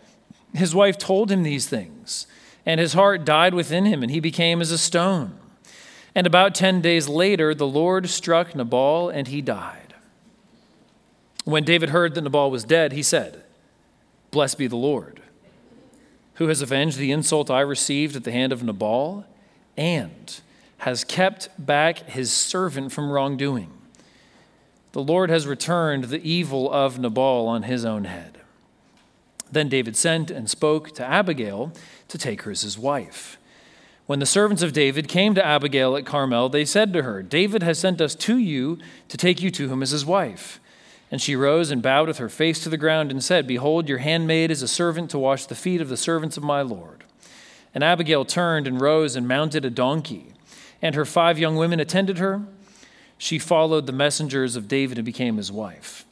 his 0.53 0.75
wife 0.75 0.99
told 0.99 1.31
him 1.31 1.41
these 1.41 1.67
things, 1.67 2.27
and 2.67 2.79
his 2.79 2.93
heart 2.93 3.25
died 3.25 3.55
within 3.55 3.85
him, 3.85 4.03
and 4.03 4.11
he 4.11 4.19
became 4.19 4.61
as 4.61 4.69
a 4.69 4.77
stone. 4.77 5.35
And 6.13 6.27
about 6.27 6.53
ten 6.53 6.81
days 6.81 7.07
later, 7.07 7.55
the 7.55 7.67
Lord 7.67 8.09
struck 8.09 8.53
Nabal, 8.53 9.09
and 9.09 9.27
he 9.27 9.41
died. 9.41 9.78
When 11.49 11.63
David 11.63 11.89
heard 11.89 12.13
that 12.13 12.21
Nabal 12.21 12.51
was 12.51 12.63
dead, 12.63 12.91
he 12.91 13.01
said, 13.01 13.41
Blessed 14.29 14.59
be 14.59 14.67
the 14.67 14.75
Lord, 14.75 15.19
who 16.35 16.47
has 16.47 16.61
avenged 16.61 16.99
the 16.99 17.11
insult 17.11 17.49
I 17.49 17.61
received 17.61 18.15
at 18.15 18.23
the 18.23 18.31
hand 18.31 18.53
of 18.53 18.61
Nabal 18.61 19.25
and 19.75 20.41
has 20.79 21.03
kept 21.03 21.49
back 21.57 22.07
his 22.07 22.31
servant 22.31 22.91
from 22.91 23.09
wrongdoing. 23.09 23.71
The 24.91 25.01
Lord 25.01 25.31
has 25.31 25.47
returned 25.47 26.05
the 26.05 26.21
evil 26.21 26.71
of 26.71 26.99
Nabal 26.99 27.47
on 27.47 27.63
his 27.63 27.83
own 27.83 28.03
head. 28.03 28.41
Then 29.51 29.69
David 29.69 29.97
sent 29.97 30.29
and 30.29 30.47
spoke 30.47 30.91
to 30.93 31.05
Abigail 31.05 31.73
to 32.09 32.17
take 32.19 32.43
her 32.43 32.51
as 32.51 32.61
his 32.61 32.77
wife. 32.77 33.39
When 34.05 34.19
the 34.19 34.27
servants 34.27 34.61
of 34.61 34.73
David 34.73 35.07
came 35.07 35.33
to 35.33 35.45
Abigail 35.45 35.97
at 35.97 36.05
Carmel, 36.05 36.49
they 36.49 36.65
said 36.65 36.93
to 36.93 37.01
her, 37.01 37.23
David 37.23 37.63
has 37.63 37.79
sent 37.79 38.01
us 38.01 38.13
to 38.15 38.37
you 38.37 38.77
to 39.07 39.17
take 39.17 39.41
you 39.41 39.49
to 39.49 39.67
him 39.67 39.81
as 39.81 39.89
his 39.89 40.05
wife. 40.05 40.59
And 41.11 41.21
she 41.21 41.35
rose 41.35 41.71
and 41.71 41.81
bowed 41.81 42.07
with 42.07 42.19
her 42.19 42.29
face 42.29 42.61
to 42.63 42.69
the 42.69 42.77
ground 42.77 43.11
and 43.11 43.23
said, 43.23 43.47
Behold, 43.47 43.89
your 43.89 43.97
handmaid 43.97 44.51
is 44.51 44.61
a 44.61 44.67
servant 44.67 45.09
to 45.11 45.19
wash 45.19 45.45
the 45.45 45.55
feet 45.55 45.81
of 45.81 45.89
the 45.89 45.97
servants 45.97 46.37
of 46.37 46.43
my 46.43 46.61
Lord. 46.61 47.03
And 47.73 47.83
Abigail 47.83 48.25
turned 48.25 48.67
and 48.67 48.79
rose 48.79 49.15
and 49.15 49.27
mounted 49.27 49.65
a 49.65 49.69
donkey, 49.69 50.33
and 50.81 50.95
her 50.95 51.05
five 51.05 51.39
young 51.39 51.55
women 51.55 51.79
attended 51.79 52.19
her 52.19 52.43
she 53.21 53.37
followed 53.37 53.85
the 53.85 53.91
messengers 53.91 54.55
of 54.55 54.69
David 54.69 54.97
and 54.97 55.05
became 55.05 55.35
his 55.37 55.51
wife. 55.51 56.05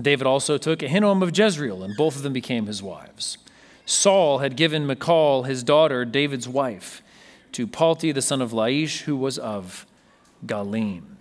David 0.00 0.26
also 0.26 0.56
took 0.56 0.78
Ahinoam 0.78 1.20
of 1.20 1.36
Jezreel, 1.36 1.82
and 1.82 1.96
both 1.96 2.14
of 2.16 2.22
them 2.22 2.32
became 2.32 2.66
his 2.66 2.80
wives. 2.80 3.38
Saul 3.84 4.38
had 4.38 4.56
given 4.56 4.86
Michal, 4.86 5.42
his 5.42 5.64
daughter, 5.64 6.04
David's 6.04 6.48
wife, 6.48 7.02
to 7.50 7.66
Palti, 7.66 8.12
the 8.12 8.22
son 8.22 8.40
of 8.40 8.52
Laish, 8.52 9.02
who 9.02 9.16
was 9.16 9.36
of 9.36 9.84
Gallim. 10.46 11.11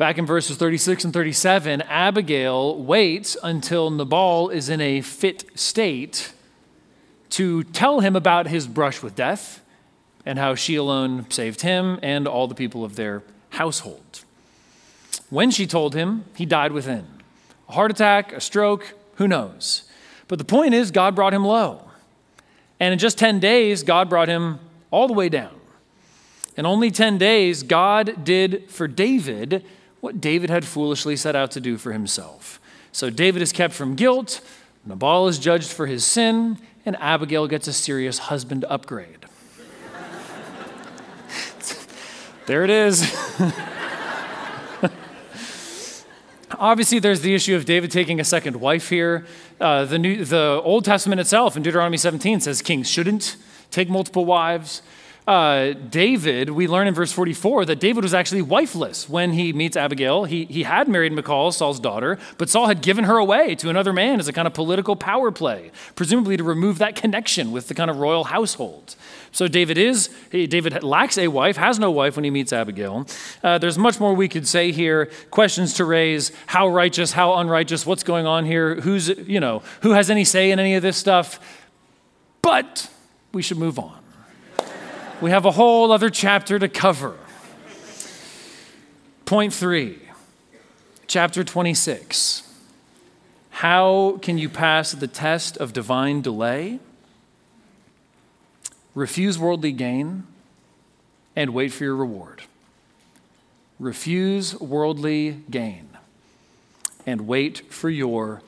Back 0.00 0.16
in 0.16 0.24
verses 0.24 0.56
36 0.56 1.04
and 1.04 1.12
37, 1.12 1.82
Abigail 1.82 2.82
waits 2.82 3.36
until 3.42 3.90
Nabal 3.90 4.48
is 4.48 4.70
in 4.70 4.80
a 4.80 5.02
fit 5.02 5.44
state 5.54 6.32
to 7.28 7.64
tell 7.64 8.00
him 8.00 8.16
about 8.16 8.46
his 8.46 8.66
brush 8.66 9.02
with 9.02 9.14
death 9.14 9.60
and 10.24 10.38
how 10.38 10.54
she 10.54 10.74
alone 10.76 11.26
saved 11.28 11.60
him 11.60 11.98
and 12.02 12.26
all 12.26 12.48
the 12.48 12.54
people 12.54 12.82
of 12.82 12.96
their 12.96 13.22
household. 13.50 14.24
When 15.28 15.50
she 15.50 15.66
told 15.66 15.94
him, 15.94 16.24
he 16.34 16.46
died 16.46 16.72
within. 16.72 17.06
A 17.68 17.72
heart 17.72 17.90
attack, 17.90 18.32
a 18.32 18.40
stroke, 18.40 18.94
who 19.16 19.28
knows? 19.28 19.82
But 20.28 20.38
the 20.38 20.46
point 20.46 20.72
is, 20.72 20.90
God 20.90 21.14
brought 21.14 21.34
him 21.34 21.44
low. 21.44 21.90
And 22.80 22.94
in 22.94 22.98
just 22.98 23.18
10 23.18 23.38
days, 23.38 23.82
God 23.82 24.08
brought 24.08 24.28
him 24.28 24.60
all 24.90 25.08
the 25.08 25.12
way 25.12 25.28
down. 25.28 25.60
In 26.56 26.64
only 26.64 26.90
10 26.90 27.18
days, 27.18 27.62
God 27.62 28.24
did 28.24 28.70
for 28.70 28.88
David 28.88 29.62
what 30.00 30.20
David 30.20 30.50
had 30.50 30.64
foolishly 30.64 31.16
set 31.16 31.36
out 31.36 31.50
to 31.52 31.60
do 31.60 31.76
for 31.76 31.92
himself. 31.92 32.60
So 32.92 33.10
David 33.10 33.42
is 33.42 33.52
kept 33.52 33.74
from 33.74 33.94
guilt, 33.94 34.40
Nabal 34.84 35.28
is 35.28 35.38
judged 35.38 35.70
for 35.70 35.86
his 35.86 36.04
sin, 36.04 36.58
and 36.86 36.96
Abigail 36.96 37.46
gets 37.46 37.68
a 37.68 37.72
serious 37.72 38.18
husband 38.18 38.64
upgrade. 38.68 39.18
There 42.46 42.64
it 42.64 42.70
is. 42.70 43.02
Obviously, 46.58 46.98
there's 46.98 47.20
the 47.20 47.32
issue 47.32 47.54
of 47.54 47.64
David 47.64 47.92
taking 47.92 48.18
a 48.18 48.24
second 48.24 48.56
wife 48.56 48.88
here. 48.88 49.24
Uh, 49.60 49.84
the, 49.84 50.00
New, 50.00 50.24
the 50.24 50.60
Old 50.64 50.84
Testament 50.84 51.20
itself 51.20 51.56
in 51.56 51.62
Deuteronomy 51.62 51.96
17 51.96 52.40
says 52.40 52.60
kings 52.60 52.90
shouldn't 52.90 53.36
take 53.70 53.88
multiple 53.88 54.24
wives. 54.24 54.82
Uh, 55.30 55.74
David, 55.74 56.50
we 56.50 56.66
learn 56.66 56.88
in 56.88 56.94
verse 56.94 57.12
44 57.12 57.64
that 57.66 57.78
David 57.78 58.02
was 58.02 58.12
actually 58.12 58.42
wifeless 58.42 59.08
when 59.08 59.30
he 59.30 59.52
meets 59.52 59.76
Abigail. 59.76 60.24
He, 60.24 60.44
he 60.46 60.64
had 60.64 60.88
married 60.88 61.12
Michal, 61.12 61.52
Saul's 61.52 61.78
daughter, 61.78 62.18
but 62.36 62.50
Saul 62.50 62.66
had 62.66 62.82
given 62.82 63.04
her 63.04 63.16
away 63.16 63.54
to 63.54 63.70
another 63.70 63.92
man 63.92 64.18
as 64.18 64.26
a 64.26 64.32
kind 64.32 64.48
of 64.48 64.54
political 64.54 64.96
power 64.96 65.30
play, 65.30 65.70
presumably 65.94 66.36
to 66.36 66.42
remove 66.42 66.78
that 66.78 66.96
connection 66.96 67.52
with 67.52 67.68
the 67.68 67.74
kind 67.74 67.92
of 67.92 67.98
royal 67.98 68.24
household. 68.24 68.96
So 69.30 69.46
David 69.46 69.78
is, 69.78 70.10
David 70.32 70.82
lacks 70.82 71.16
a 71.16 71.28
wife, 71.28 71.56
has 71.56 71.78
no 71.78 71.92
wife 71.92 72.16
when 72.16 72.24
he 72.24 72.30
meets 72.32 72.52
Abigail. 72.52 73.06
Uh, 73.40 73.56
there's 73.56 73.78
much 73.78 74.00
more 74.00 74.12
we 74.12 74.26
could 74.26 74.48
say 74.48 74.72
here, 74.72 75.12
questions 75.30 75.74
to 75.74 75.84
raise, 75.84 76.32
how 76.46 76.66
righteous, 76.66 77.12
how 77.12 77.34
unrighteous, 77.34 77.86
what's 77.86 78.02
going 78.02 78.26
on 78.26 78.46
here, 78.46 78.80
who's, 78.80 79.06
you 79.10 79.38
know, 79.38 79.62
who 79.82 79.92
has 79.92 80.10
any 80.10 80.24
say 80.24 80.50
in 80.50 80.58
any 80.58 80.74
of 80.74 80.82
this 80.82 80.96
stuff. 80.96 81.38
But 82.42 82.90
we 83.32 83.42
should 83.42 83.58
move 83.58 83.78
on. 83.78 83.99
We 85.20 85.30
have 85.30 85.44
a 85.44 85.50
whole 85.50 85.92
other 85.92 86.10
chapter 86.10 86.58
to 86.58 86.68
cover. 86.68 87.16
Point 89.26 89.52
three, 89.52 89.98
chapter 91.06 91.44
26. 91.44 92.42
How 93.50 94.18
can 94.22 94.38
you 94.38 94.48
pass 94.48 94.92
the 94.92 95.06
test 95.06 95.56
of 95.58 95.72
divine 95.72 96.22
delay? 96.22 96.80
Refuse 98.94 99.38
worldly 99.38 99.72
gain 99.72 100.26
and 101.36 101.50
wait 101.50 101.72
for 101.72 101.84
your 101.84 101.96
reward. 101.96 102.42
Refuse 103.78 104.58
worldly 104.58 105.42
gain 105.50 105.88
and 107.06 107.26
wait 107.26 107.72
for 107.72 107.90
your 107.90 108.42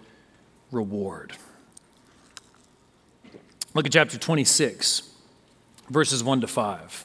reward. 0.70 1.34
Look 3.74 3.86
at 3.86 3.92
chapter 3.92 4.18
26, 4.18 5.11
verses 5.92 6.24
1 6.24 6.40
to 6.40 6.46
5. 6.46 7.04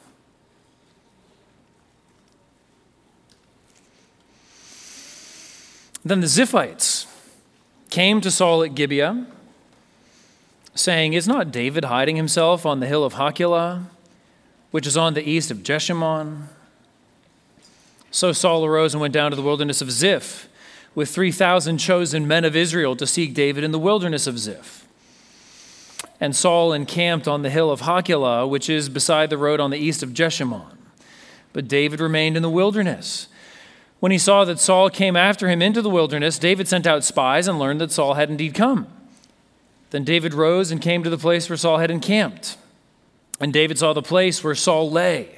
Then 6.05 6.21
the 6.21 6.27
Ziphites 6.27 7.05
came 7.89 8.21
to 8.21 8.31
Saul 8.31 8.63
at 8.63 8.75
Gibeah 8.75 9.27
saying, 10.73 11.13
Is 11.13 11.27
not 11.27 11.51
David 11.51 11.85
hiding 11.85 12.15
himself 12.15 12.65
on 12.65 12.79
the 12.79 12.87
hill 12.87 13.03
of 13.03 13.15
Hachilah, 13.15 13.83
which 14.71 14.87
is 14.87 14.95
on 14.95 15.15
the 15.15 15.27
east 15.27 15.51
of 15.51 15.63
Jeshimon? 15.63 16.43
So 18.09 18.31
Saul 18.31 18.65
arose 18.65 18.93
and 18.93 19.01
went 19.01 19.13
down 19.13 19.31
to 19.31 19.35
the 19.35 19.43
wilderness 19.43 19.81
of 19.81 19.91
Ziph 19.91 20.47
with 20.95 21.09
3,000 21.09 21.77
chosen 21.77 22.27
men 22.27 22.45
of 22.45 22.55
Israel 22.55 22.95
to 22.95 23.05
seek 23.05 23.33
David 23.33 23.63
in 23.63 23.71
the 23.71 23.79
wilderness 23.79 24.27
of 24.27 24.39
Ziph. 24.39 24.86
And 26.19 26.35
Saul 26.35 26.73
encamped 26.73 27.27
on 27.27 27.43
the 27.43 27.49
hill 27.49 27.71
of 27.71 27.81
Hachilah, 27.81 28.49
which 28.49 28.69
is 28.69 28.89
beside 28.89 29.29
the 29.29 29.37
road 29.37 29.59
on 29.59 29.69
the 29.69 29.77
east 29.77 30.01
of 30.01 30.13
Jeshimon. 30.13 30.77
But 31.53 31.67
David 31.67 31.99
remained 31.99 32.35
in 32.35 32.43
the 32.43 32.49
wilderness. 32.49 33.27
When 33.99 34.11
he 34.11 34.17
saw 34.17 34.43
that 34.45 34.59
Saul 34.59 34.89
came 34.89 35.15
after 35.15 35.47
him 35.47 35.61
into 35.61 35.81
the 35.81 35.89
wilderness, 35.89 36.39
David 36.39 36.67
sent 36.67 36.87
out 36.87 37.03
spies 37.03 37.47
and 37.47 37.59
learned 37.59 37.81
that 37.81 37.91
Saul 37.91 38.15
had 38.15 38.29
indeed 38.29 38.53
come. 38.53 38.87
Then 39.91 40.03
David 40.03 40.33
rose 40.33 40.71
and 40.71 40.81
came 40.81 41.03
to 41.03 41.09
the 41.09 41.17
place 41.17 41.49
where 41.49 41.57
Saul 41.57 41.77
had 41.77 41.91
encamped. 41.91 42.57
And 43.39 43.53
David 43.53 43.77
saw 43.77 43.93
the 43.93 44.01
place 44.01 44.43
where 44.43 44.55
Saul 44.55 44.89
lay, 44.89 45.35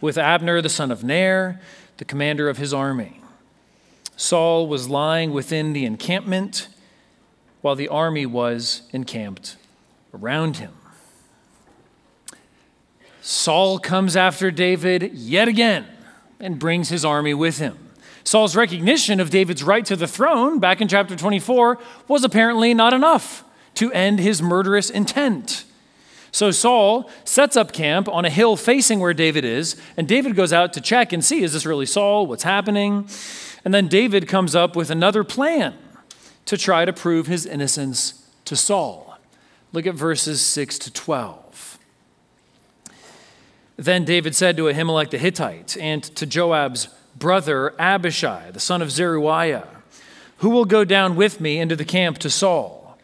with 0.00 0.18
Abner 0.18 0.60
the 0.60 0.68
son 0.68 0.90
of 0.90 1.04
Ner, 1.04 1.60
the 1.96 2.04
commander 2.04 2.48
of 2.48 2.58
his 2.58 2.74
army. 2.74 3.20
Saul 4.16 4.66
was 4.66 4.88
lying 4.88 5.32
within 5.32 5.72
the 5.72 5.86
encampment, 5.86 6.68
while 7.60 7.74
the 7.74 7.88
army 7.88 8.26
was 8.26 8.82
encamped 8.92 9.56
around 10.14 10.58
him. 10.58 10.72
Saul 13.22 13.78
comes 13.78 14.16
after 14.16 14.50
David 14.50 15.12
yet 15.14 15.48
again 15.48 15.86
and 16.38 16.58
brings 16.58 16.88
his 16.88 17.04
army 17.04 17.34
with 17.34 17.58
him. 17.58 17.78
Saul's 18.24 18.56
recognition 18.56 19.20
of 19.20 19.30
David's 19.30 19.62
right 19.62 19.84
to 19.86 19.96
the 19.96 20.06
throne 20.06 20.58
back 20.58 20.80
in 20.80 20.88
chapter 20.88 21.16
24 21.16 21.78
was 22.08 22.24
apparently 22.24 22.74
not 22.74 22.92
enough 22.92 23.44
to 23.74 23.92
end 23.92 24.18
his 24.18 24.42
murderous 24.42 24.90
intent. 24.90 25.64
So 26.32 26.50
Saul 26.50 27.10
sets 27.24 27.56
up 27.56 27.72
camp 27.72 28.08
on 28.08 28.24
a 28.24 28.30
hill 28.30 28.56
facing 28.56 29.00
where 29.00 29.14
David 29.14 29.44
is, 29.44 29.80
and 29.96 30.06
David 30.06 30.36
goes 30.36 30.52
out 30.52 30.72
to 30.74 30.80
check 30.80 31.12
and 31.12 31.24
see 31.24 31.42
is 31.42 31.52
this 31.52 31.66
really 31.66 31.86
Saul? 31.86 32.26
What's 32.26 32.44
happening? 32.44 33.08
And 33.64 33.74
then 33.74 33.88
David 33.88 34.28
comes 34.28 34.54
up 34.54 34.76
with 34.76 34.90
another 34.90 35.24
plan 35.24 35.74
to 36.46 36.56
try 36.56 36.84
to 36.84 36.92
prove 36.92 37.26
his 37.26 37.46
innocence 37.46 38.26
to 38.44 38.56
Saul. 38.56 39.09
Look 39.72 39.86
at 39.86 39.94
verses 39.94 40.40
6 40.40 40.78
to 40.80 40.92
12. 40.92 41.78
Then 43.76 44.04
David 44.04 44.34
said 44.34 44.56
to 44.56 44.64
Ahimelech 44.64 45.10
the 45.10 45.18
Hittite 45.18 45.76
and 45.78 46.02
to 46.02 46.26
Joab's 46.26 46.88
brother 47.16 47.74
Abishai, 47.80 48.50
the 48.50 48.60
son 48.60 48.82
of 48.82 48.90
Zeruiah, 48.90 49.68
Who 50.38 50.50
will 50.50 50.64
go 50.64 50.84
down 50.84 51.16
with 51.16 51.40
me 51.40 51.58
into 51.58 51.76
the 51.76 51.84
camp 51.84 52.18
to 52.18 52.30
Saul? 52.30 52.98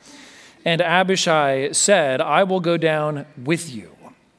And 0.65 0.83
Abishai 0.83 1.71
said, 1.73 2.21
I 2.21 2.43
will 2.43 2.61
go 2.61 2.77
down 2.77 3.27
with 3.43 3.73
you. 3.73 3.93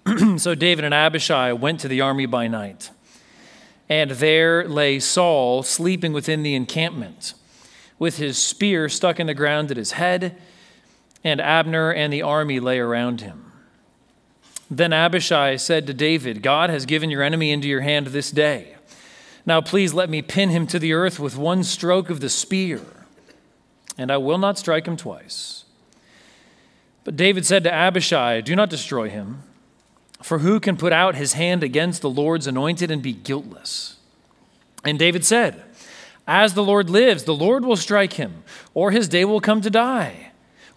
so 0.37 0.53
David 0.53 0.83
and 0.83 0.93
Abishai 0.93 1.53
went 1.53 1.79
to 1.79 1.87
the 1.87 2.01
army 2.01 2.25
by 2.25 2.47
night. 2.47 2.91
And 3.87 4.11
there 4.11 4.67
lay 4.67 4.99
Saul 4.99 5.63
sleeping 5.63 6.11
within 6.11 6.43
the 6.43 6.55
encampment, 6.55 7.33
with 7.97 8.17
his 8.17 8.37
spear 8.37 8.89
stuck 8.89 9.19
in 9.19 9.27
the 9.27 9.33
ground 9.33 9.71
at 9.71 9.77
his 9.77 9.93
head, 9.93 10.35
and 11.27 11.41
Abner 11.41 11.91
and 11.91 12.11
the 12.11 12.21
army 12.21 12.59
lay 12.59 12.79
around 12.79 13.21
him. 13.21 13.51
Then 14.69 14.91
Abishai 14.91 15.55
said 15.57 15.87
to 15.87 15.93
David, 15.93 16.41
God 16.41 16.69
has 16.69 16.85
given 16.85 17.09
your 17.09 17.23
enemy 17.23 17.51
into 17.51 17.67
your 17.67 17.81
hand 17.81 18.07
this 18.07 18.31
day. 18.31 18.75
Now 19.45 19.61
please 19.61 19.93
let 19.93 20.09
me 20.09 20.21
pin 20.21 20.49
him 20.49 20.67
to 20.67 20.79
the 20.79 20.93
earth 20.93 21.19
with 21.19 21.37
one 21.37 21.63
stroke 21.63 22.09
of 22.09 22.19
the 22.19 22.29
spear, 22.29 22.81
and 23.97 24.11
I 24.11 24.17
will 24.17 24.37
not 24.37 24.57
strike 24.57 24.85
him 24.85 24.97
twice. 24.97 25.63
But 27.05 27.15
David 27.15 27.45
said 27.45 27.63
to 27.63 27.73
Abishai, 27.73 28.41
Do 28.41 28.53
not 28.55 28.69
destroy 28.69 29.09
him, 29.09 29.43
for 30.21 30.39
who 30.39 30.59
can 30.59 30.75
put 30.75 30.91
out 30.91 31.15
his 31.15 31.33
hand 31.33 31.63
against 31.63 32.01
the 32.01 32.09
Lord's 32.09 32.47
anointed 32.47 32.91
and 32.91 33.01
be 33.01 33.13
guiltless? 33.13 33.95
And 34.83 34.99
David 34.99 35.23
said, 35.23 35.63
As 36.27 36.53
the 36.53 36.63
Lord 36.63 36.89
lives, 36.89 37.23
the 37.23 37.33
Lord 37.33 37.63
will 37.63 37.77
strike 37.77 38.13
him, 38.13 38.43
or 38.73 38.91
his 38.91 39.07
day 39.07 39.23
will 39.23 39.39
come 39.39 39.61
to 39.61 39.69
die, 39.69 40.26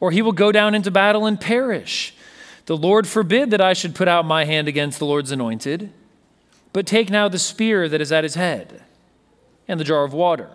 or 0.01 0.11
he 0.11 0.23
will 0.23 0.33
go 0.33 0.51
down 0.51 0.75
into 0.75 0.91
battle 0.91 1.27
and 1.27 1.41
perish. 1.41 2.15
The 2.67 2.77
Lord 2.77 3.07
forbid 3.07 3.51
that 3.51 3.61
I 3.61 3.75
should 3.75 3.95
put 3.95 4.09
out 4.09 4.25
my 4.25 4.45
hand 4.45 4.67
against 4.67 4.99
the 4.99 5.07
Lord's 5.07 5.31
anointed. 5.31 5.93
But 6.73 6.87
take 6.87 7.11
now 7.11 7.29
the 7.29 7.39
spear 7.39 7.89
that 7.89 8.01
is 8.01 8.13
at 8.13 8.25
his 8.25 8.35
head 8.35 8.83
and 9.69 9.79
the 9.79 9.85
jar 9.85 10.05
of 10.05 10.13
water, 10.13 10.51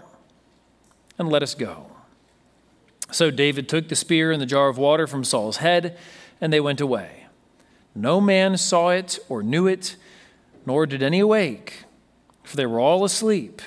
and 1.17 1.29
let 1.29 1.43
us 1.43 1.55
go. 1.55 1.87
So 3.11 3.31
David 3.31 3.69
took 3.69 3.87
the 3.87 3.95
spear 3.95 4.31
and 4.31 4.41
the 4.41 4.45
jar 4.45 4.67
of 4.67 4.77
water 4.77 5.07
from 5.07 5.23
Saul's 5.23 5.57
head, 5.57 5.97
and 6.41 6.51
they 6.51 6.59
went 6.59 6.81
away. 6.81 7.27
No 7.93 8.19
man 8.19 8.57
saw 8.57 8.89
it 8.89 9.19
or 9.29 9.41
knew 9.41 9.67
it, 9.67 9.95
nor 10.65 10.85
did 10.85 11.03
any 11.03 11.19
awake, 11.19 11.83
for 12.43 12.57
they 12.57 12.65
were 12.65 12.79
all 12.79 13.05
asleep, 13.05 13.61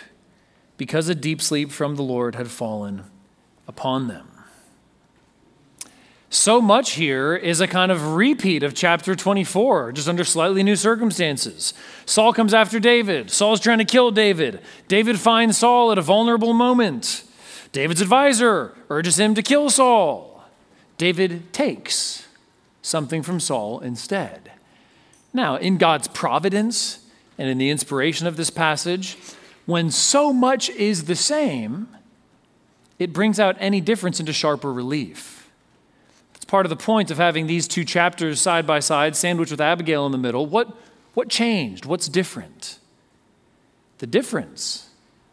because 0.77 1.09
a 1.09 1.15
deep 1.15 1.41
sleep 1.41 1.71
from 1.71 1.97
the 1.97 2.03
Lord 2.03 2.35
had 2.35 2.49
fallen 2.49 3.05
upon 3.67 4.09
them. 4.09 4.29
So 6.31 6.61
much 6.61 6.93
here 6.93 7.35
is 7.35 7.63
a 7.63 7.67
kind 7.67 7.91
of 7.91 8.15
repeat 8.15 8.63
of 8.63 8.75
chapter 8.75 9.17
24, 9.17 9.93
just 9.93 10.09
under 10.09 10.25
slightly 10.25 10.63
new 10.63 10.77
circumstances. 10.77 11.73
Saul 12.05 12.35
comes 12.35 12.53
after 12.53 12.79
David. 12.79 13.31
Saul's 13.31 13.61
trying 13.61 13.79
to 13.79 13.87
kill 13.87 14.11
David. 14.11 14.61
David 14.89 15.19
finds 15.19 15.57
Saul 15.57 15.91
at 15.91 15.97
a 15.97 16.03
vulnerable 16.03 16.53
moment. 16.53 17.25
David's 17.73 18.03
advisor 18.03 18.75
urges 18.91 19.19
him 19.19 19.35
to 19.35 19.43
kill 19.43 19.71
Saul. 19.71 20.45
David 20.99 21.51
takes 21.55 22.27
something 22.83 23.23
from 23.23 23.41
Saul 23.41 23.81
instead. 23.81 24.53
Now, 25.33 25.57
in 25.57 25.79
God's 25.79 26.09
providence 26.09 27.07
and 27.39 27.49
in 27.49 27.57
the 27.57 27.71
inspiration 27.71 28.27
of 28.27 28.37
this 28.37 28.51
passage, 28.51 29.17
when 29.65 29.91
so 29.91 30.35
much 30.35 30.69
is 30.71 31.05
the 31.05 31.17
same, 31.17 31.89
it 32.99 33.15
brings 33.15 33.41
out 33.41 33.57
any 33.59 33.81
difference 33.81 34.21
into 34.21 34.35
sharper 34.35 34.71
relief 34.71 35.38
part 36.49 36.67
of 36.67 36.71
the 36.71 36.77
point 36.77 37.13
of 37.13 37.19
having 37.19 37.47
these 37.47 37.69
two 37.69 37.85
chapters 37.85 38.41
side 38.41 38.67
by 38.67 38.81
side, 38.81 39.15
sandwiched 39.15 39.53
with 39.53 39.61
Abigail 39.61 40.05
in 40.07 40.11
the 40.11 40.19
middle. 40.19 40.45
What, 40.47 40.77
what 41.15 41.29
changed? 41.29 41.85
What's 41.85 42.09
different? 42.09 42.81
The 43.99 44.07
difference 44.07 44.89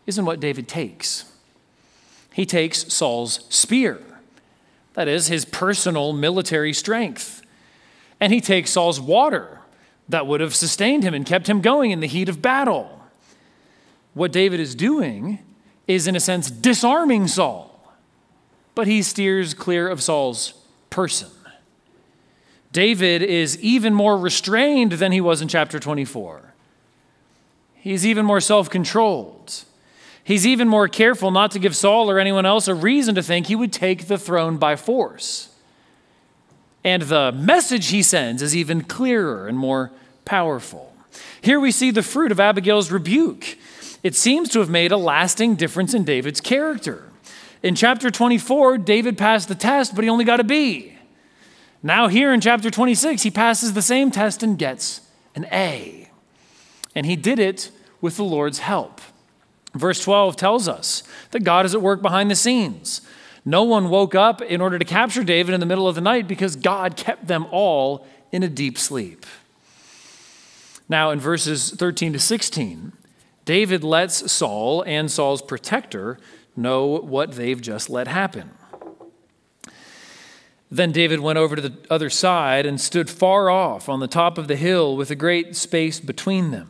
isn't 0.06 0.26
what 0.26 0.40
David 0.40 0.68
takes. 0.68 1.26
He 2.34 2.46
takes 2.46 2.94
Saul's 2.94 3.48
spear, 3.50 4.00
that 4.94 5.08
is, 5.08 5.28
his 5.28 5.46
personal 5.46 6.14
military 6.14 6.74
strength. 6.74 7.42
And 8.20 8.32
he 8.32 8.42
takes 8.42 8.72
Saul's 8.72 9.00
water, 9.00 9.62
that 10.08 10.28
would 10.28 10.42
have 10.42 10.54
sustained 10.54 11.04
him 11.04 11.14
and 11.14 11.26
kept 11.26 11.50
him 11.50 11.62
going 11.62 11.92
in 11.92 12.00
the 12.00 12.08
heat 12.08 12.30
of 12.30 12.42
battle. 12.42 13.02
What 14.14 14.32
David 14.32 14.60
is 14.60 14.76
doing 14.76 15.40
is, 15.88 16.08
in 16.08 16.16
a 16.16 16.20
sense, 16.20 16.52
disarming 16.52 17.28
Saul, 17.28 17.72
but 18.76 18.88
he 18.88 19.02
steers 19.02 19.54
clear 19.54 19.88
of 19.88 20.04
Saul's 20.04 20.54
person. 20.96 21.28
David 22.72 23.22
is 23.22 23.60
even 23.60 23.94
more 23.94 24.18
restrained 24.18 24.94
than 24.94 25.12
he 25.12 25.20
was 25.20 25.42
in 25.42 25.50
chapter 25.50 25.78
24. 25.78 26.54
He's 27.76 28.06
even 28.06 28.26
more 28.26 28.40
self 28.40 28.70
controlled. 28.70 29.66
He's 30.24 30.48
even 30.48 30.70
more 30.70 30.88
careful 30.88 31.32
not 31.32 31.52
to 31.52 31.60
give 31.60 31.76
Saul 31.76 32.10
or 32.10 32.18
anyone 32.18 32.46
else 32.46 32.70
a 32.70 32.74
reason 32.74 33.14
to 33.16 33.22
think 33.22 33.48
he 33.48 33.58
would 33.58 33.74
take 33.74 34.08
the 34.08 34.18
throne 34.18 34.56
by 34.58 34.78
force. 34.78 35.50
And 36.84 37.04
the 37.04 37.34
message 37.34 37.88
he 37.88 38.02
sends 38.02 38.42
is 38.42 38.56
even 38.56 38.82
clearer 38.82 39.50
and 39.50 39.58
more 39.58 39.92
powerful. 40.24 40.94
Here 41.42 41.60
we 41.60 41.72
see 41.72 41.92
the 41.92 42.02
fruit 42.02 42.32
of 42.32 42.40
Abigail's 42.40 42.90
rebuke. 42.90 43.58
It 44.02 44.16
seems 44.16 44.48
to 44.50 44.60
have 44.60 44.70
made 44.70 44.94
a 44.94 44.98
lasting 44.98 45.56
difference 45.56 45.94
in 45.94 46.06
David's 46.06 46.40
character. 46.40 47.04
In 47.64 47.76
chapter 47.76 48.12
24, 48.12 48.80
David 48.80 49.18
passed 49.18 49.48
the 49.48 49.56
test, 49.56 49.96
but 49.96 50.04
he 50.04 50.10
only 50.10 50.26
got 50.26 50.40
a 50.40 50.44
B. 50.44 50.98
Now, 51.82 52.08
here 52.08 52.34
in 52.34 52.42
chapter 52.42 52.72
26, 52.72 53.22
he 53.22 53.32
passes 53.32 53.74
the 53.74 53.82
same 53.82 54.12
test 54.12 54.42
and 54.44 54.58
gets 54.58 55.02
an 55.36 55.46
A. 55.52 56.10
And 56.96 57.06
he 57.06 57.16
did 57.16 57.40
it 57.40 57.72
with 58.02 58.18
the 58.18 58.24
Lord's 58.24 58.60
help. 58.60 59.02
Verse 59.74 60.00
12 60.00 60.36
tells 60.36 60.68
us 60.68 61.04
that 61.32 61.44
God 61.44 61.66
is 61.66 61.76
at 61.76 61.82
work 61.82 62.02
behind 62.02 62.32
the 62.32 62.36
scenes. 62.36 63.02
No 63.44 63.64
one 63.64 63.90
woke 63.90 64.16
up 64.16 64.42
in 64.42 64.62
order 64.62 64.80
to 64.80 64.86
capture 64.86 65.24
David 65.24 65.54
in 65.54 65.60
the 65.60 65.66
middle 65.66 65.88
of 65.88 65.96
the 65.96 66.02
night 66.02 66.28
because 66.28 66.56
God 66.56 66.96
kept 66.96 67.28
them 67.28 67.46
all 67.52 68.08
in 68.32 68.42
a 68.42 68.50
deep 68.50 68.78
sleep. 68.78 69.26
Now, 70.88 71.12
in 71.12 71.20
verses 71.20 71.72
13 71.72 72.14
to 72.14 72.20
16, 72.20 72.94
David 73.44 73.84
lets 73.84 74.32
Saul 74.32 74.84
and 74.84 75.12
Saul's 75.12 75.42
protector 75.42 76.18
know 76.56 76.86
what 76.86 77.34
they've 77.34 77.62
just 77.62 77.90
let 77.90 78.08
happen. 78.08 78.52
Then 80.72 80.92
David 80.92 81.20
went 81.20 81.38
over 81.38 81.56
to 81.56 81.62
the 81.62 81.74
other 81.90 82.10
side 82.10 82.66
and 82.66 82.82
stood 82.82 83.10
far 83.10 83.50
off 83.50 83.88
on 83.88 84.00
the 84.00 84.08
top 84.08 84.38
of 84.38 84.48
the 84.48 84.56
hill 84.56 84.98
with 84.98 85.12
a 85.12 85.16
great 85.16 85.56
space 85.56 86.00
between 86.00 86.52
them. 86.52 86.70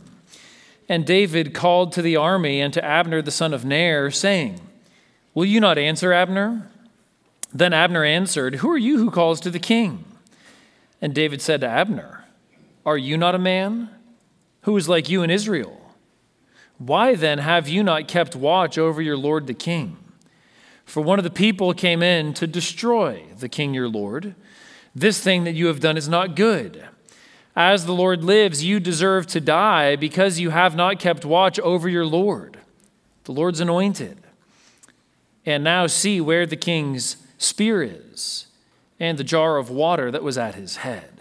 And 0.87 1.05
David 1.05 1.53
called 1.53 1.91
to 1.93 2.01
the 2.01 2.15
army 2.15 2.61
and 2.61 2.73
to 2.73 2.83
Abner 2.83 3.21
the 3.21 3.31
son 3.31 3.53
of 3.53 3.65
Ner, 3.65 4.11
saying, 4.11 4.59
Will 5.33 5.45
you 5.45 5.59
not 5.59 5.77
answer, 5.77 6.13
Abner? 6.13 6.69
Then 7.53 7.73
Abner 7.73 8.03
answered, 8.03 8.55
Who 8.55 8.69
are 8.69 8.77
you 8.77 8.97
who 8.97 9.09
calls 9.09 9.39
to 9.41 9.49
the 9.49 9.59
king? 9.59 10.03
And 11.01 11.15
David 11.15 11.41
said 11.41 11.61
to 11.61 11.67
Abner, 11.67 12.25
Are 12.85 12.97
you 12.97 13.17
not 13.17 13.33
a 13.33 13.39
man 13.39 13.89
who 14.61 14.75
is 14.77 14.89
like 14.89 15.09
you 15.09 15.23
in 15.23 15.29
Israel? 15.29 15.81
Why 16.77 17.15
then 17.15 17.39
have 17.39 17.67
you 17.67 17.83
not 17.83 18.07
kept 18.07 18.35
watch 18.35 18.77
over 18.77 19.01
your 19.01 19.17
lord 19.17 19.47
the 19.47 19.53
king? 19.53 19.97
For 20.85 21.01
one 21.01 21.19
of 21.19 21.23
the 21.23 21.29
people 21.29 21.73
came 21.73 22.03
in 22.03 22.33
to 22.35 22.47
destroy 22.47 23.23
the 23.39 23.49
king 23.49 23.73
your 23.73 23.87
lord. 23.87 24.35
This 24.93 25.19
thing 25.21 25.43
that 25.45 25.55
you 25.55 25.67
have 25.67 25.79
done 25.79 25.97
is 25.97 26.07
not 26.07 26.35
good. 26.35 26.85
As 27.55 27.85
the 27.85 27.93
Lord 27.93 28.23
lives, 28.23 28.65
you 28.65 28.81
deserve 28.81 29.27
to 29.27 29.39
die 29.39 29.95
because 29.95 30.39
you 30.39 30.49
have 30.49 30.75
not 30.75 30.99
kept 30.99 31.23
watch 31.23 31.57
over 31.59 31.87
your 31.87 32.05
Lord, 32.05 32.59
the 33.23 33.31
Lord's 33.31 33.61
anointed. 33.61 34.17
And 35.45 35.63
now 35.63 35.87
see 35.87 36.19
where 36.19 36.45
the 36.45 36.57
king's 36.57 37.15
spear 37.37 37.81
is 37.81 38.47
and 38.99 39.17
the 39.17 39.23
jar 39.23 39.57
of 39.57 39.69
water 39.69 40.11
that 40.11 40.23
was 40.23 40.37
at 40.37 40.55
his 40.55 40.77
head. 40.77 41.11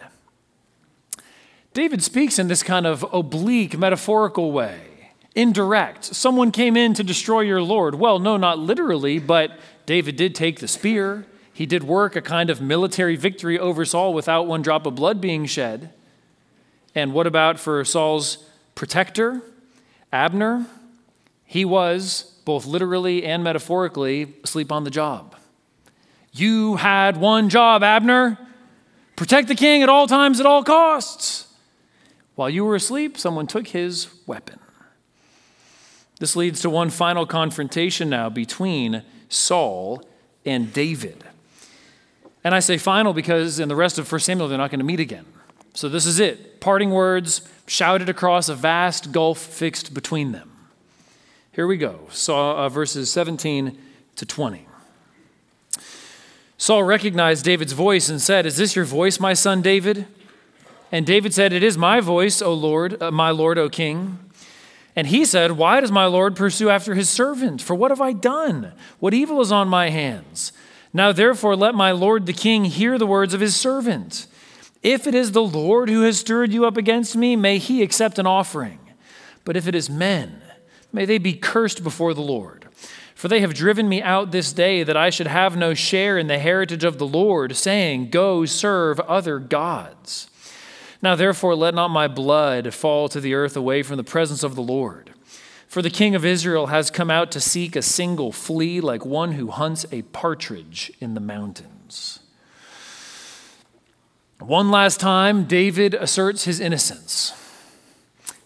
David 1.72 2.02
speaks 2.02 2.38
in 2.38 2.48
this 2.48 2.62
kind 2.62 2.86
of 2.86 3.04
oblique, 3.12 3.76
metaphorical 3.78 4.50
way 4.50 4.93
indirect. 5.34 6.04
Someone 6.04 6.50
came 6.50 6.76
in 6.76 6.94
to 6.94 7.04
destroy 7.04 7.40
your 7.40 7.62
Lord. 7.62 7.94
Well, 7.96 8.18
no, 8.18 8.36
not 8.36 8.58
literally, 8.58 9.18
but 9.18 9.58
David 9.86 10.16
did 10.16 10.34
take 10.34 10.60
the 10.60 10.68
spear. 10.68 11.26
He 11.52 11.66
did 11.66 11.84
work 11.84 12.16
a 12.16 12.22
kind 12.22 12.50
of 12.50 12.60
military 12.60 13.16
victory 13.16 13.58
over 13.58 13.84
Saul 13.84 14.14
without 14.14 14.46
one 14.46 14.62
drop 14.62 14.86
of 14.86 14.94
blood 14.94 15.20
being 15.20 15.46
shed. 15.46 15.92
And 16.94 17.12
what 17.12 17.26
about 17.26 17.58
for 17.58 17.84
Saul's 17.84 18.48
protector, 18.74 19.42
Abner? 20.12 20.66
He 21.44 21.64
was, 21.64 22.34
both 22.44 22.66
literally 22.66 23.24
and 23.24 23.44
metaphorically, 23.44 24.34
asleep 24.42 24.72
on 24.72 24.84
the 24.84 24.90
job. 24.90 25.36
You 26.32 26.76
had 26.76 27.16
one 27.16 27.48
job, 27.48 27.82
Abner 27.82 28.38
protect 29.16 29.48
the 29.48 29.54
king 29.54 29.82
at 29.82 29.88
all 29.88 30.06
times, 30.06 30.40
at 30.40 30.46
all 30.46 30.64
costs. 30.64 31.46
While 32.34 32.50
you 32.50 32.64
were 32.64 32.74
asleep, 32.74 33.16
someone 33.16 33.46
took 33.46 33.68
his 33.68 34.08
weapon. 34.26 34.58
This 36.24 36.36
leads 36.36 36.62
to 36.62 36.70
one 36.70 36.88
final 36.88 37.26
confrontation 37.26 38.08
now 38.08 38.30
between 38.30 39.02
Saul 39.28 40.02
and 40.46 40.72
David. 40.72 41.22
And 42.42 42.54
I 42.54 42.60
say 42.60 42.78
final 42.78 43.12
because 43.12 43.60
in 43.60 43.68
the 43.68 43.76
rest 43.76 43.98
of 43.98 44.10
1 44.10 44.20
Samuel, 44.20 44.48
they're 44.48 44.56
not 44.56 44.70
going 44.70 44.80
to 44.80 44.86
meet 44.86 45.00
again. 45.00 45.26
So 45.74 45.86
this 45.86 46.06
is 46.06 46.18
it 46.20 46.62
parting 46.62 46.92
words 46.92 47.46
shouted 47.66 48.08
across 48.08 48.48
a 48.48 48.54
vast 48.54 49.12
gulf 49.12 49.38
fixed 49.38 49.92
between 49.92 50.32
them. 50.32 50.50
Here 51.52 51.66
we 51.66 51.76
go. 51.76 52.08
Saw 52.08 52.56
uh, 52.56 52.68
verses 52.70 53.12
17 53.12 53.76
to 54.16 54.24
20. 54.24 54.66
Saul 56.56 56.84
recognized 56.84 57.44
David's 57.44 57.74
voice 57.74 58.08
and 58.08 58.18
said, 58.18 58.46
Is 58.46 58.56
this 58.56 58.74
your 58.74 58.86
voice, 58.86 59.20
my 59.20 59.34
son 59.34 59.60
David? 59.60 60.06
And 60.90 61.04
David 61.04 61.34
said, 61.34 61.52
It 61.52 61.62
is 61.62 61.76
my 61.76 62.00
voice, 62.00 62.40
O 62.40 62.54
Lord, 62.54 63.02
uh, 63.02 63.10
my 63.10 63.28
Lord, 63.28 63.58
O 63.58 63.68
King. 63.68 64.23
And 64.96 65.08
he 65.08 65.24
said, 65.24 65.52
Why 65.52 65.80
does 65.80 65.90
my 65.90 66.06
Lord 66.06 66.36
pursue 66.36 66.70
after 66.70 66.94
his 66.94 67.10
servant? 67.10 67.60
For 67.60 67.74
what 67.74 67.90
have 67.90 68.00
I 68.00 68.12
done? 68.12 68.72
What 69.00 69.14
evil 69.14 69.40
is 69.40 69.50
on 69.50 69.68
my 69.68 69.90
hands? 69.90 70.52
Now 70.92 71.10
therefore 71.10 71.56
let 71.56 71.74
my 71.74 71.90
Lord 71.90 72.26
the 72.26 72.32
king 72.32 72.64
hear 72.64 72.98
the 72.98 73.06
words 73.06 73.34
of 73.34 73.40
his 73.40 73.56
servant. 73.56 74.26
If 74.82 75.06
it 75.06 75.14
is 75.14 75.32
the 75.32 75.42
Lord 75.42 75.88
who 75.88 76.02
has 76.02 76.18
stirred 76.20 76.52
you 76.52 76.66
up 76.66 76.76
against 76.76 77.16
me, 77.16 77.34
may 77.36 77.58
he 77.58 77.82
accept 77.82 78.18
an 78.18 78.26
offering. 78.26 78.78
But 79.44 79.56
if 79.56 79.66
it 79.66 79.74
is 79.74 79.90
men, 79.90 80.42
may 80.92 81.04
they 81.04 81.18
be 81.18 81.34
cursed 81.34 81.82
before 81.82 82.14
the 82.14 82.20
Lord. 82.20 82.68
For 83.14 83.28
they 83.28 83.40
have 83.40 83.54
driven 83.54 83.88
me 83.88 84.02
out 84.02 84.30
this 84.30 84.52
day 84.52 84.82
that 84.82 84.96
I 84.96 85.10
should 85.10 85.26
have 85.26 85.56
no 85.56 85.72
share 85.72 86.18
in 86.18 86.26
the 86.26 86.38
heritage 86.38 86.84
of 86.84 86.98
the 86.98 87.06
Lord, 87.06 87.56
saying, 87.56 88.10
Go 88.10 88.44
serve 88.44 89.00
other 89.00 89.38
gods. 89.38 90.28
Now, 91.04 91.16
therefore, 91.16 91.54
let 91.54 91.74
not 91.74 91.88
my 91.88 92.08
blood 92.08 92.72
fall 92.72 93.10
to 93.10 93.20
the 93.20 93.34
earth 93.34 93.58
away 93.58 93.82
from 93.82 93.98
the 93.98 94.02
presence 94.02 94.42
of 94.42 94.54
the 94.54 94.62
Lord. 94.62 95.12
For 95.68 95.82
the 95.82 95.90
king 95.90 96.14
of 96.14 96.24
Israel 96.24 96.68
has 96.68 96.90
come 96.90 97.10
out 97.10 97.30
to 97.32 97.42
seek 97.42 97.76
a 97.76 97.82
single 97.82 98.32
flea, 98.32 98.80
like 98.80 99.04
one 99.04 99.32
who 99.32 99.48
hunts 99.48 99.84
a 99.92 100.00
partridge 100.00 100.90
in 101.00 101.12
the 101.12 101.20
mountains. 101.20 102.20
One 104.38 104.70
last 104.70 104.98
time, 104.98 105.44
David 105.44 105.92
asserts 105.92 106.44
his 106.44 106.58
innocence. 106.58 107.34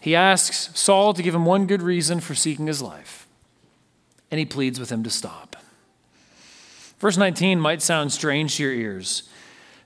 He 0.01 0.13
asks 0.13 0.77
Saul 0.77 1.13
to 1.13 1.23
give 1.23 1.33
him 1.33 1.45
one 1.45 1.65
good 1.65 1.81
reason 1.81 2.19
for 2.19 2.35
seeking 2.35 2.67
his 2.67 2.81
life, 2.81 3.25
and 4.29 4.37
he 4.37 4.45
pleads 4.45 4.81
with 4.81 4.91
him 4.91 5.01
to 5.03 5.09
stop. 5.09 5.55
Verse 6.99 7.15
19 7.15 7.57
might 7.57 7.81
sound 7.81 8.11
strange 8.11 8.57
to 8.57 8.63
your 8.63 8.73
ears. 8.73 9.23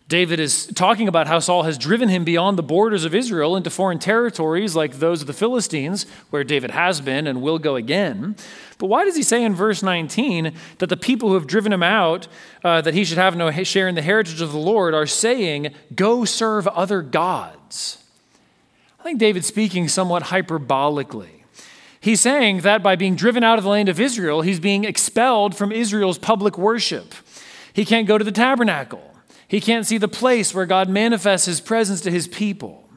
David 0.10 0.40
is 0.40 0.68
talking 0.68 1.08
about 1.08 1.28
how 1.28 1.40
Saul 1.40 1.64
has 1.64 1.78
driven 1.78 2.10
him 2.10 2.26
beyond 2.26 2.58
the 2.58 2.64
borders 2.64 3.06
of 3.06 3.16
Israel 3.16 3.56
into 3.56 3.70
foreign 3.70 4.00
territories 4.00 4.76
like 4.76 4.96
those 4.96 5.22
of 5.22 5.28
the 5.28 5.34
Philistines, 5.34 6.06
where 6.30 6.44
David 6.44 6.72
has 6.72 7.00
been 7.00 7.26
and 7.26 7.42
will 7.42 7.58
go 7.58 7.76
again. 7.76 8.36
But 8.78 8.88
why 8.88 9.06
does 9.06 9.16
he 9.16 9.24
say 9.24 9.44
in 9.44 9.56
verse 9.56 9.82
19 9.82 10.54
that 10.80 10.90
the 10.90 10.98
people 10.98 11.30
who 11.30 11.36
have 11.36 11.48
driven 11.48 11.72
him 11.72 11.84
out, 11.84 12.28
uh, 12.64 12.82
that 12.82 12.94
he 12.94 13.06
should 13.06 13.18
have 13.18 13.38
no 13.38 13.50
share 13.64 13.88
in 13.88 13.96
the 13.96 14.02
heritage 14.02 14.42
of 14.42 14.52
the 14.52 14.58
Lord, 14.58 14.94
are 14.94 15.08
saying, 15.08 15.74
Go 15.96 16.26
serve 16.26 16.68
other 16.68 17.02
gods? 17.02 18.04
I 19.00 19.04
think 19.04 19.20
David's 19.20 19.48
speaking 19.48 19.88
somewhat 19.88 20.24
hyperbolically. 20.24 21.44
He's 22.00 22.20
saying 22.20 22.62
that 22.62 22.84
by 22.84 22.98
being 22.98 23.16
driven 23.16 23.44
out 23.44 23.58
of 23.58 23.64
the 23.64 23.70
land 23.70 23.88
of 23.88 24.02
Israel, 24.02 24.42
he's 24.42 24.60
being 24.60 24.84
expelled 24.84 25.56
from 25.56 25.72
Israel's 25.72 26.18
public 26.18 26.58
worship. 26.58 27.16
He 27.72 27.86
can't 27.86 28.08
go 28.08 28.18
to 28.18 28.26
the 28.26 28.32
tabernacle. 28.32 29.13
He 29.54 29.62
can't 29.62 29.86
see 29.86 30.00
the 30.00 30.08
place 30.08 30.52
where 30.52 30.66
God 30.66 30.90
manifests 30.90 31.46
his 31.46 31.62
presence 31.62 32.02
to 32.02 32.10
his 32.10 32.28
people. 32.28 32.90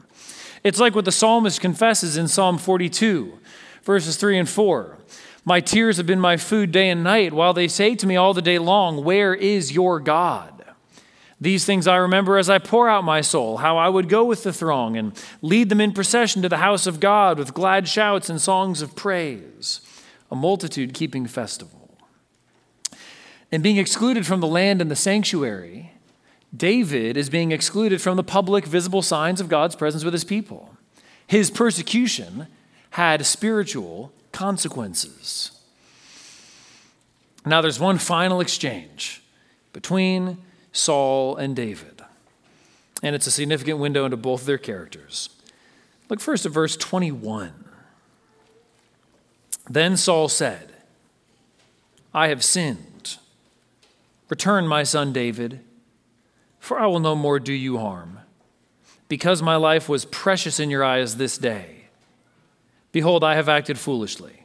It's 0.63 0.79
like 0.79 0.95
what 0.95 1.05
the 1.05 1.11
psalmist 1.11 1.61
confesses 1.61 2.17
in 2.17 2.27
Psalm 2.27 2.57
42, 2.57 3.37
verses 3.83 4.17
3 4.17 4.39
and 4.39 4.49
4. 4.49 4.97
My 5.45 5.59
tears 5.59 5.97
have 5.97 6.07
been 6.07 6.19
my 6.19 6.35
food 6.35 6.71
day 6.71 6.89
and 6.89 7.03
night, 7.03 7.31
while 7.31 7.53
they 7.53 7.67
say 7.67 7.93
to 7.93 8.07
me 8.07 8.15
all 8.15 8.33
the 8.33 8.41
day 8.41 8.57
long, 8.57 9.03
Where 9.03 9.35
is 9.35 9.71
your 9.71 9.99
God? 9.99 10.65
These 11.39 11.63
things 11.63 11.85
I 11.85 11.97
remember 11.97 12.39
as 12.39 12.49
I 12.49 12.57
pour 12.57 12.89
out 12.89 13.03
my 13.03 13.21
soul, 13.21 13.57
how 13.57 13.77
I 13.77 13.87
would 13.87 14.09
go 14.09 14.25
with 14.25 14.41
the 14.41 14.51
throng 14.51 14.97
and 14.97 15.13
lead 15.43 15.69
them 15.69 15.79
in 15.79 15.93
procession 15.93 16.41
to 16.41 16.49
the 16.49 16.57
house 16.57 16.87
of 16.87 16.99
God 16.99 17.37
with 17.37 17.53
glad 17.53 17.87
shouts 17.87 18.31
and 18.31 18.41
songs 18.41 18.81
of 18.81 18.95
praise, 18.95 19.81
a 20.31 20.35
multitude 20.35 20.95
keeping 20.95 21.27
festival. 21.27 21.99
And 23.51 23.61
being 23.61 23.77
excluded 23.77 24.25
from 24.25 24.39
the 24.39 24.47
land 24.47 24.81
and 24.81 24.89
the 24.89 24.95
sanctuary, 24.95 25.86
David 26.57 27.17
is 27.17 27.29
being 27.29 27.51
excluded 27.51 28.01
from 28.01 28.17
the 28.17 28.23
public, 28.23 28.65
visible 28.65 29.01
signs 29.01 29.39
of 29.39 29.49
God's 29.49 29.75
presence 29.75 30.03
with 30.03 30.13
his 30.13 30.23
people. 30.23 30.75
His 31.27 31.51
persecution 31.51 32.47
had 32.91 33.25
spiritual 33.25 34.11
consequences. 34.31 35.51
Now, 37.45 37.61
there's 37.61 37.79
one 37.79 37.97
final 37.97 38.41
exchange 38.41 39.21
between 39.71 40.37
Saul 40.71 41.35
and 41.35 41.55
David, 41.55 42.01
and 43.03 43.15
it's 43.15 43.27
a 43.27 43.31
significant 43.31 43.79
window 43.79 44.05
into 44.05 44.17
both 44.17 44.45
their 44.45 44.57
characters. 44.57 45.29
Look 46.09 46.19
first 46.19 46.45
at 46.45 46.51
verse 46.51 46.75
21. 46.75 47.53
Then 49.69 49.97
Saul 49.97 50.29
said, 50.29 50.73
I 52.13 52.29
have 52.29 52.43
sinned. 52.43 53.17
Return, 54.29 54.67
my 54.67 54.83
son 54.83 55.13
David 55.13 55.61
for 56.59 56.79
I 56.79 56.87
will 56.87 56.99
no 56.99 57.15
more 57.15 57.39
do 57.39 57.53
you 57.53 57.77
harm. 57.77 58.19
Because 59.07 59.41
my 59.41 59.55
life 59.55 59.87
was 59.87 60.05
precious 60.05 60.59
in 60.59 60.69
your 60.69 60.83
eyes 60.83 61.17
this 61.17 61.37
day, 61.37 61.85
behold, 62.91 63.23
I 63.23 63.35
have 63.35 63.47
acted 63.47 63.77
foolishly 63.77 64.43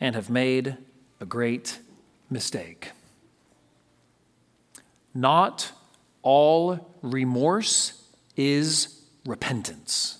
and 0.00 0.14
have 0.14 0.28
made 0.28 0.76
a 1.20 1.26
great 1.26 1.78
mistake. 2.30 2.90
Not 5.14 5.72
all 6.22 6.94
remorse 7.02 8.04
is 8.36 9.02
repentance. 9.24 10.18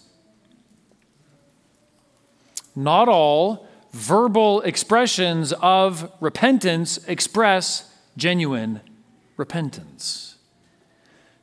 Not 2.75 3.09
all 3.09 3.66
verbal 3.93 4.61
expressions 4.62 5.53
of 5.55 6.12
repentance 6.21 6.99
express 7.09 7.93
genuine 8.16 8.81
repentance. 9.37 10.28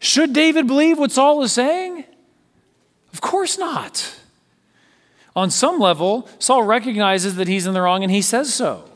Should 0.06 0.34
David 0.34 0.68
believe 0.68 1.00
what 1.00 1.12
Saul 1.12 1.42
is 1.42 1.52
saying? 1.52 2.06
Of 3.12 3.22
course 3.22 3.58
not. 3.58 4.20
On 5.36 5.50
some 5.50 5.80
level, 5.80 6.30
Saul 6.38 6.62
recognizes 6.62 7.38
that 7.38 7.48
he's 7.48 7.66
in 7.66 7.74
the 7.74 7.82
wrong 7.82 8.04
and 8.04 8.12
he 8.12 8.22
says 8.22 8.54
so. 8.54 8.88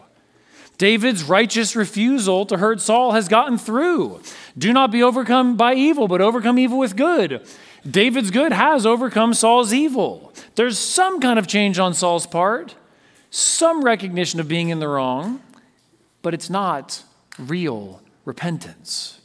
David's 0.78 1.24
righteous 1.24 1.76
refusal 1.76 2.45
to 2.45 2.57
hurt 2.57 2.80
Saul 2.80 3.14
has 3.14 3.28
gotten 3.28 3.57
through. 3.57 4.22
Do 4.55 4.72
not 4.72 4.91
be 4.91 5.01
overcome 5.01 5.57
by 5.57 5.74
evil, 5.74 6.07
but 6.07 6.22
overcome 6.22 6.60
evil 6.60 6.78
with 6.78 6.95
good. 6.95 7.43
David's 7.89 8.30
good 8.30 8.53
has 8.53 8.86
overcome 8.86 9.34
Saul's 9.34 9.74
evil. 9.74 10.32
There's 10.53 10.78
some 10.78 11.20
kind 11.20 11.39
of 11.39 11.47
change 11.47 11.80
on 11.80 11.95
Saul's 11.95 12.28
part, 12.28 12.76
some 13.32 13.84
recognition 13.84 14.39
of 14.39 14.47
being 14.47 14.70
in 14.70 14.80
the 14.80 14.88
wrong, 14.88 15.41
but 16.22 16.36
it's 16.36 16.51
not 16.51 17.03
real 17.39 17.99
repentance. 18.26 19.19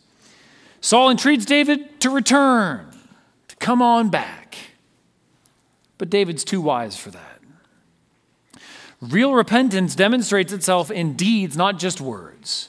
Saul 0.85 1.09
entreats 1.09 1.47
David 1.47 1.99
to 2.03 2.11
return, 2.11 2.87
to 3.49 3.57
come 3.57 3.80
on 3.80 4.11
back. 4.11 4.59
But 5.97 6.11
David's 6.11 6.45
too 6.45 6.61
wise 6.61 6.95
for 6.95 7.11
that. 7.11 7.41
Real 9.01 9.32
repentance 9.32 9.95
demonstrates 9.95 10.53
itself 10.53 10.91
in 10.91 11.14
deeds, 11.14 11.57
not 11.57 11.78
just 11.78 12.03
words. 12.03 12.68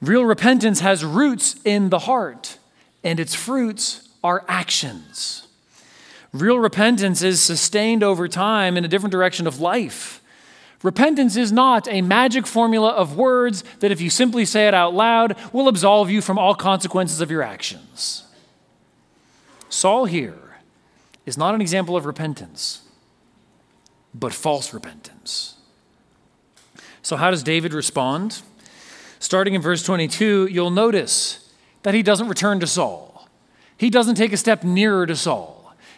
Real 0.00 0.24
repentance 0.24 0.80
has 0.80 1.04
roots 1.04 1.56
in 1.66 1.90
the 1.90 1.98
heart, 1.98 2.56
and 3.02 3.20
its 3.20 3.34
fruits 3.34 4.08
are 4.24 4.46
actions. 4.48 5.46
Real 6.32 6.58
repentance 6.58 7.20
is 7.20 7.42
sustained 7.42 8.02
over 8.02 8.26
time 8.26 8.78
in 8.78 8.86
a 8.86 8.88
different 8.88 9.12
direction 9.12 9.46
of 9.46 9.60
life. 9.60 10.22
Repentance 10.84 11.34
is 11.34 11.50
not 11.50 11.88
a 11.88 12.02
magic 12.02 12.46
formula 12.46 12.90
of 12.90 13.16
words 13.16 13.64
that, 13.80 13.90
if 13.90 14.02
you 14.02 14.10
simply 14.10 14.44
say 14.44 14.68
it 14.68 14.74
out 14.74 14.92
loud, 14.92 15.34
will 15.50 15.66
absolve 15.66 16.10
you 16.10 16.20
from 16.20 16.38
all 16.38 16.54
consequences 16.54 17.22
of 17.22 17.30
your 17.30 17.42
actions. 17.42 18.24
Saul 19.70 20.04
here 20.04 20.58
is 21.24 21.38
not 21.38 21.54
an 21.54 21.62
example 21.62 21.96
of 21.96 22.04
repentance, 22.04 22.82
but 24.12 24.34
false 24.34 24.74
repentance. 24.74 25.56
So, 27.00 27.16
how 27.16 27.30
does 27.30 27.42
David 27.42 27.72
respond? 27.72 28.42
Starting 29.18 29.54
in 29.54 29.62
verse 29.62 29.82
22, 29.82 30.48
you'll 30.50 30.70
notice 30.70 31.50
that 31.82 31.94
he 31.94 32.02
doesn't 32.02 32.28
return 32.28 32.60
to 32.60 32.66
Saul. 32.66 33.26
He 33.78 33.88
doesn't 33.88 34.16
take 34.16 34.34
a 34.34 34.36
step 34.36 34.62
nearer 34.62 35.06
to 35.06 35.16
Saul. 35.16 35.53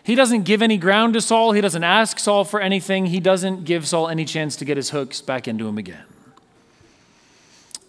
He 0.06 0.14
doesn't 0.14 0.44
give 0.44 0.62
any 0.62 0.78
ground 0.78 1.14
to 1.14 1.20
Saul. 1.20 1.50
He 1.50 1.60
doesn't 1.60 1.82
ask 1.82 2.20
Saul 2.20 2.44
for 2.44 2.60
anything. 2.60 3.06
He 3.06 3.18
doesn't 3.18 3.64
give 3.64 3.88
Saul 3.88 4.08
any 4.08 4.24
chance 4.24 4.54
to 4.54 4.64
get 4.64 4.76
his 4.76 4.90
hooks 4.90 5.20
back 5.20 5.48
into 5.48 5.66
him 5.66 5.78
again. 5.78 6.04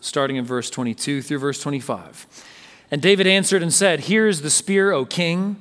Starting 0.02 0.36
in 0.36 0.44
verse 0.44 0.72
22 0.72 1.22
through 1.22 1.38
verse 1.38 1.62
25. 1.62 2.26
And 2.90 3.04
David 3.04 3.28
answered 3.28 3.62
and 3.62 3.72
said, 3.72 4.00
Here 4.00 4.28
is 4.28 4.42
the 4.42 4.50
spear, 4.50 4.92
O 4.92 5.06
king. 5.06 5.58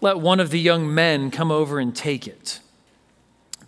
Let 0.00 0.18
one 0.18 0.40
of 0.40 0.50
the 0.50 0.58
young 0.58 0.92
men 0.92 1.30
come 1.30 1.52
over 1.52 1.78
and 1.78 1.94
take 1.94 2.26
it. 2.26 2.58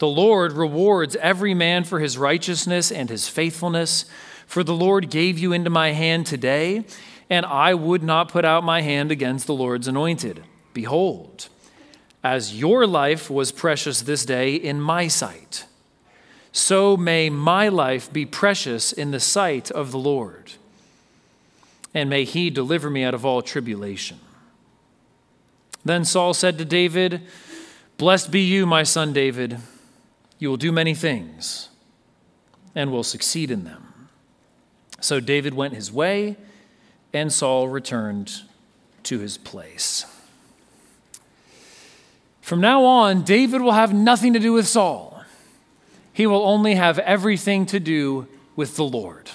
The 0.01 0.09
Lord 0.09 0.53
rewards 0.53 1.15
every 1.17 1.55
man 1.55 1.85
for 1.85 2.01
his 2.01 2.19
righteousness 2.19 2.91
and 2.91 3.09
his 3.09 3.29
faithfulness. 3.29 4.05
For 4.49 4.65
the 4.65 4.75
Lord 4.75 5.11
gave 5.11 5.39
you 5.39 5.53
into 5.53 5.71
my 5.71 5.93
hand 5.93 6.27
today, 6.27 6.87
and 7.31 7.47
I 7.47 7.75
would 7.75 8.03
not 8.03 8.31
put 8.31 8.45
out 8.45 8.65
my 8.65 8.81
hand 8.81 9.13
against 9.13 9.47
the 9.47 9.55
Lord's 9.55 9.87
anointed. 9.87 10.43
Behold, 10.75 11.51
as 12.27 12.59
your 12.59 12.89
life 12.89 13.31
was 13.31 13.53
precious 13.53 14.03
this 14.03 14.25
day 14.25 14.57
in 14.57 14.81
my 14.81 15.07
sight, 15.07 15.65
so 16.51 16.97
may 16.97 17.31
my 17.31 17.69
life 17.69 18.13
be 18.13 18.27
precious 18.27 18.93
in 18.93 19.13
the 19.13 19.21
sight 19.21 19.71
of 19.71 19.93
the 19.93 19.99
Lord. 19.99 20.55
And 21.95 22.11
may 22.11 22.25
he 22.25 22.51
deliver 22.51 22.91
me 22.91 23.05
out 23.05 23.15
of 23.15 23.25
all 23.25 23.43
tribulation. 23.43 24.19
Then 25.85 26.05
Saul 26.05 26.35
said 26.35 26.59
to 26.59 26.65
David, 26.65 27.23
Blessed 27.97 28.33
be 28.33 28.41
you, 28.41 28.67
my 28.67 28.83
son 28.83 29.13
David. 29.13 29.59
You 30.41 30.49
will 30.49 30.57
do 30.57 30.73
many 30.73 30.97
things 30.97 31.69
and 32.75 32.91
will 32.91 33.05
succeed 33.05 33.53
in 33.53 33.63
them. 33.63 34.09
So 35.01 35.21
David 35.21 35.55
went 35.55 35.75
his 35.75 35.93
way, 35.93 36.37
and 37.13 37.33
Saul 37.33 37.69
returned 37.69 38.43
to 39.05 39.21
his 39.21 39.39
place. 39.39 40.07
From 42.47 42.61
now 42.61 42.85
on, 42.85 43.23
David 43.23 43.61
will 43.61 43.73
have 43.73 43.93
nothing 43.93 44.33
to 44.35 44.39
do 44.39 44.53
with 44.53 44.69
Saul. 44.69 45.21
He 46.13 46.29
will 46.29 46.45
only 46.45 46.77
have 46.77 47.01
everything 47.01 47.67
to 47.67 47.81
do 47.81 48.29
with 48.55 48.77
the 48.77 48.85
Lord. 48.85 49.33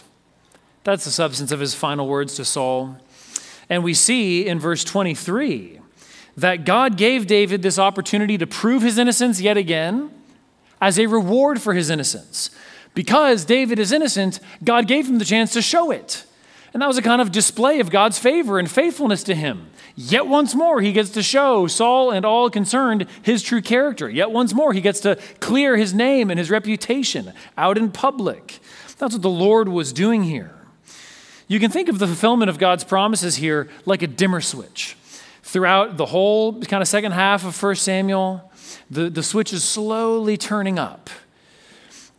That's 0.86 1.03
the 1.03 1.12
substance 1.12 1.51
of 1.51 1.59
his 1.59 1.76
final 1.76 2.07
words 2.07 2.36
to 2.36 2.45
Saul. 2.45 2.95
And 3.70 3.84
we 3.84 3.93
see 3.93 4.47
in 4.47 4.62
verse 4.62 4.86
23 4.86 5.82
that 6.38 6.64
God 6.64 6.95
gave 6.95 7.28
David 7.28 7.64
this 7.64 7.78
opportunity 7.78 8.38
to 8.38 8.47
prove 8.47 8.82
his 8.82 8.97
innocence 8.97 9.41
yet 9.41 9.57
again, 9.57 10.09
as 10.80 10.97
a 10.97 11.07
reward 11.07 11.62
for 11.62 11.74
his 11.74 11.89
innocence. 11.89 12.49
Because 12.93 13.43
David 13.43 13.78
is 13.78 13.91
innocent, 13.91 14.39
God 14.64 14.88
gave 14.88 15.09
him 15.09 15.20
the 15.20 15.26
chance 15.26 15.51
to 15.51 15.62
show 15.62 15.91
it. 15.91 16.24
And 16.74 16.82
that 16.82 16.88
was 16.88 16.97
a 16.97 17.01
kind 17.01 17.22
of 17.22 17.32
display 17.32 17.80
of 17.80 17.89
God's 17.89 18.17
favor 18.17 18.57
and 18.57 18.69
faithfulness 18.69 19.24
to 19.24 19.36
him. 19.36 19.69
Yet 19.95 20.28
once 20.28 20.55
more, 20.55 20.80
he 20.80 20.93
gets 20.93 21.09
to 21.11 21.24
show 21.24 21.67
Saul 21.67 22.11
and 22.11 22.26
all 22.26 22.49
concerned 22.49 23.07
his 23.22 23.43
true 23.43 23.61
character. 23.61 24.09
Yet 24.09 24.32
once 24.32 24.53
more, 24.53 24.72
he 24.72 24.80
gets 24.80 25.01
to 25.01 25.17
clear 25.41 25.76
his 25.76 25.93
name 25.93 26.30
and 26.30 26.39
his 26.39 26.49
reputation 26.49 27.34
out 27.57 27.78
in 27.78 27.91
public. 27.91 28.59
That's 28.97 29.13
what 29.13 29.22
the 29.22 29.30
Lord 29.30 29.67
was 29.67 29.91
doing 29.91 30.24
here. 30.24 30.53
You 31.47 31.59
can 31.59 31.72
think 31.72 31.89
of 31.89 31.99
the 31.99 32.07
fulfillment 32.07 32.49
of 32.49 32.57
God's 32.57 32.86
promises 32.86 33.36
here 33.36 33.67
like 33.86 34.01
a 34.01 34.07
dimmer 34.07 34.39
switch. 34.39 34.95
Throughout 35.43 35.97
the 35.97 36.05
whole 36.05 36.61
kind 36.61 36.82
of 36.82 36.88
second 36.88 37.11
half 37.11 37.43
of 37.43 37.61
1 37.61 37.76
Samuel, 37.76 38.49
the, 38.89 39.09
the 39.09 39.24
switch 39.24 39.51
is 39.51 39.63
slowly 39.63 40.38
turning 40.38 40.80
up. 40.80 41.09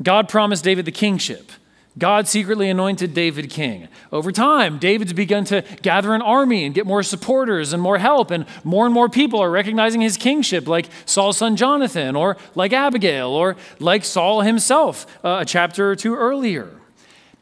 God 0.03 0.29
promised 0.29 0.65
David 0.65 0.85
the 0.85 0.93
kingship. 0.93 1.53
God 1.99 2.27
secretly 2.27 2.71
anointed 2.71 3.13
David 3.13 3.51
king. 3.51 3.87
Over 4.11 4.33
time, 4.33 4.79
David's 4.79 5.13
begun 5.13 5.45
to 5.47 5.63
gather 5.83 6.15
an 6.15 6.23
army 6.23 6.65
and 6.65 6.75
get 6.75 6.87
more 6.87 7.03
supporters 7.03 7.75
and 7.75 7.83
more 7.83 7.99
help, 7.99 8.31
and 8.31 8.47
more 8.65 8.87
and 8.87 8.95
more 8.95 9.11
people 9.11 9.41
are 9.41 9.51
recognizing 9.51 10.01
his 10.01 10.17
kingship, 10.17 10.67
like 10.67 10.89
Saul's 11.05 11.37
son 11.37 11.55
Jonathan, 11.57 12.17
or 12.17 12.39
like 12.55 12.73
Abigail, 12.73 13.29
or 13.29 13.57
like 13.79 14.05
Saul 14.05 14.41
himself 14.41 15.07
uh, 15.23 15.39
a 15.43 15.45
chapter 15.45 15.91
or 15.91 15.97
two 15.97 16.15
earlier. 16.15 16.71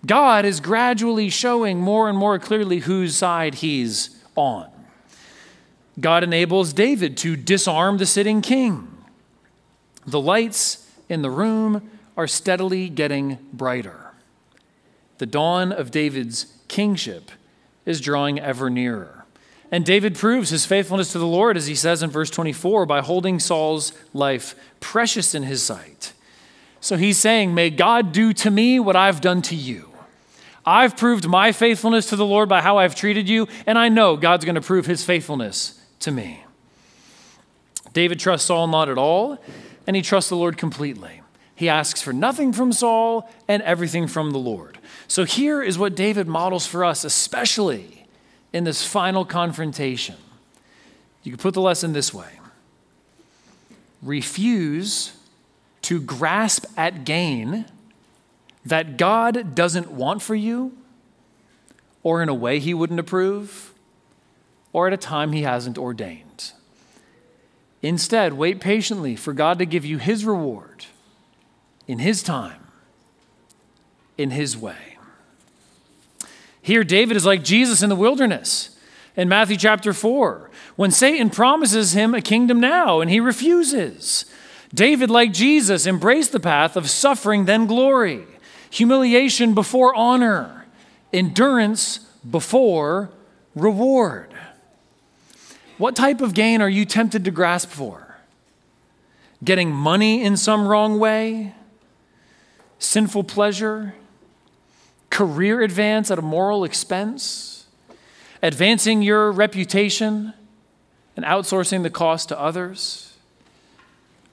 God 0.05 0.45
is 0.45 0.61
gradually 0.61 1.29
showing 1.29 1.79
more 1.79 2.09
and 2.09 2.19
more 2.19 2.39
clearly 2.39 2.81
whose 2.81 3.15
side 3.15 3.57
he's 3.57 4.21
on. 4.35 4.69
God 6.01 6.25
enables 6.25 6.73
David 6.73 7.17
to 7.19 7.37
disarm 7.37 7.99
the 7.99 8.07
sitting 8.07 8.41
king. 8.41 8.89
The 10.07 10.21
lights 10.21 10.91
in 11.09 11.23
the 11.23 11.31
room 11.31 11.89
are 12.17 12.27
steadily 12.27 12.89
getting 12.89 13.39
brighter. 13.53 14.10
The 15.21 15.27
dawn 15.27 15.71
of 15.71 15.91
David's 15.91 16.47
kingship 16.67 17.31
is 17.85 18.01
drawing 18.01 18.41
ever 18.41 18.71
nearer. 18.71 19.27
And 19.71 19.85
David 19.85 20.15
proves 20.15 20.49
his 20.49 20.65
faithfulness 20.65 21.13
to 21.13 21.19
the 21.19 21.27
Lord, 21.27 21.59
as 21.59 21.67
he 21.67 21.75
says 21.75 22.03
in 22.03 22.09
verse 22.09 22.31
24, 22.31 22.87
by 22.87 23.03
holding 23.03 23.39
Saul's 23.39 23.93
life 24.15 24.55
precious 24.81 25.35
in 25.35 25.43
his 25.43 25.63
sight. 25.63 26.15
So 26.81 26.97
he's 26.97 27.19
saying, 27.19 27.53
May 27.53 27.69
God 27.69 28.13
do 28.13 28.33
to 28.33 28.51
me 28.51 28.81
what 28.81 28.97
I've 28.97 29.21
done 29.21 29.43
to 29.43 29.55
you. 29.55 29.91
I've 30.65 30.97
proved 30.97 31.29
my 31.29 31.53
faithfulness 31.53 32.07
to 32.07 32.17
the 32.17 32.25
Lord 32.25 32.49
by 32.49 32.63
how 32.63 32.79
I've 32.79 32.95
treated 32.95 33.29
you, 33.29 33.47
and 33.67 33.79
I 33.79 33.91
know 33.91 34.17
God's 34.17 34.47
going 34.47 34.55
to 34.55 34.63
prove 34.63 34.87
his 34.87 35.05
faithfulness 35.05 35.79
to 35.99 36.11
me. 36.11 36.45
David 37.93 38.19
trusts 38.19 38.47
Saul 38.47 38.69
not 38.69 38.89
at 38.89 38.97
all, 38.97 39.37
and 39.87 39.95
he 39.95 40.01
trusts 40.01 40.31
the 40.31 40.37
Lord 40.37 40.57
completely. 40.57 41.21
He 41.55 41.69
asks 41.69 42.01
for 42.01 42.15
nothing 42.15 42.55
from 42.55 42.73
Saul 42.73 43.31
and 43.47 43.63
everything 43.65 44.07
from 44.07 44.31
the 44.31 44.39
Lord. 44.39 44.79
So 45.11 45.25
here 45.25 45.61
is 45.61 45.77
what 45.77 45.97
David 45.97 46.29
models 46.29 46.69
for 46.69 46.85
us, 46.85 47.03
especially 47.03 48.07
in 48.53 48.63
this 48.63 48.87
final 48.87 49.25
confrontation. 49.25 50.15
You 51.25 51.33
can 51.33 51.39
put 51.41 51.53
the 51.53 51.61
lesson 51.61 51.93
this 51.93 52.15
way 52.15 52.39
refuse 54.05 55.13
to 55.83 56.01
grasp 56.01 56.65
at 56.77 57.05
gain 57.05 57.65
that 58.65 58.97
God 58.97 59.57
doesn't 59.57 59.91
want 59.91 60.23
for 60.23 60.37
you, 60.37 60.79
or 62.05 62.23
in 62.23 62.29
a 62.29 62.35
way 62.35 62.61
he 62.61 62.73
wouldn't 62.73 63.01
approve, 63.01 63.75
or 64.73 64.87
at 64.87 64.93
a 64.93 64.97
time 64.97 65.33
he 65.33 65.43
hasn't 65.43 65.77
ordained. 65.77 66.53
Instead, 67.83 68.35
wait 68.35 68.61
patiently 68.61 69.17
for 69.17 69.33
God 69.33 69.59
to 69.59 69.67
give 69.67 69.85
you 69.85 69.99
his 69.99 70.25
reward 70.25 70.87
in 71.89 71.99
his 71.99 72.23
time, 72.23 72.63
in 74.17 74.31
his 74.31 74.57
way. 74.57 74.90
Here, 76.71 76.85
David 76.85 77.17
is 77.17 77.27
like 77.27 77.43
Jesus 77.43 77.83
in 77.83 77.89
the 77.89 77.97
wilderness 77.97 78.79
in 79.17 79.29
Matthew 79.29 79.57
chapter 79.57 79.93
4, 79.93 80.53
when 80.77 80.93
Satan 80.93 81.29
promises 81.29 81.95
him 81.95 82.15
a 82.15 82.23
kingdom 82.23 82.61
now 82.61 83.01
and 83.01 83.11
he 83.11 83.19
refuses. 83.19 84.25
David, 84.73 85.11
like 85.11 85.33
Jesus, 85.33 85.85
embraced 85.85 86.31
the 86.31 86.39
path 86.39 86.77
of 86.77 86.89
suffering, 86.89 87.47
then 87.47 87.67
glory, 87.67 88.23
humiliation 88.71 89.53
before 89.53 89.93
honor, 89.97 90.65
endurance 91.13 91.99
before 92.31 93.11
reward. 93.57 94.33
What 95.77 95.97
type 95.97 96.21
of 96.21 96.35
gain 96.35 96.63
are 96.63 96.71
you 96.71 96.85
tempted 96.85 97.25
to 97.25 97.33
grasp 97.33 97.71
for? 97.71 98.15
Getting 99.43 99.73
money 99.73 100.23
in 100.23 100.37
some 100.37 100.69
wrong 100.69 101.01
way? 101.01 101.53
Sinful 102.79 103.25
pleasure? 103.25 103.95
Career 105.11 105.61
advance 105.61 106.11
at 106.11 106.19
a 106.19 106.23
moral 106.23 106.65
expense, 106.65 107.67
advancing 108.43 109.03
your 109.03 109.31
reputation 109.31 110.33
and 111.17 111.25
outsourcing 111.25 111.83
the 111.83 111.91
cost 111.91 112.29
to 112.29 112.41
others, 112.41 113.17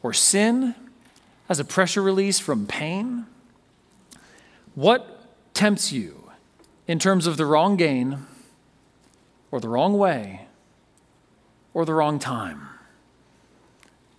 or 0.01 0.13
sin 0.13 0.75
as 1.49 1.59
a 1.59 1.65
pressure 1.65 2.01
release 2.01 2.39
from 2.39 2.67
pain? 2.67 3.25
What 4.75 5.53
tempts 5.53 5.91
you 5.91 6.31
in 6.87 6.99
terms 6.99 7.27
of 7.27 7.35
the 7.35 7.45
wrong 7.45 7.75
gain, 7.75 8.19
or 9.51 9.59
the 9.59 9.69
wrong 9.69 9.97
way, 9.97 10.47
or 11.73 11.83
the 11.83 11.93
wrong 11.93 12.19
time? 12.19 12.69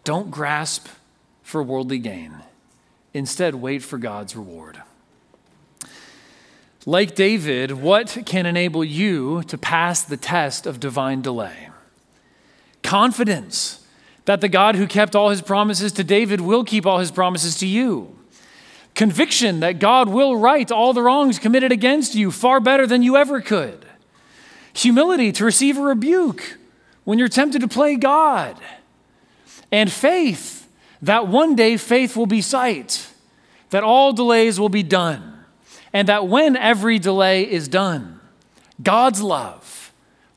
Don't 0.05 0.31
grasp 0.31 0.89
for 1.43 1.63
worldly 1.63 1.99
gain. 1.99 2.43
Instead, 3.15 3.55
wait 3.55 3.83
for 3.83 3.99
God's 3.99 4.35
reward. 4.35 4.83
Like 6.89 7.15
David, 7.15 7.73
what 7.73 8.17
can 8.25 8.47
enable 8.47 8.83
you 8.83 9.43
to 9.49 9.59
pass 9.59 10.01
the 10.01 10.17
test 10.17 10.67
of 10.67 10.81
divine 10.81 11.21
delay? 11.21 11.69
Confidence 12.83 13.87
that 14.25 14.41
the 14.41 14.49
God 14.49 14.75
who 14.75 14.87
kept 14.87 15.15
all 15.15 15.29
his 15.29 15.43
promises 15.43 15.93
to 15.93 16.03
David 16.03 16.41
will 16.41 16.65
keep 16.65 16.87
all 16.87 16.99
his 16.99 17.11
promises 17.11 17.59
to 17.59 17.67
you. 17.67 18.17
Conviction 18.95 19.61
that 19.61 19.81
God 19.81 20.09
will 20.09 20.39
right 20.39 20.73
all 20.73 20.95
the 20.95 21.03
wrongs 21.03 21.39
committed 21.39 21.73
against 21.73 22.15
you 22.15 22.31
far 22.31 22.59
better 22.59 22.87
than 22.87 23.03
you 23.03 23.19
ever 23.19 23.43
could. 23.43 23.85
Humility 24.73 25.31
to 25.33 25.45
receive 25.45 25.77
a 25.77 25.83
rebuke 25.83 26.57
when 27.05 27.19
you're 27.19 27.29
tempted 27.29 27.61
to 27.61 27.69
play 27.69 27.97
God. 27.97 28.59
And 29.71 29.93
faith 29.93 30.67
that 31.03 31.29
one 31.29 31.55
day 31.55 31.77
faith 31.77 32.17
will 32.17 32.25
be 32.25 32.41
sight, 32.41 33.09
that 33.69 33.85
all 33.85 34.15
delays 34.15 34.59
will 34.59 34.71
be 34.71 34.83
done 34.83 35.35
and 35.93 36.09
that 36.09 36.29
when 36.29 36.57
every 36.57 36.99
delay 36.99 37.43
is 37.43 37.69
done, 37.69 38.21
God's 38.83 39.23
love 39.23 39.93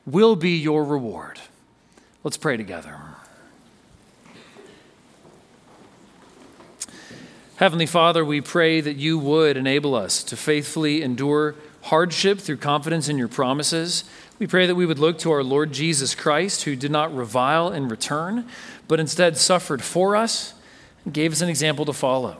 will 0.06 0.36
be 0.36 0.56
your 0.56 0.84
reward. 0.84 1.40
Let's 2.24 2.36
pray 2.36 2.56
together. 2.56 2.98
Heavenly 7.56 7.86
Father, 7.86 8.24
we 8.24 8.40
pray 8.40 8.80
that 8.80 8.96
you 8.96 9.18
would 9.18 9.56
enable 9.56 9.94
us 9.94 10.24
to 10.24 10.36
faithfully 10.36 11.02
endure 11.02 11.54
hardship 11.82 12.40
through 12.40 12.56
confidence 12.56 13.08
in 13.08 13.18
your 13.18 13.28
promises. 13.28 14.04
We 14.38 14.46
pray 14.46 14.66
that 14.66 14.74
we 14.74 14.86
would 14.86 14.98
look 14.98 15.18
to 15.18 15.30
our 15.30 15.44
Lord 15.44 15.72
Jesus 15.72 16.14
Christ, 16.14 16.64
who 16.64 16.74
did 16.74 16.90
not 16.90 17.14
revile 17.14 17.70
in 17.70 17.88
return, 17.88 18.48
but 18.88 18.98
instead 18.98 19.36
suffered 19.36 19.82
for 19.82 20.16
us 20.16 20.54
and 21.04 21.14
gave 21.14 21.32
us 21.32 21.40
an 21.40 21.48
example 21.48 21.84
to 21.84 21.92
follow. 21.92 22.38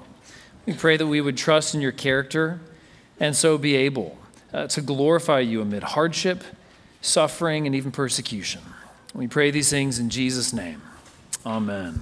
We 0.67 0.73
pray 0.73 0.97
that 0.97 1.07
we 1.07 1.21
would 1.21 1.37
trust 1.37 1.75
in 1.75 1.81
your 1.81 1.93
character 1.93 2.61
and 3.23 3.37
so 3.37 3.57
be 3.57 3.77
able 3.77 4.19
uh, 4.53 4.67
to 4.67 4.81
glorify 4.81 5.39
you 5.39 5.63
amid 5.63 5.85
hardship, 5.85 6.43
suffering, 7.03 7.67
and 7.67 7.75
even 7.75 7.93
persecution. 7.93 8.61
We 9.15 9.29
pray 9.29 9.53
these 9.53 9.71
things 9.71 10.01
in 10.01 10.11
Jesus' 10.11 10.53
name. 10.53 10.83
Amen. 11.47 12.01